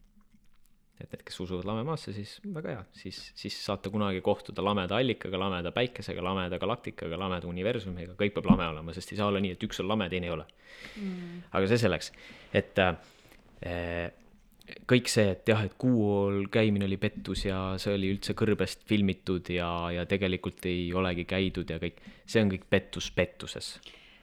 [1.00, 5.40] et need, kes usuvad lamemaasse, siis väga hea, siis, siis saate kunagi kohtuda lameda allikaga,
[5.40, 9.56] lameda päikesega, lameda galaktikaga, lameda universumiga, kõik peab lame olema, sest ei saa olla nii,
[9.56, 10.46] et üks on lame, teine ei ole
[11.00, 11.44] mm..
[11.56, 12.12] aga see selleks,
[12.60, 14.10] et äh,
[14.90, 19.50] kõik see, et jah, et kuul käimine oli pettus ja see oli üldse kõrbest filmitud
[19.54, 23.74] ja, ja tegelikult ei olegi käidud ja kõik, see on kõik pettus pettuses.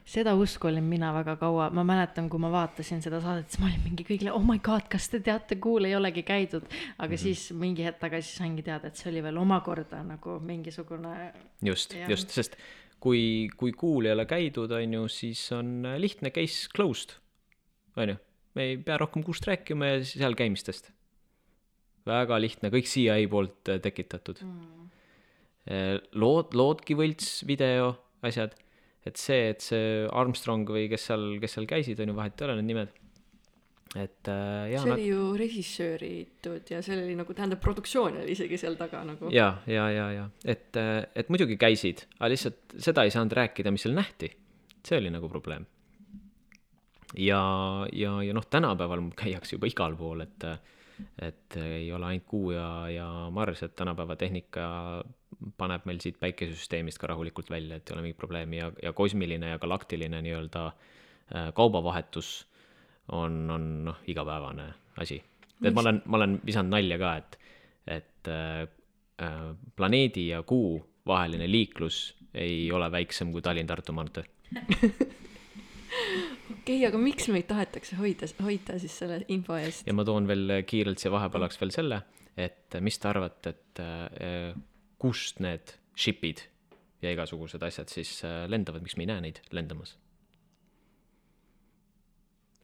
[0.07, 3.67] Seda usku olin mina väga kaua, ma mäletan, kui ma vaatasin seda saadet, siis ma
[3.69, 6.63] olin mingi kõigile oh my god, kas te teate, kuul ei olegi käidud.
[6.63, 7.17] aga mm -hmm.
[7.17, 12.29] siis mingi hetk tagasi saingi teada, et see oli veel omakorda nagu mingisugune just just,
[12.29, 12.55] sest
[12.99, 17.17] kui, kui kuul ei ole käidud, on ju, siis on lihtne case closed,
[17.95, 18.17] on ju.
[18.55, 20.91] me ei pea rohkem kuust rääkima ja seal käimistest.
[22.07, 24.87] väga lihtne, kõik CIA poolt tekitatud mm..
[26.13, 28.55] lood, loodki võlts video, asjad,
[29.07, 32.47] et see, et see Armstrong või kes seal, kes seal käisid, on ju, vahet ei
[32.47, 32.95] ole need nimed.
[33.95, 38.59] et äh, jaa, see oli ju režissööritud ja seal oli nagu, tähendab, produktsioon oli isegi
[38.59, 39.31] seal taga nagu.
[39.33, 43.87] ja, ja, ja, ja et, et muidugi käisid, aga lihtsalt seda ei saanud rääkida, mis
[43.87, 44.31] seal nähti.
[44.87, 45.67] see oli nagu probleem.
[47.15, 47.43] ja,
[47.93, 50.49] ja, ja noh, tänapäeval käiakse juba igal pool, et,
[51.23, 54.67] et ei ole ainult Kuu ja, ja Mars, et tänapäeva tehnika
[55.57, 59.55] paneb meil siit päikesesüsteemist ka rahulikult välja, et ei ole mingit probleemi ja, ja kosmiline
[59.55, 62.31] ja galaktiline nii-öelda äh, kaubavahetus
[63.11, 65.23] on, on noh, igapäevane asi.
[65.63, 67.39] et ma olen, ma olen visanud nalja ka, et,
[67.99, 68.67] et äh,
[69.23, 69.43] äh,
[69.75, 74.25] planeedi ja Kuu vaheline liiklus ei ole väiksem kui Tallinn-Tartu maantee.
[76.67, 79.87] okei, aga miks meid tahetakse hoida, hoida siis selle info eest?
[79.87, 82.01] ja ma toon veel kiirelt siia vahepalaks veel selle,
[82.37, 84.51] et mis te arvate, et äh,
[85.01, 86.43] kust need ship'id
[87.01, 89.97] ja igasugused asjad siis äh, lendavad, miks me ei näe neid lendamas?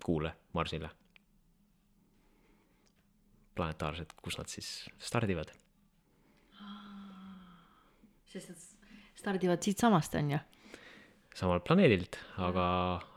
[0.03, 0.89] Kuule, Marsile.
[3.55, 5.53] planetaarsed, kus nad siis stardivad?
[8.33, 10.39] sest et stardivad siitsamast, on ju.
[11.37, 12.65] samalt planeedilt, aga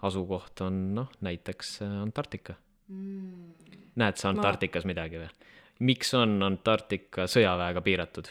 [0.04, 2.56] asukoht on noh, näiteks äh, Antarktika
[2.88, 3.92] mm..
[3.96, 4.92] näed sa Antarktikas ma...
[4.92, 5.30] midagi või?
[5.88, 8.28] miks on Antarktika sõjaväega piiratud?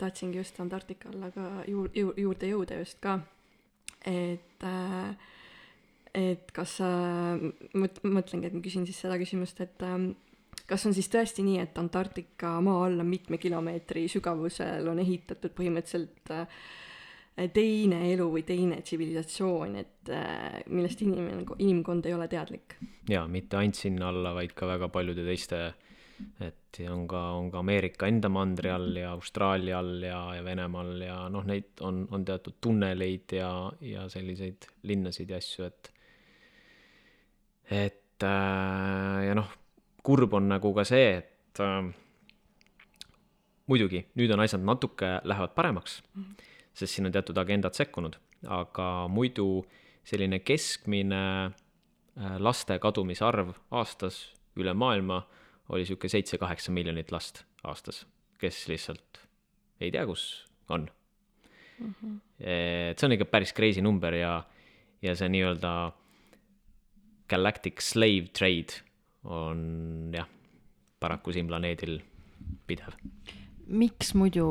[0.00, 3.20] Tahtsingi just Antarktika alla ka juur-, juur-, juurde jõuda just ka.
[4.08, 5.12] et äh,
[6.16, 6.90] et kas sa,
[7.78, 10.10] mõt-, mõtlengi, et ma küsin siis seda küsimust, et ähm,
[10.70, 16.32] kas on siis tõesti nii, et Antarktika maa alla mitme kilomeetri sügavusel on ehitatud põhimõtteliselt
[16.34, 16.62] äh,
[17.54, 22.78] teine elu või teine tsivilisatsioon, et äh, millest inimene, inimkond ei ole teadlik?
[23.10, 25.62] jaa, mitte ainult sinna alla, vaid ka väga paljude teiste,
[26.40, 31.00] et on ka, on ka Ameerika enda mandri all ja Austraalia all ja, ja Venemaal
[31.02, 35.92] ja noh, neid on, on teatud tunneleid ja, ja selliseid linnasid ja asju, et
[37.70, 39.50] et äh, ja noh,
[40.02, 41.90] kurb on nagu ka see, et äh,
[43.70, 46.48] muidugi nüüd on asjad natuke lähevad paremaks mm, -hmm.
[46.74, 48.16] sest siin on teatud agendad sekkunud,
[48.46, 49.64] aga muidu
[50.04, 55.22] selline keskmine äh, laste kadumise arv aastas üle maailma
[55.70, 58.04] oli sihuke seitse-kaheksa miljonit last aastas,
[58.40, 59.22] kes lihtsalt
[59.80, 60.88] ei tea, kus on
[61.78, 61.94] mm.
[61.94, 62.18] -hmm.
[62.40, 64.42] et see on ikka päris crazy number ja,
[65.02, 65.74] ja see nii-öelda
[67.30, 68.82] galactic slave trade
[69.24, 70.28] on jah,
[71.00, 72.00] paraku siin planeedil
[72.66, 72.96] pidev.
[73.70, 74.44] Miks muidu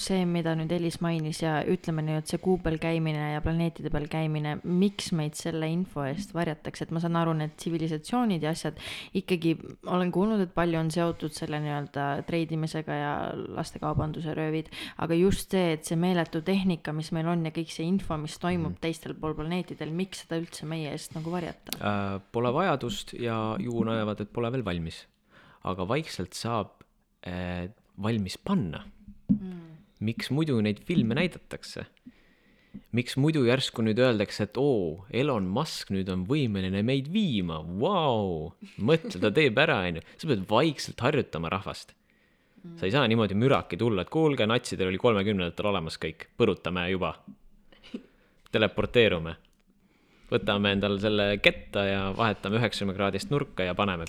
[0.00, 4.06] see, mida nüüd Elis mainis ja ütleme et see kuu peal käimine ja planeetide peal
[4.10, 8.78] käimine, miks meid selle info eest varjatakse, et ma saan aru, need tsivilisatsioonid ja asjad
[9.18, 9.56] ikkagi
[9.90, 13.12] olen kuulnud, et palju on seotud selle nii-öelda treidimisega ja
[13.58, 14.70] lastekaubanduse röövid,
[15.02, 18.38] aga just see, et see meeletu tehnika, mis meil on ja kõik see info, mis
[18.42, 18.82] toimub mm.
[18.84, 22.18] teistel pool planeetidel, miks seda üldse meie eest nagu varjata äh,?
[22.32, 25.06] Pole vajadust ja ju näevad, et pole veel valmis.
[25.68, 26.82] aga vaikselt saab
[27.26, 27.68] äh,
[28.02, 28.84] valmis panna
[29.32, 29.62] mm..
[30.04, 31.86] miks muidu neid filme näidatakse?
[32.96, 38.52] miks muidu järsku nüüd öeldakse, et oo, Elon Musk nüüd on võimeline meid viima, vau,
[38.80, 40.04] mõtle, ta teeb ära, onju.
[40.16, 41.94] sa pead vaikselt harjutama rahvast.
[42.78, 47.14] sa ei saa niimoodi müraki tulla, et kuulge, natsidel oli kolmekümnendatel olemas kõik, põrutame juba.
[48.52, 49.36] teleporteerume.
[50.32, 54.08] võtame endale selle ketta ja vahetame üheksakümne kraadist nurka ja paneme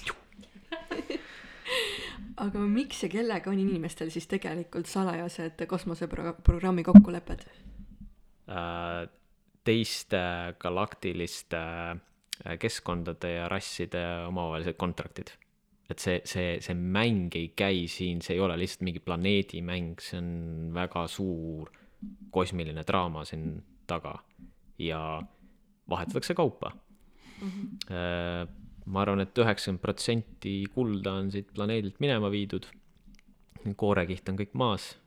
[2.38, 7.46] aga miks ja kellega on inimestel siis tegelikult salajased kosmoseprogrammi kokkulepped
[8.50, 9.10] äh,?
[9.64, 10.20] teiste
[10.60, 15.32] galaktiliste äh, keskkondade ja rasside omavahelised kontraktid.
[15.90, 20.18] et see, see, see mäng ei käi siin, see ei ole lihtsalt mingi planeedimäng, see
[20.18, 20.30] on
[20.74, 21.70] väga suur
[22.32, 24.16] kosmiline draama siin taga
[24.80, 25.22] ja
[25.90, 26.72] vahetatakse kaupa
[27.42, 27.50] mm.
[27.50, 27.94] -hmm.
[27.94, 32.68] Äh, ma arvan et, et üheksakümmend protsenti kulda on siit planeedilt minema viidud.
[33.80, 34.98] koorekiht on kõik maas.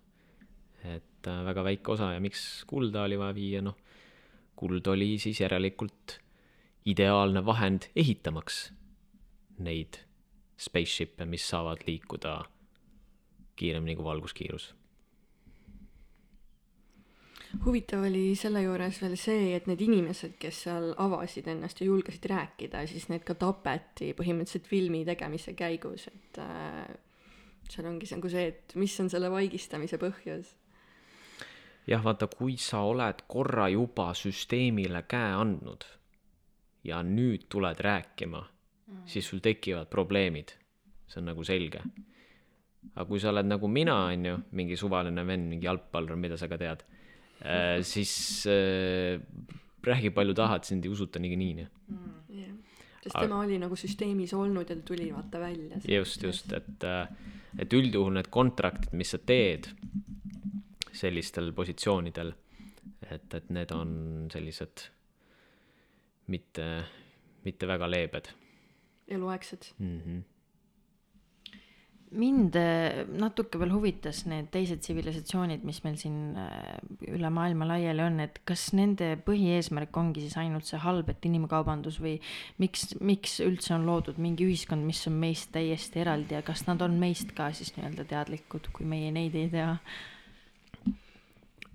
[0.85, 3.77] et äh, väga väike osa ja miks kulda oli vaja viia, noh,
[4.57, 6.20] kuld oli siis järelikult
[6.86, 8.70] ideaalne vahend ehitamaks
[9.59, 9.98] neid
[10.57, 12.39] spaceship'e, mis saavad liikuda
[13.57, 14.70] kiiremini kui valguskiirus
[17.65, 22.27] huvitav oli selle juures veel see, et need inimesed, kes seal avasid ennast ja julgesid
[22.31, 26.87] rääkida, siis need ka tapeti põhimõtteliselt filmi tegemise käigus, et äh,
[27.70, 30.55] seal ongi nagu see, et mis on selle vaigistamise põhjus.
[31.87, 35.87] jah, vaata, kui sa oled korra juba süsteemile käe andnud
[36.87, 40.55] ja nüüd tuled rääkima mm., siis sul tekivad probleemid.
[41.07, 41.81] see on nagu selge.
[42.95, 46.49] aga kui sa oled nagu mina, on ju, mingi suvaline vend, mingi jalgpallur, mida sa
[46.49, 46.85] ka tead
[47.44, 49.20] Äh, siis äh,
[49.84, 52.12] räägi palju tahad, sind ei usuta niikuinii nii mm,.
[52.32, 52.54] Yeah.
[53.02, 53.26] sest Aga...
[53.26, 55.80] tema oli nagu süsteemis olnud ja ta tuli vaata välja.
[55.88, 57.08] just, just, et, äh,
[57.58, 59.68] et üldjuhul need kontraktid, mis sa teed
[60.96, 62.32] sellistel positsioonidel,
[63.10, 63.92] et, et need on
[64.32, 64.88] sellised
[66.32, 66.70] mitte,
[67.44, 68.32] mitte väga leebed.
[69.08, 70.00] eluaegsed mm.
[70.00, 70.24] -hmm
[72.15, 76.77] mind äh, natuke veel huvitas need teised tsivilisatsioonid, mis meil siin äh,
[77.11, 81.99] üle maailma laiali on, et kas nende põhieesmärk ongi siis ainult see halb, et inimkaubandus
[82.03, 82.16] või
[82.62, 86.85] miks, miks üldse on loodud mingi ühiskond, mis on meist täiesti eraldi ja kas nad
[86.87, 89.73] on meist ka siis nii-öelda teadlikud, kui meie neid ei tea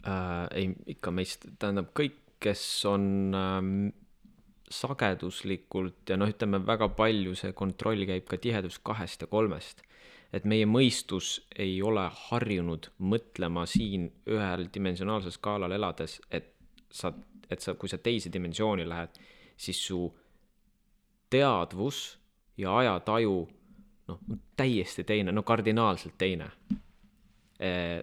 [0.07, 0.47] äh,?
[0.55, 3.75] ei, ikka meist, tähendab kõik, kes on ähm,
[4.71, 9.83] sageduslikult ja noh, ütleme väga palju see kontroll käib ka tihedus kahest ja kolmest
[10.33, 16.53] et meie mõistus ei ole harjunud mõtlema siin ühel dimensionaalsel skaalal elades, et
[16.91, 17.11] sa,
[17.49, 19.19] et sa, kui sa teise dimensiooni lähed,
[19.57, 20.05] siis su
[21.31, 22.19] teadvus
[22.57, 23.35] ja ajataju
[24.07, 24.23] noh,
[24.57, 26.51] täiesti teine, no kardinaalselt teine.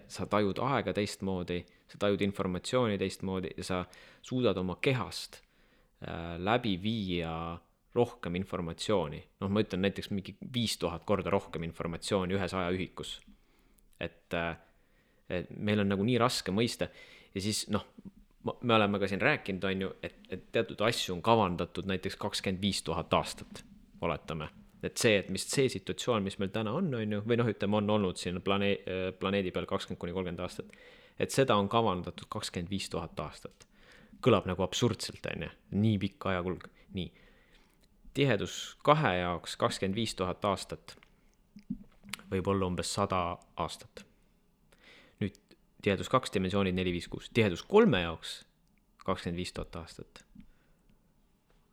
[0.07, 3.79] sa tajud aega teistmoodi, sa tajud informatsiooni teistmoodi ja sa
[4.21, 7.59] suudad oma kehast äh, läbi viia
[7.95, 13.19] rohkem informatsiooni, noh, ma ütlen näiteks mingi viis tuhat korda rohkem informatsiooni ühes ajaühikus.
[13.99, 14.57] et, äh,
[15.29, 16.87] et meil on nagu nii raske mõista
[17.35, 17.85] ja siis noh,
[18.61, 22.61] me oleme ka siin rääkinud, on ju, et, et teatud asju on kavandatud näiteks kakskümmend
[22.61, 23.63] viis tuhat aastat,
[24.01, 24.49] oletame.
[24.83, 27.81] et see, et mis see situatsioon, mis meil täna on, on ju, või noh, ütleme,
[27.81, 30.71] on olnud siin planee-, planeedi peal kakskümmend kuni kolmkümmend aastat.
[31.19, 33.67] et seda on kavandatud kakskümmend viis tuhat aastat.
[34.23, 37.11] kõlab nagu absurdselt, on ju, nii pikk ajakulg, nii.
[38.19, 40.97] Tihedus kahe jaoks kakskümmend viis tuhat aastat
[42.29, 43.23] võib olla umbes sada
[43.55, 44.03] aastat
[45.81, 48.43] tihedus kaks, dimensioonid neli, viis, kuus, tihedus kolme jaoks
[49.05, 50.23] kakskümmend viis tuhat aastat.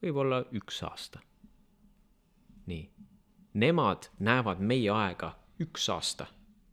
[0.03, 1.21] võib-olla üks aasta.
[2.67, 2.91] nii,
[3.55, 6.27] nemad näevad meie aega üks aasta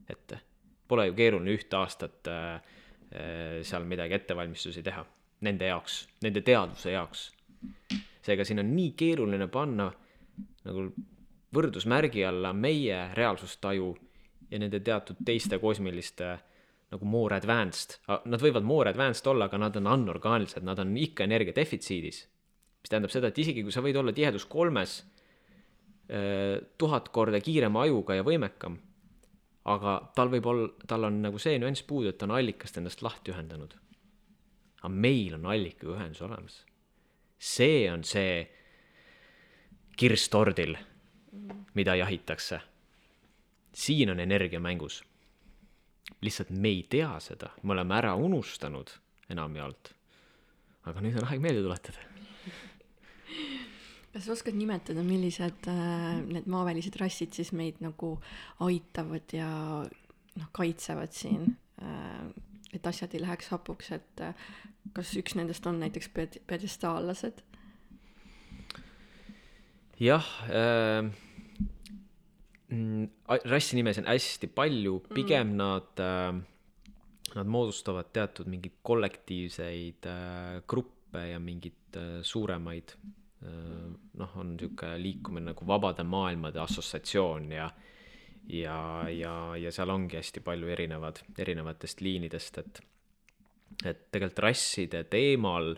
[0.10, 0.40] ette.
[0.88, 5.06] Pole ju keeruline ühte aastat äh, äh, seal midagi ettevalmistusi teha,
[5.42, 7.32] nende jaoks, nende teadvuse jaoks.
[8.24, 9.90] Seega siin on nii keeruline panna
[10.64, 10.88] nagu
[11.54, 13.92] võrdusmärgi alla meie reaalsustaju
[14.50, 16.34] ja nende teatud teiste kosmiliste
[16.94, 21.26] nagu more advanced, nad võivad more advanced olla, aga nad on anorgaanilised, nad on ikka
[21.26, 22.28] energia defitsiidis.
[22.84, 25.00] mis tähendab seda, et isegi kui sa võid olla tihedus kolmes
[26.78, 28.76] tuhat korda kiirema ajuga ja võimekam,
[29.72, 33.02] aga tal võib olla, tal on nagu see nüanss puudu, et ta on allikast endast
[33.02, 33.74] lahti ühendanud.
[34.84, 36.66] aga meil on allikaga ühendus olemas.
[37.44, 38.44] See on see
[39.98, 40.78] kirss tordil,
[41.76, 42.62] mida jahitakse.
[43.74, 45.02] siin on energia mängus
[46.24, 48.92] lihtsalt me ei tea seda, me oleme ära unustanud
[49.34, 49.94] enamjaolt.
[50.84, 52.02] aga nüüd on aeg meelde tuletada.
[54.14, 58.16] kas sa oskad nimetada, millised äh, need maavälised rassid siis meid nagu
[58.64, 59.50] aitavad ja
[59.84, 62.28] noh, kaitsevad siin äh,,
[62.74, 64.34] et asjad ei läheks hapuks, et äh,
[64.94, 67.44] kas üks nendest on näiteks ped-, pedestaallased?
[70.00, 71.14] jah äh
[72.74, 73.10] Mm,
[73.52, 75.58] rassi nimesid on hästi palju, pigem mm.
[75.60, 76.34] nad äh,,
[77.34, 83.92] nad moodustavad teatud mingeid kollektiivseid äh, gruppe ja mingeid äh, suuremaid äh,,
[84.22, 87.70] noh, on niisugune liikumine nagu Vabade Maailmade Assotsiatsioon ja
[88.50, 88.78] ja,
[89.10, 92.84] ja, ja seal ongi hästi palju erinevad, erinevatest liinidest, et
[93.86, 95.74] et tegelikult rasside teemal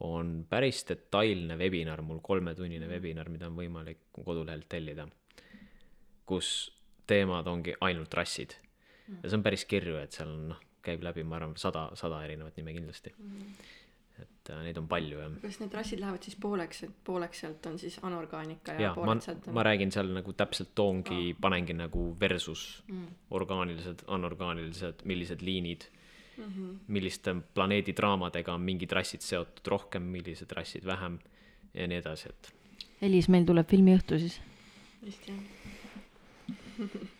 [0.00, 5.04] on päris detailne webinar, mul kolmetunnine webinar, mida on võimalik kodulehelt tellida
[6.28, 6.48] kus
[7.08, 8.54] teemad ongi ainult rassid.
[9.08, 12.20] ja see on päris kirju, et seal on noh, käib läbi, ma arvan, sada, sada
[12.26, 13.14] erinevat nime kindlasti.
[13.16, 13.54] Mm..
[14.22, 15.36] Et äh, neid on palju jah.
[15.42, 19.22] kas need rassid lähevad siis pooleks, et pooleks sealt on siis anorgaanika ja, ja pooled
[19.24, 19.56] sealt on?
[19.58, 23.06] ma räägin seal nagu täpselt toongi ah., panengi nagu versus mm.
[23.38, 25.88] orgaanilised, anorgaanilised, millised liinid
[26.36, 26.78] mm, -hmm.
[26.86, 31.18] milliste planeedidraamadega on mingid rassid seotud rohkem, millised rassid vähem
[31.74, 32.54] ja nii edasi, et.
[33.02, 34.40] Elis, meil tuleb filmiõhtu siis.
[35.04, 35.38] vist jah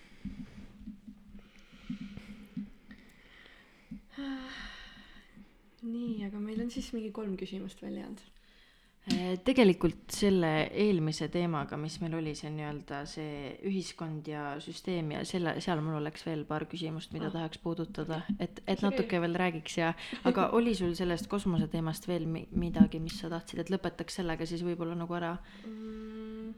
[5.83, 8.27] nii, aga meil on siis mingi kolm küsimust veel jäänud.
[9.09, 15.23] Eh, tegelikult selle eelmise teemaga, mis meil oli, see nii-öelda see ühiskond ja süsteem ja
[15.29, 17.33] selle, seal mul oleks veel paar küsimust, mida oh.
[17.33, 19.95] tahaks puudutada, et, et natuke veel räägiks ja,
[20.29, 24.67] aga oli sul sellest kosmoseteemast veel mi midagi, mis sa tahtsid, et lõpetaks sellega siis
[24.67, 26.53] võib-olla nagu ära mm.?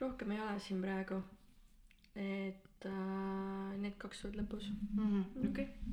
[0.00, 1.20] rohkem ei ole siin praegu.
[2.16, 5.50] et äh, need kaks olid lõpus mm -hmm..
[5.50, 5.85] okei okay.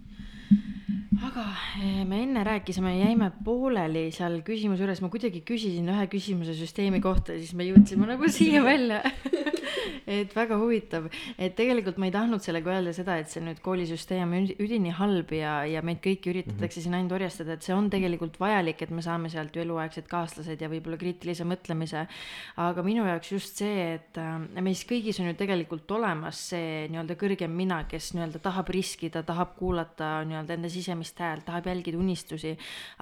[1.33, 1.49] Aga
[1.81, 7.01] eh, me enne rääkisime, jäime pooleli seal küsimuse juures, ma kuidagi küsisin ühe küsimuse süsteemi
[7.01, 9.01] kohta ja siis me jõudsime nagu siia välja
[10.19, 11.07] et väga huvitav,
[11.37, 15.31] et tegelikult ma ei tahtnud sellega öelda seda, et see nüüd koolisüsteem on üdini halb
[15.35, 16.83] ja, ja meid kõiki üritatakse mm -hmm.
[16.85, 20.61] siin ainult orjastada, et see on tegelikult vajalik, et me saame sealt ju eluaegsed kaaslased
[20.61, 22.07] ja võib-olla kriitilise mõtlemise.
[22.57, 27.15] aga minu jaoks just see, et äh, meis kõigis on ju tegelikult olemas see nii-öelda
[27.15, 32.53] kõrgem mina, kes nii-öelda tahab riskida, tahab kuulata nii-öelda enda sisemist häält, tahab jälgida unistusi,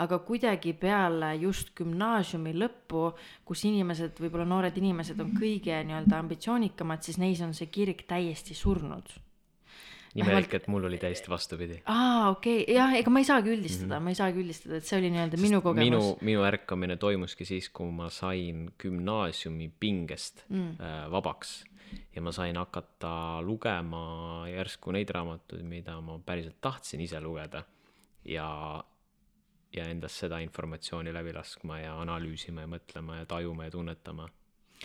[0.04, 3.10] aga kuidagi peale just gümnaasiumi lõppu,
[3.46, 8.58] kus inimesed, võib-olla noored inimesed on kõige nii-öelda ambitsioonikamad, siis neis on see kirg täiesti
[8.58, 9.12] surnud
[10.20, 11.82] imelik, et mul oli täiesti vastupidi.
[11.86, 14.04] aa, okei okay., jah, ega ma ei saagi üldistada mm, -hmm.
[14.04, 15.88] ma ei saagi üldistada, et see oli nii-öelda minu kogemus.
[15.88, 20.72] minu, minu ärkamine toimuski siis, kui ma sain gümnaasiumi pingest mm.
[20.80, 21.62] äh, vabaks
[22.16, 27.64] ja ma sain hakata lugema järsku neid raamatuid, mida ma päriselt tahtsin ise lugeda
[28.26, 28.84] ja,
[29.74, 34.30] ja endas seda informatsiooni läbi laskma ja analüüsima ja mõtlema ja tajuma ja tunnetama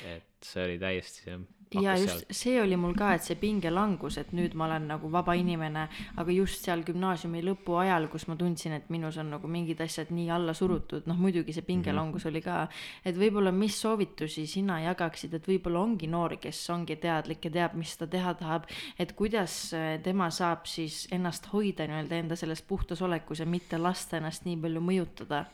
[0.05, 1.45] et see oli täiesti jah
[1.75, 5.35] ja just see oli mul ka, et see pingelangus, et nüüd ma olen nagu vaba
[5.39, 5.87] inimene,
[6.21, 10.13] aga just seal gümnaasiumi lõpu ajal, kus ma tundsin, et minus on nagu mingid asjad
[10.15, 12.37] nii alla surutud, noh muidugi see pingelangus mm -hmm.
[12.37, 12.69] oli ka,
[13.05, 17.75] et võib-olla mis soovitusi sina jagaksid, et võib-olla ongi noor, kes ongi teadlik ja teab,
[17.75, 18.67] mis ta teha tahab,
[18.99, 23.79] et kuidas äh, tema saab siis ennast hoida nii-öelda enda selles puhtas olekus ja mitte
[23.79, 25.47] lasta ennast nii palju mõjutada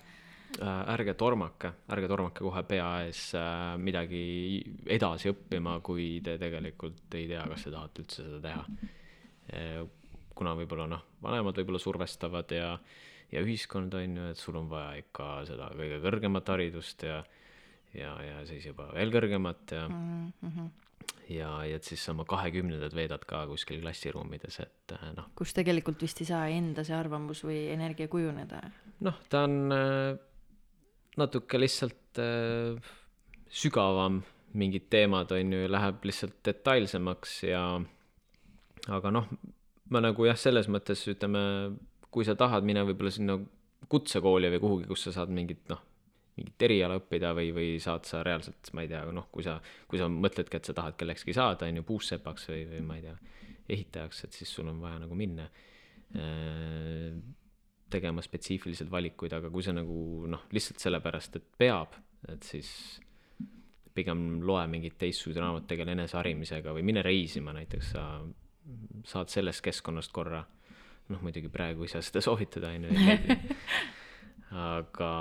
[0.61, 4.61] ärge tormake, ärge tormake kohe pea ees äh, midagi
[4.91, 8.91] edasi õppima, kui te tegelikult ei tea, kas te tahate üldse seda teha.
[9.57, 9.79] Äh,
[10.37, 12.75] kuna võib-olla noh, vanemad võib-olla survestavad ja,
[13.33, 17.23] ja ühiskond on ju, et sul on vaja ikka seda kõige kõrgemat haridust ja,
[17.97, 20.71] ja, ja siis juba veel kõrgemat ja mm, -hmm
[21.33, 25.31] ja, ja et siis oma kahekümnendad veedad ka kuskil klassiruumides, et noh.
[25.39, 28.61] kus tegelikult vist ei saa enda see arvamus või energia kujuneda.
[29.07, 29.73] noh, ta on
[31.21, 32.77] natuke lihtsalt äh,
[33.53, 34.23] sügavam
[34.59, 37.63] mingid teemad, on ju, läheb lihtsalt detailsemaks ja
[38.93, 39.29] aga noh,
[39.93, 41.43] ma nagu jah, selles mõttes ütleme,
[42.13, 43.39] kui sa tahad minna võib-olla sinna
[43.93, 45.81] kutsekooli või kuhugi, kus sa saad mingit noh,
[46.37, 49.59] mingit eriala õppida või, või saad sa reaalselt, ma ei tea, noh, kui sa,
[49.89, 53.07] kui sa mõtledki, et sa tahad kellekski saada, on ju, puussepaks või, või ma ei
[53.07, 53.17] tea,
[53.73, 55.49] ehitajaks, et siis sul on vaja nagu minna.
[56.17, 57.17] Äh,
[57.93, 61.97] tegema spetsiifiliselt valikuid, aga kui sa nagu noh, lihtsalt sellepärast, et peab,
[62.33, 62.71] et siis
[63.95, 68.07] pigem loe mingeid teistsuguseid raamatuid, tegele eneseharimisega või mine reisima näiteks, sa
[69.09, 70.43] saad sellest keskkonnast korra,
[71.13, 73.37] noh muidugi praegu ei saa seda soovitada, on ju,
[74.63, 75.13] aga,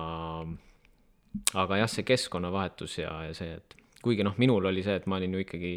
[1.63, 5.19] aga jah, see keskkonnavahetus ja, ja see, et kuigi noh, minul oli see, et ma
[5.19, 5.73] olin ju ikkagi,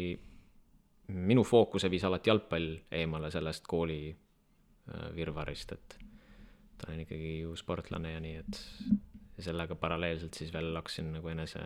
[1.15, 5.99] minu fookuse viis alati jalgpall eemale sellest kooli äh, virvarrist, et
[6.85, 11.61] ta on ikkagi ju sportlane ja nii, et sellega paralleelselt siis veel hakkasin nagu enese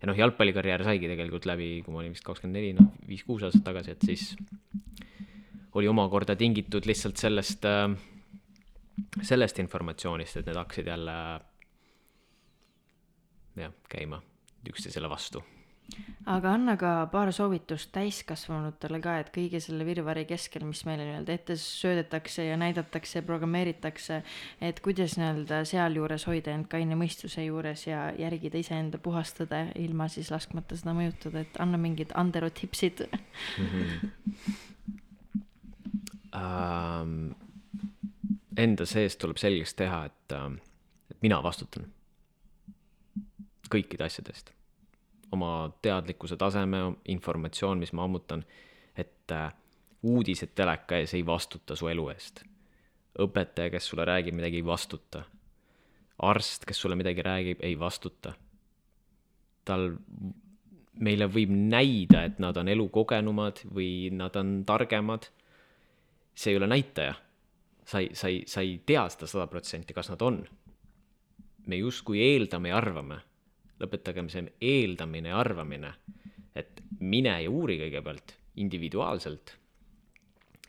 [0.00, 3.66] ja noh, jalgpallikarjäär saigi tegelikult läbi, kui ma olin vist kakskümmend neli, noh, viis-kuus aastat
[3.68, 4.24] tagasi, et siis
[5.76, 7.92] oli omakorda tingitud lihtsalt sellest äh,,
[9.22, 11.16] sellest informatsioonist, et need hakkasid jälle
[13.60, 14.22] jah, käima
[14.70, 15.44] üksteisele vastu
[16.30, 21.34] aga anna ka paar soovitust täiskasvanutele ka, et kõige selle virvarri keskel, mis meile nii-öelda
[21.34, 24.20] ette söödetakse ja näidatakse programmeeritakse,
[24.60, 30.30] et kuidas nii-öelda sealjuures hoida end kaine mõistuse juures ja järgida iseenda puhastada, ilma siis
[30.30, 33.66] laskmata seda mõjutada, et anna mingid Andero tipsid mm.
[33.66, 34.10] -hmm.
[36.30, 37.34] Um,
[38.56, 40.34] enda sees tuleb selgeks teha, et,
[41.10, 41.88] et mina vastutan
[43.70, 44.52] kõikide asjade eest
[45.32, 46.78] oma teadlikkuse taseme,
[47.08, 48.44] informatsioon, mis ma ammutan,
[48.96, 49.52] et äh,
[50.02, 52.44] uudised teleka ees ei vastuta su elu eest.
[53.20, 55.24] õpetaja, kes sulle räägib midagi, ei vastuta.
[56.22, 58.34] arst, kes sulle midagi räägib, ei vastuta.
[59.64, 59.92] tal,
[61.00, 65.30] meile võib näida, et nad on elukogenumad või nad on targemad.
[66.34, 67.14] see ei ole näitaja.
[67.84, 70.46] sa ei, sa ei, sa ei tea seda sada protsenti, kas nad on.
[71.66, 73.29] me justkui eeldame ja arvame
[73.80, 75.94] lõpetagem see eeldamine ja arvamine,
[76.54, 79.54] et mine ja uuri kõigepealt individuaalselt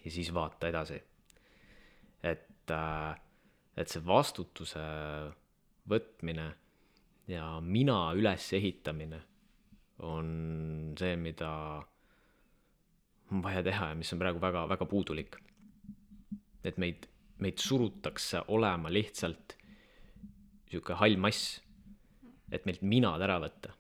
[0.06, 1.02] ja siis vaata edasi.
[2.24, 3.22] et, äh,
[3.78, 4.82] et see vastutuse
[5.90, 6.52] võtmine
[7.28, 9.22] ja mina ülesehitamine
[10.00, 11.52] on see, mida
[13.32, 15.36] on vaja teha ja mis on praegu väga, väga puudulik.
[16.64, 17.08] et meid,
[17.40, 19.58] meid surutakse olema lihtsalt
[20.70, 21.60] sihuke hall mass
[22.52, 23.74] et meilt minad ära võtta.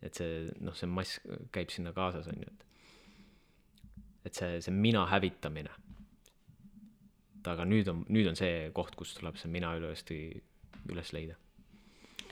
[0.00, 1.20] et see, noh, see mass
[1.52, 2.66] käib sinna kaasas, on ju, et
[4.24, 5.72] et see, see mina hävitamine.
[7.50, 10.18] aga nüüd on, nüüd on see koht, kus tuleb see mina uuesti
[10.92, 11.36] üles leida.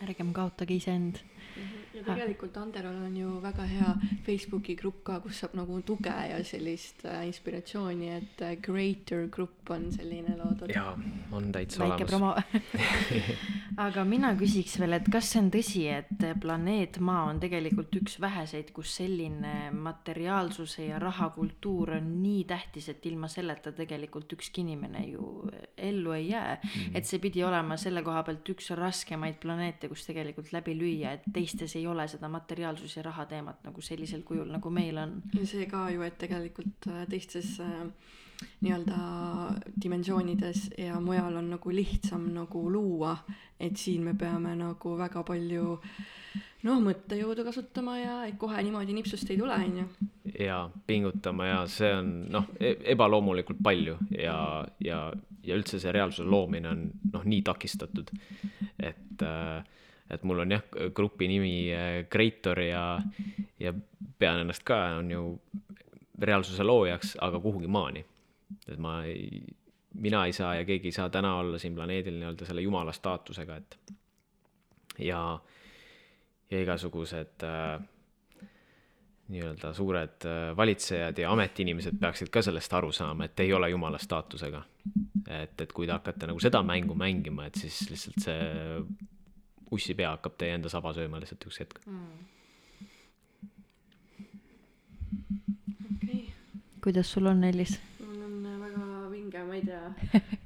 [0.05, 1.22] ärgem kaotage iseend
[1.94, 3.94] ja tegelikult Anderol on ju väga hea
[4.26, 9.70] Facebooki grupp ka, kus saab nagu tuge ja sellist äh, inspiratsiooni, et äh, Creator Group
[9.70, 10.72] on selline loodud.
[10.74, 10.94] jaa,
[11.32, 12.35] on täitsa väike promo
[13.86, 18.18] aga mina küsiks veel, et kas see on tõsi, et planeet Maa on tegelikult üks
[18.20, 25.05] väheseid, kus selline materiaalsuse ja rahakultuur on nii tähtis, et ilma selleta tegelikult ükski inimene
[25.09, 25.28] ju
[25.76, 26.68] ellu ei jää mm.
[26.70, 26.97] -hmm.
[26.98, 31.22] et see pidi olema selle koha pealt üks raskemaid planeete, kus tegelikult läbi lüüa, et
[31.49, 35.19] teistes ei ole seda materiaalsus ja raha teemat nagu sellisel kujul, nagu meil on.
[35.35, 37.87] ja see ka ju, et tegelikult äh, teistes äh,
[38.61, 38.99] nii-öelda
[39.83, 43.16] dimensioonides ja mujal on nagu lihtsam nagu luua,
[43.61, 45.79] et siin me peame nagu väga palju
[46.66, 49.87] noh, mõttejõudu kasutama ja et kohe niimoodi nipsust ei tule, on ju.
[50.45, 54.39] ja pingutama ja see on noh e, ebaloomulikult palju ja,
[54.85, 55.01] ja,
[55.47, 58.12] ja üldse see reaalsuse loomine on noh, nii takistatud,
[58.79, 59.65] et äh,
[60.10, 60.62] et mul on jah,
[60.94, 61.70] grupi nimi
[62.10, 62.85] Creator ja,
[63.60, 63.72] ja
[64.18, 65.24] pean ennast ka, on ju
[66.18, 68.05] reaalsuse loojaks, aga kuhugi maani.
[68.68, 69.43] et ma ei,
[69.94, 73.56] mina ei saa ja keegi ei saa täna olla siin planeedil nii-öelda selle jumala staatusega,
[73.56, 73.94] et
[74.98, 75.20] ja,
[76.51, 77.82] ja igasugused äh,
[79.28, 83.98] nii-öelda suured äh, valitsejad ja ametiinimesed peaksid ka sellest aru saama, et ei ole jumala
[83.98, 84.62] staatusega.
[85.28, 88.40] et, et kui te hakkate nagu seda mängu mängima, et siis lihtsalt see
[89.74, 92.27] ussipea hakkab teie enda saba sööma lihtsalt üks hetk mm..
[95.99, 96.24] Okay.
[96.85, 97.78] kuidas sul on, Elis?
[99.28, 99.95] vinge, ma ei tea.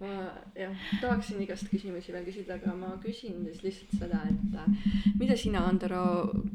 [0.01, 0.32] ma
[0.62, 4.89] jah, tahaksin igast küsimusi veel küsida, aga ma küsin siis lihtsalt seda, et äh,
[5.20, 6.03] mida sina, Andero,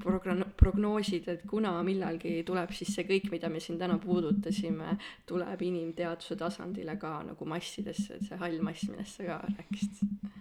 [0.03, 4.97] progno-, prognoosid, et kuna millalgi tuleb siis see kõik, mida me siin täna puudutasime,
[5.29, 10.36] tuleb inimteaduse tasandile ka nagu massidesse, et see hall mass, millest sa ka rääkisid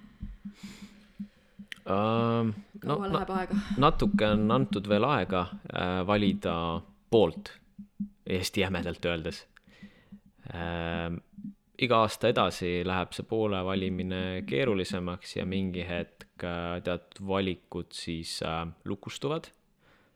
[1.87, 2.53] um,?
[2.83, 3.59] kaua no, läheb aega?
[3.87, 6.57] natuke on antud veel aega äh, valida
[7.11, 7.53] poolt,
[8.27, 9.45] Eesti jämedalt öeldes
[10.55, 11.21] ähm,
[11.83, 18.39] iga aasta edasi läheb see poole valimine keerulisemaks ja mingi hetk äh, teatud valikud siis
[18.47, 19.51] äh, lukustuvad,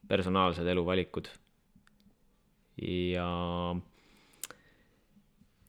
[0.09, 1.29] personaalsed eluvalikud.
[2.81, 3.29] ja.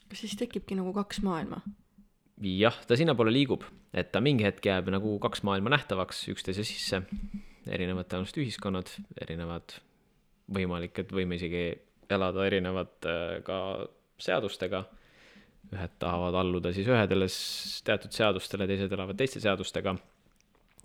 [0.07, 1.61] kas siis tekibki nagu kaks maailma?
[2.41, 7.03] Jah, ta sinnapoole liigub, et ta mingi hetk jääb nagu kaks maailma nähtavaks üksteise sisse,
[7.69, 8.89] erinevad tõenäoliselt ühiskonnad,
[9.21, 9.75] erinevad,
[10.51, 11.67] võimalik, et võime isegi
[12.11, 13.59] elada erinevate äh, ka
[14.21, 14.83] seadustega
[15.71, 17.27] ühed tahavad alluda siis ühedele
[17.85, 19.95] teatud seadustele, teised elavad teiste seadustega.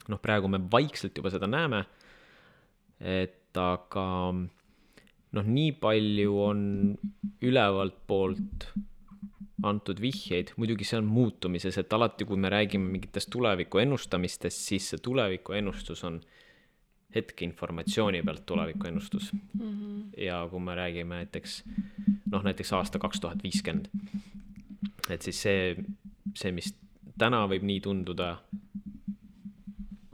[0.07, 1.81] noh, praegu me vaikselt juba seda näeme,
[3.01, 4.07] et aga
[4.37, 6.61] noh, nii palju on
[7.43, 8.69] ülevalt poolt
[9.63, 14.91] antud vihjeid, muidugi see on muutumises, et alati, kui me räägime mingitest tuleviku ennustamistest, siis
[14.93, 16.21] see tuleviku ennustus on
[17.15, 19.61] hetkeinformatsiooni pealt tuleviku ennustus mm.
[19.61, 20.23] -hmm.
[20.25, 21.65] ja kui me räägime näiteks
[22.31, 23.89] noh, näiteks aasta kaks tuhat viiskümmend
[25.11, 25.75] et siis see,
[26.35, 26.73] see, mis
[27.19, 28.31] täna võib nii tunduda,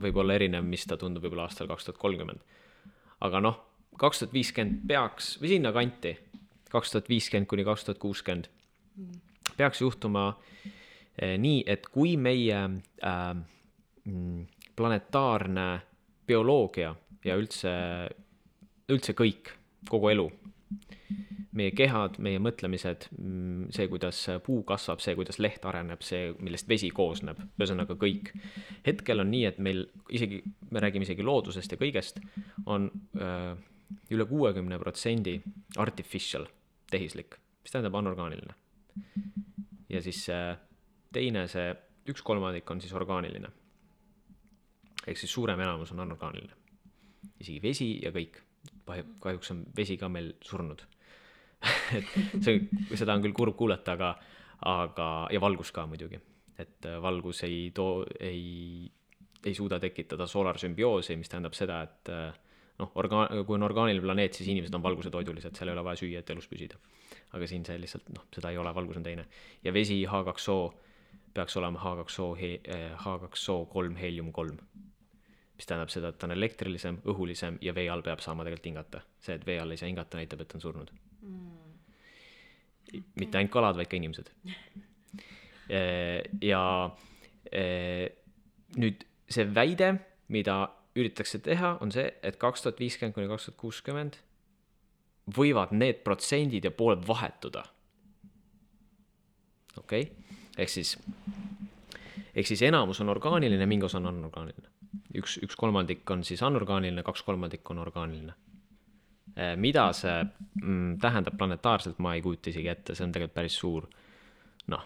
[0.03, 2.41] võib olla erinev, mis ta tundub võib-olla aastal kaks tuhat kolmkümmend.
[3.23, 3.59] aga noh,
[3.99, 6.17] kaks tuhat viiskümmend peaks või sinnakanti,
[6.71, 8.49] kaks tuhat viiskümmend kuni kaks tuhat kuuskümmend
[9.57, 10.27] peaks juhtuma
[11.17, 12.59] eh, nii, et kui meie
[13.03, 13.33] äh,
[14.75, 15.67] planetaarne
[16.27, 16.93] bioloogia
[17.25, 17.73] ja üldse,
[18.91, 19.53] üldse kõik,
[19.89, 20.29] kogu elu
[21.53, 26.69] meie kehad, meie mõtlemised, mm, see, kuidas puu kasvab, see, kuidas leht areneb, see, millest
[26.69, 28.33] vesi koosneb, ühesõnaga kõik.
[28.85, 30.41] hetkel on nii, et meil isegi,
[30.71, 32.19] me räägime isegi loodusest ja kõigest,
[32.65, 32.89] on
[33.19, 33.53] öö,
[34.09, 35.39] üle kuuekümne protsendi
[35.77, 36.47] artificial,
[36.89, 38.57] tehislik, mis tähendab anorgaaniline.
[39.89, 40.55] Ja siis see
[41.13, 41.73] teine, see
[42.09, 43.51] üks kolmandik on siis orgaaniline.
[45.07, 46.53] ehk siis suurem enamus on anorgaaniline.
[47.39, 48.41] isegi vesi ja kõik,
[49.19, 50.83] kahjuks on vesi ka meil surnud
[51.97, 52.59] et see,
[52.97, 54.13] seda on küll kurb kuulata, aga,
[54.69, 56.19] aga, ja valgus ka muidugi.
[56.59, 58.91] et äh, valgus ei too, ei,
[59.43, 62.35] ei suuda tekitada solarsümbioosi, mis tähendab seda, et äh,
[62.79, 66.21] noh, orgaan-, kui on orgaaniline planeet, siis inimesed on valgusetoidulised, seal ei ole vaja süüa,
[66.21, 66.77] et elus püsida.
[67.33, 69.25] Aga siin see lihtsalt noh, seda ei ole, valgus on teine.
[69.63, 70.57] ja vesi H2O
[71.33, 72.27] peaks olema H2O,
[73.05, 74.57] H2O kolm, heelium kolm.
[75.57, 79.01] mis tähendab seda, et ta on elektrilisem, õhulisem ja vee all peab saama tegelikult hingata.
[79.19, 80.89] see, et vee all ei saa hingata, näitab, et on surnud
[81.21, 81.51] mm..
[83.21, 84.29] mitte ainult kalad, vaid ka inimesed.
[86.51, 86.63] ja
[88.77, 89.93] nüüd see väide,
[90.33, 90.57] mida
[90.97, 94.13] üritatakse teha, on see, et kaks tuhat viiskümmend kuni kaks tuhat kuuskümmend
[95.37, 97.63] võivad need protsendid ja pooled vahetuda.
[99.77, 100.97] okei okay?, ehk siis,
[102.35, 104.69] ehk siis enamus on orgaaniline, mingi osa on anorgaaniline.
[105.17, 108.33] üks, üks kolmandik on siis anorgaaniline, kaks kolmandikku on orgaaniline
[109.33, 110.13] Eh, mida see
[110.61, 113.87] mm, tähendab planetaarselt, ma ei kujuta isegi ette, see on tegelikult päris suur
[114.69, 114.83] noh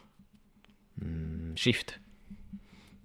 [1.01, 1.97] mm,, shift.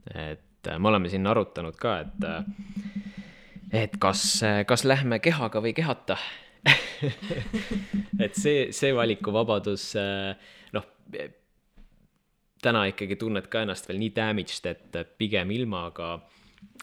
[0.07, 4.23] et äh, me oleme siin arutanud ka, et, äh, et kas,
[4.71, 6.21] kas lähme kehaga või kehata
[8.25, 10.87] et see, see valikuvabadus, äh, noh,
[12.63, 16.15] täna ikkagi tunned ka ennast veel nii damaged, et pigem ilma, aga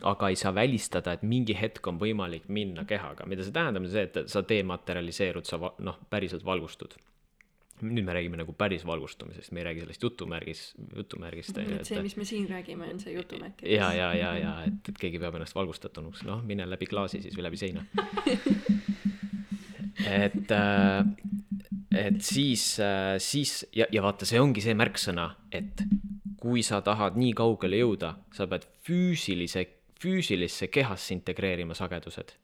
[0.04, 3.94] aga ei saa välistada, et mingi hetk on võimalik minna kehaga, mida see tähendab, on
[3.94, 7.00] see, et sa dematerialiseerud, sa noh, päriselt valgustud.
[7.80, 10.64] nüüd me räägime nagu päris valgustumisest, me ei räägi sellest jutumärgis,
[10.98, 11.58] jutumärgist.
[11.58, 13.64] et see, mis me siin räägime, on see jutumärk.
[13.64, 17.40] ja, ja, ja, ja et, et keegi peab ennast valgustatunuks, noh, mine läbi klaasi siis
[17.40, 17.86] või läbi seina
[20.06, 21.04] et, äh,
[21.92, 25.84] et siis, äh, siis ja, ja vaata, see ongi see märksõna, et
[26.40, 29.66] kui sa tahad nii kaugele jõuda, sa pead füüsilise,
[30.00, 32.36] füüsilisse kehasse integreerima sagedused.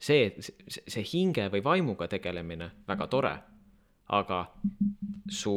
[0.00, 3.34] see, see, hinge või vaimuga tegelemine, väga tore,
[4.08, 4.38] aga
[5.28, 5.52] su,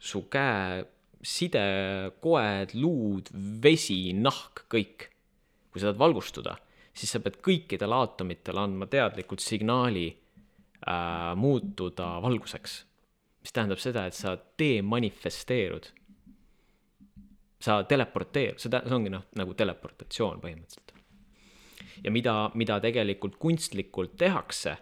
[0.00, 0.78] su käe
[1.24, 1.64] side,
[2.24, 3.28] koed, luud,
[3.60, 5.10] vesi, nahk, kõik,
[5.68, 6.56] kui sa tahad valgustuda,
[6.94, 12.84] siis sa pead kõikidele aatomitele andma teadlikult signaali äh, muutuda valguseks.
[13.44, 15.90] mis tähendab seda, et sa demanifesteerud
[17.64, 20.92] sa teleporteer-, seda, see ongi noh, nagu teleportatsioon põhimõtteliselt.
[22.04, 24.76] ja mida, mida tegelikult kunstlikult tehakse,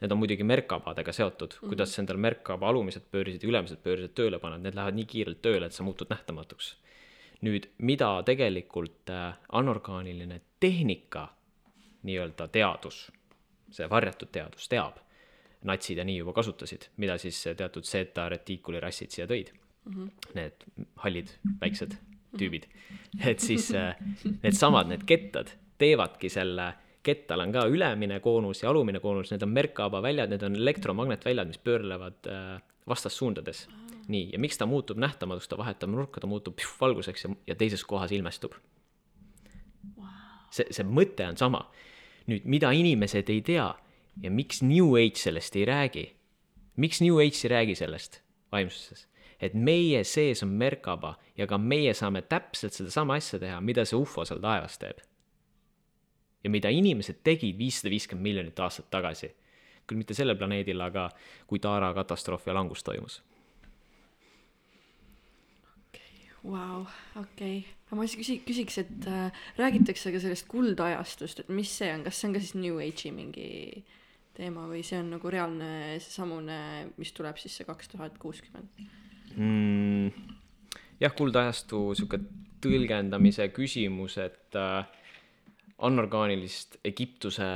[0.00, 1.72] need on muidugi Merkabadega seotud mm, -hmm.
[1.72, 5.42] kuidas sa endal Merkaba alumised pöörisid ja ülemised pöörisid tööle paned, need lähevad nii kiirelt
[5.42, 6.76] tööle, et sa muutud nähtamatuks.
[7.44, 11.28] nüüd, mida tegelikult äh, anorgaaniline tehnika,
[12.04, 13.08] nii-öelda teadus,
[13.72, 15.00] see varjatud teadus teab,
[15.64, 19.54] natsid ja nii juba kasutasid, mida siis teatud seeta retiikuli rassid siia tõid
[19.84, 19.94] mm.
[19.94, 20.10] -hmm.
[20.34, 20.66] Need
[21.04, 21.96] hallid väiksed
[22.38, 22.66] tüübid.
[23.26, 23.96] et siis äh,
[24.42, 26.72] needsamad, need kettad teevadki selle,
[27.04, 31.50] kettal on ka ülemine koonus ja alumine koonus, need on Merkaba väljad, need on elektromagnetväljad,
[31.50, 33.68] mis pöörlevad äh, vastassuundades.
[34.08, 37.54] nii, ja miks ta muutub nähtamatuks, ta vahetab nurka, ta muutub püh, valguseks ja, ja
[37.56, 38.52] teises kohas ilmestub
[39.96, 40.10] wow..
[40.50, 41.62] see, see mõte on sama.
[42.30, 43.70] Nüüd, mida inimesed ei tea
[44.22, 46.06] ja miks New Age sellest ei räägi?
[46.76, 48.22] miks New Age ei räägi sellest
[48.52, 49.08] vaimsuses?
[49.40, 53.98] et meie sees on Merkaba ja ka meie saame täpselt sedasama asja teha, mida see
[53.98, 55.02] ufo seal taevas teeb.
[56.44, 59.34] ja mida inimesed tegid viissada viiskümmend miljonit aastat tagasi.
[59.86, 61.10] küll mitte sellel planeedil, aga
[61.46, 63.22] kui Taara katastroof ja langus toimus.
[66.44, 66.82] Vau,
[67.16, 71.88] okei, aga ma siis küsi-, küsiks, et äh, räägitakse ka sellest kuldajastust, et mis see
[71.94, 73.48] on, kas see on ka siis New Age'i mingi
[74.36, 75.70] teema või see on nagu reaalne
[76.02, 76.58] seesamune,
[77.00, 78.84] mis tuleb siis see kaks tuhat kuuskümmend?
[79.38, 80.36] mm,?
[81.00, 82.20] jah, kuldajastu sihuke
[82.64, 84.84] tõlgendamise küsimus, et äh,
[85.88, 87.46] anorgaanilist Egiptuse,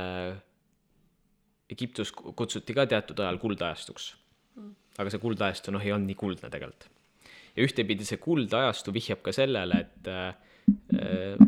[1.69, 4.15] Egiptus kutsuti ka teatud ajal kuldajastuks
[4.57, 4.77] mm..
[4.97, 6.89] aga see kuldajastu noh, ei olnud nii kuldne tegelikult.
[7.59, 10.29] Ja ühtepidi see kuldajastu vihjab ka sellele, et äh,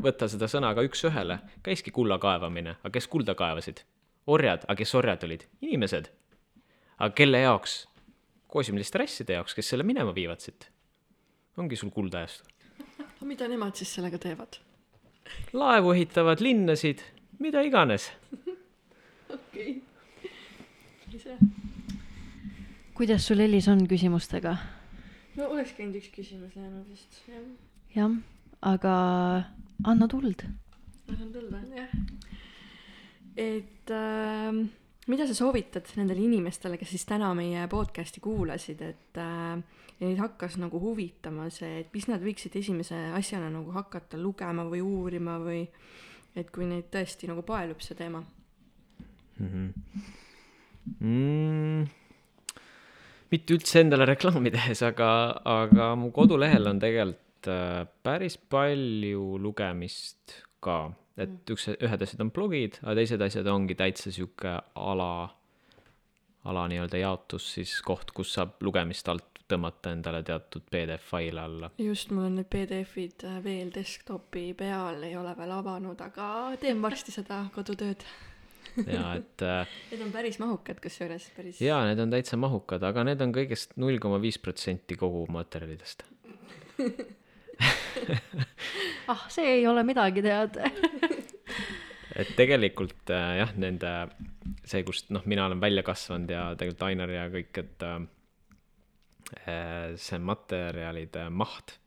[0.04, 3.86] võtta seda sõna ka üks-ühele, käiski kulla kaevamine, aga kes kulda kaevasid?
[4.32, 5.48] orjad, aga kes orjad olid?
[5.64, 6.12] inimesed.
[7.00, 7.86] aga kelle jaoks?
[8.52, 10.68] koosimiliste rasside jaoks, kes selle minema viivad siit.
[11.58, 12.44] ongi sul kuldajastu.
[13.00, 14.60] aga mida nemad siis sellega teevad?
[15.54, 17.06] laevu ehitavad, linnasid,
[17.40, 18.12] mida iganes.
[19.38, 19.80] okei.
[21.14, 21.40] ise.
[23.00, 24.58] kuidas sul Elis on küsimustega?
[25.38, 27.46] No oleks käinud üks küsimus jäänud vist, jah.
[27.96, 28.18] jah,
[28.62, 28.96] aga
[29.88, 30.46] anna tuld.
[31.08, 31.64] annan tuld või?
[31.78, 31.96] jah.
[33.40, 34.62] et äh,
[35.12, 39.62] mida sa soovitad nendele inimestele, kes siis täna meie podcast'i kuulasid, et äh,
[40.02, 44.82] neid hakkas nagu huvitama see, et mis nad võiksid esimese asjana nagu hakata lugema või
[44.86, 45.66] uurima või
[46.38, 48.24] et kui neid tõesti nagu paelub see teema
[49.40, 49.48] mm?
[49.48, 50.10] -hmm.
[51.00, 51.84] Mm,
[53.32, 55.12] mitte üldse endale reklaami tehes, aga,
[55.48, 60.84] aga mu kodulehel on tegelikult äh, päris palju lugemist ka
[61.20, 61.54] et mm.
[61.54, 65.12] üks, ühed asjad on blogid, aga teised asjad ongi täitsa sihuke ala,
[66.48, 71.72] ala nii-öelda jaotus siis koht, kus saab lugemist alt tõmmata endale teatud PDF faile alla.
[71.82, 76.28] just, mul on need PDF-id äh, veel desktopi peal, ei ole veel avanud, aga
[76.62, 78.06] teen varsti seda kodutööd
[78.96, 81.62] ja et äh, Need on päris mahukad kusjuures, päris.
[81.64, 86.06] jaa, need on täitsa mahukad, aga need on kõigest null koma viis protsenti kogu materjalidest
[89.12, 90.54] ah, see ei ole midagi, tead
[92.22, 93.92] et tegelikult äh, jah, nende,
[94.64, 98.00] see, kust noh, mina olen välja kasvanud ja tegelikult Ainar ja kõik, et äh,
[100.00, 101.78] see materjalide maht,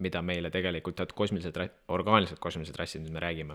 [0.00, 1.56] mida meile tegelikult teatud kosmilised,
[1.92, 3.54] orgaanilised kosmilised rassid, mis me räägime,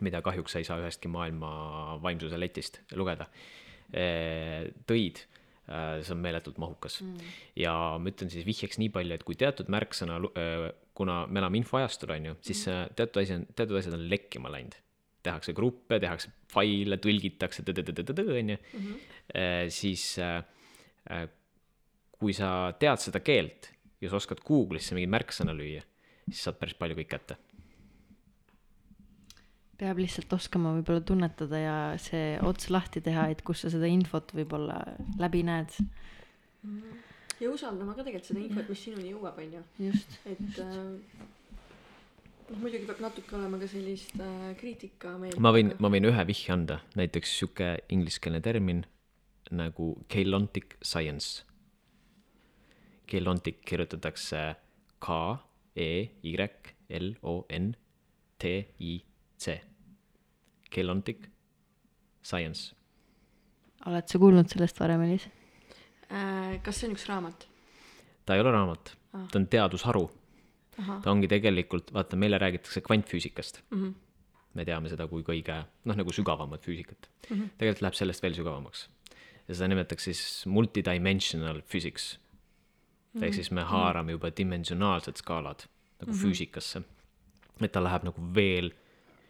[0.00, 3.26] mida kahjuks ei saa ühestki maailma vaimsuse letist lugeda,
[3.90, 5.24] tõid
[5.70, 7.26] Äh, see on meeletult mahukas mm..
[7.60, 7.72] ja
[8.02, 10.64] ma ütlen siis vihjeks nii palju, et kui teatud märksõna, äh,
[10.98, 12.96] kuna me elame infoajastul, on ju, siis mm.
[12.98, 14.74] teatud asi on, teatud asjad on lekkima läinud.
[15.22, 17.62] tehakse gruppe, tehakse faile, tõlgitakse,
[18.40, 18.56] on ju,
[19.76, 20.04] siis
[22.18, 22.48] kui sa
[22.80, 23.68] tead seda keelt
[24.00, 25.84] ja sa oskad Google'isse mingit märksõna lüüa,
[26.24, 27.36] siis saad päris palju kõik kätte
[29.80, 34.34] peab lihtsalt oskama võib-olla tunnetada ja see ots lahti teha, et kus sa seda infot
[34.36, 34.78] võib-olla
[35.20, 35.72] läbi näed.
[37.40, 39.66] ja usaldama ka tegelikult seda infot, mis sinuni jõuab, on ju.
[39.88, 40.18] just.
[40.28, 41.28] et äh,
[42.50, 45.40] noh, muidugi peab natuke olema ka sellist äh, kriitikameelt.
[45.40, 48.84] ma võin, ma võin ühe vihje anda, näiteks sihuke ingliskeelne termin
[49.50, 51.42] nagu Keylontic science.
[53.10, 54.54] Keylontic kirjutatakse
[55.02, 55.16] K
[55.74, 55.92] E
[56.22, 56.36] Y
[56.88, 57.72] L O N
[58.38, 59.69] T-I-C.
[60.70, 61.28] Kelontic
[62.22, 62.74] Science.
[63.86, 65.28] oled sa kuulnud sellest varem, Elis?
[66.10, 67.46] Äh, kas see on üks raamat?
[68.26, 70.04] ta ei ole raamat Ah., ta on teadusharu.
[71.02, 73.60] ta ongi tegelikult, vaata, meile räägitakse kvantfüüsikast.
[73.70, 73.90] Mhm.
[74.54, 77.36] me teame seda kui kõige, noh, nagu sügavamat füüsikat mm.
[77.36, 77.42] Mhm.
[77.42, 77.50] -hmm.
[77.58, 78.88] tegelikult läheb sellest veel sügavamaks.
[79.48, 82.18] ja seda nimetatakse siis multidimensional physics.
[83.14, 83.24] Mhm.
[83.24, 85.66] ehk siis me haarame juba dimensionaalsed skaalad
[86.00, 86.22] nagu mm -hmm.
[86.22, 86.82] füüsikasse.
[87.60, 88.72] et ta läheb nagu veel,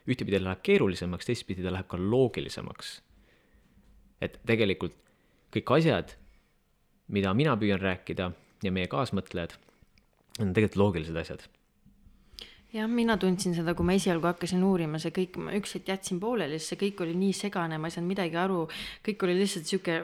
[0.09, 3.01] ühtepidi ta läheb keerulisemaks, teistpidi ta läheb ka loogilisemaks.
[4.21, 4.97] et tegelikult
[5.53, 6.13] kõik asjad,
[7.09, 8.33] mida mina püüan rääkida
[8.63, 9.57] ja meie kaasmõtlejad,
[10.41, 11.49] on tegelikult loogilised asjad
[12.75, 16.21] jah, mina tundsin seda, kui ma esialgu hakkasin uurima, see kõik, ma üks hetk jätsin
[16.23, 18.61] pooleli, sest see kõik oli nii segane, ma ei saanud midagi aru.
[19.07, 19.97] kõik oli lihtsalt sihuke,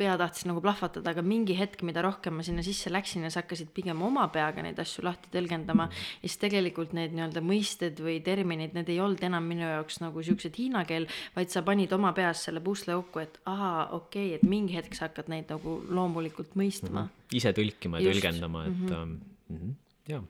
[0.00, 3.44] pea tahtis nagu plahvatada, aga mingi hetk, mida rohkem ma sinna sisse läksin ja sa
[3.44, 5.88] hakkasid pigem oma peaga neid asju lahti tõlgendama.
[5.92, 10.22] ja siis tegelikult need nii-öelda mõisted või terminid, need ei olnud enam minu jaoks nagu
[10.22, 11.06] siuksed hiina keel,
[11.36, 14.94] vaid sa panid oma peas selle pusle kokku, et ahaa, okei okay,, et mingi hetk
[14.98, 17.06] sa hakkad neid nagu loomulikult mõistma.
[17.32, 18.18] ise tõlkima ja Just.
[18.18, 19.18] tõlgendama, et mm -hmm.
[19.48, 19.76] mm -hmm,
[20.08, 20.24] jaa.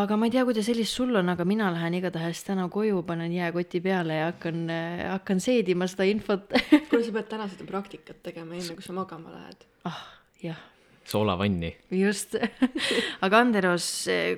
[0.00, 3.32] Aga ma ei tea, kuidas Elis sul on, aga mina lähen igatahes täna koju, panen
[3.34, 4.64] jääkoti peale ja hakkan,
[5.12, 6.48] hakkan seedima seda infot.
[6.88, 9.66] kuule, sa pead täna seda praktikat tegema, enne kui sa magama lähed.
[9.90, 10.04] ah,
[10.42, 10.60] jah,
[11.04, 11.76] soolavanni.
[11.90, 12.36] just.
[13.24, 13.86] aga Anderos,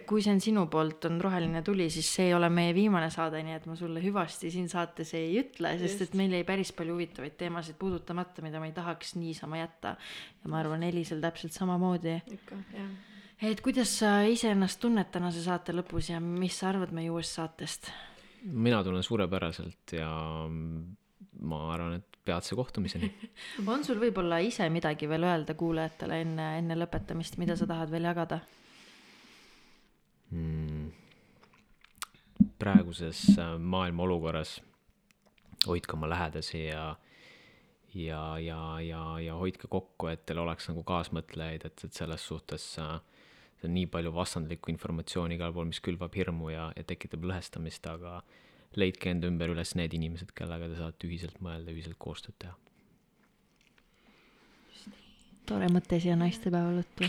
[0.08, 3.42] kui see on sinu poolt, on roheline tuli, siis see ei ole meie viimane saade,
[3.46, 6.96] nii et ma sulle hüvasti siin saates ei ütle, sest et meil jäi päris palju
[6.96, 9.96] huvitavaid teemasid puudutamata, mida ma ei tahaks niisama jätta.
[10.42, 12.20] ja ma arvan, Elisel täpselt samamoodi.
[12.38, 12.94] ikka, jah.
[13.42, 17.90] Et kuidas sa iseennast tunned tänase saate lõpus ja mis sa arvad meie uuest saatest?
[18.44, 20.08] mina tunnen suurepäraselt ja
[21.40, 23.08] ma arvan, et peatse kohtumiseni.
[23.72, 28.08] on sul võib-olla ise midagi veel öelda kuulajatele enne, enne lõpetamist, mida sa tahad veel
[28.10, 28.40] jagada?
[30.30, 30.92] mm..
[32.58, 34.58] praeguses äh, maailma olukorras
[35.66, 36.94] hoidke oma lähedasi ja
[37.94, 42.64] ja, ja, ja, ja hoidke kokku, et teil oleks nagu kaasmõtlejaid, et, et selles suhtes
[42.82, 42.96] äh,
[43.64, 47.86] see on nii palju vastandlikku informatsiooni igal pool, mis külvab hirmu ja, ja tekitab lõhestamist,
[47.88, 48.18] aga
[48.76, 52.56] leidke enda ümber üles need inimesed, kellega te saate ühiselt mõelda, ühiselt koostööd teha.
[55.44, 57.08] tore mõte siia naistepäeva lõttu.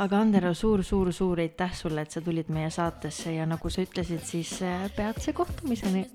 [0.00, 3.84] aga Andero suur, suur, suur aitäh sulle, et sa tulid meie saatesse ja nagu sa
[3.84, 6.06] ütlesid, siis äh, peatse kohtumiseni.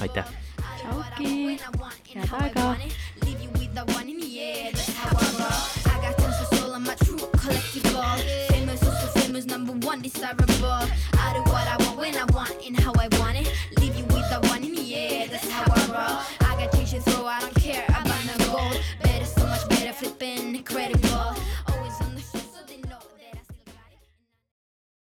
[0.00, 0.30] aitäh.
[0.62, 1.58] tšauki,
[2.14, 2.76] head aega.
[3.24, 5.92] Leave you with the one in the air, that's how I roll.
[5.92, 8.51] I got tons of soul, I'm a true collective ball.
[9.34, 10.44] who's number one desirable.
[10.44, 13.71] I do what I want when I want and how I want it.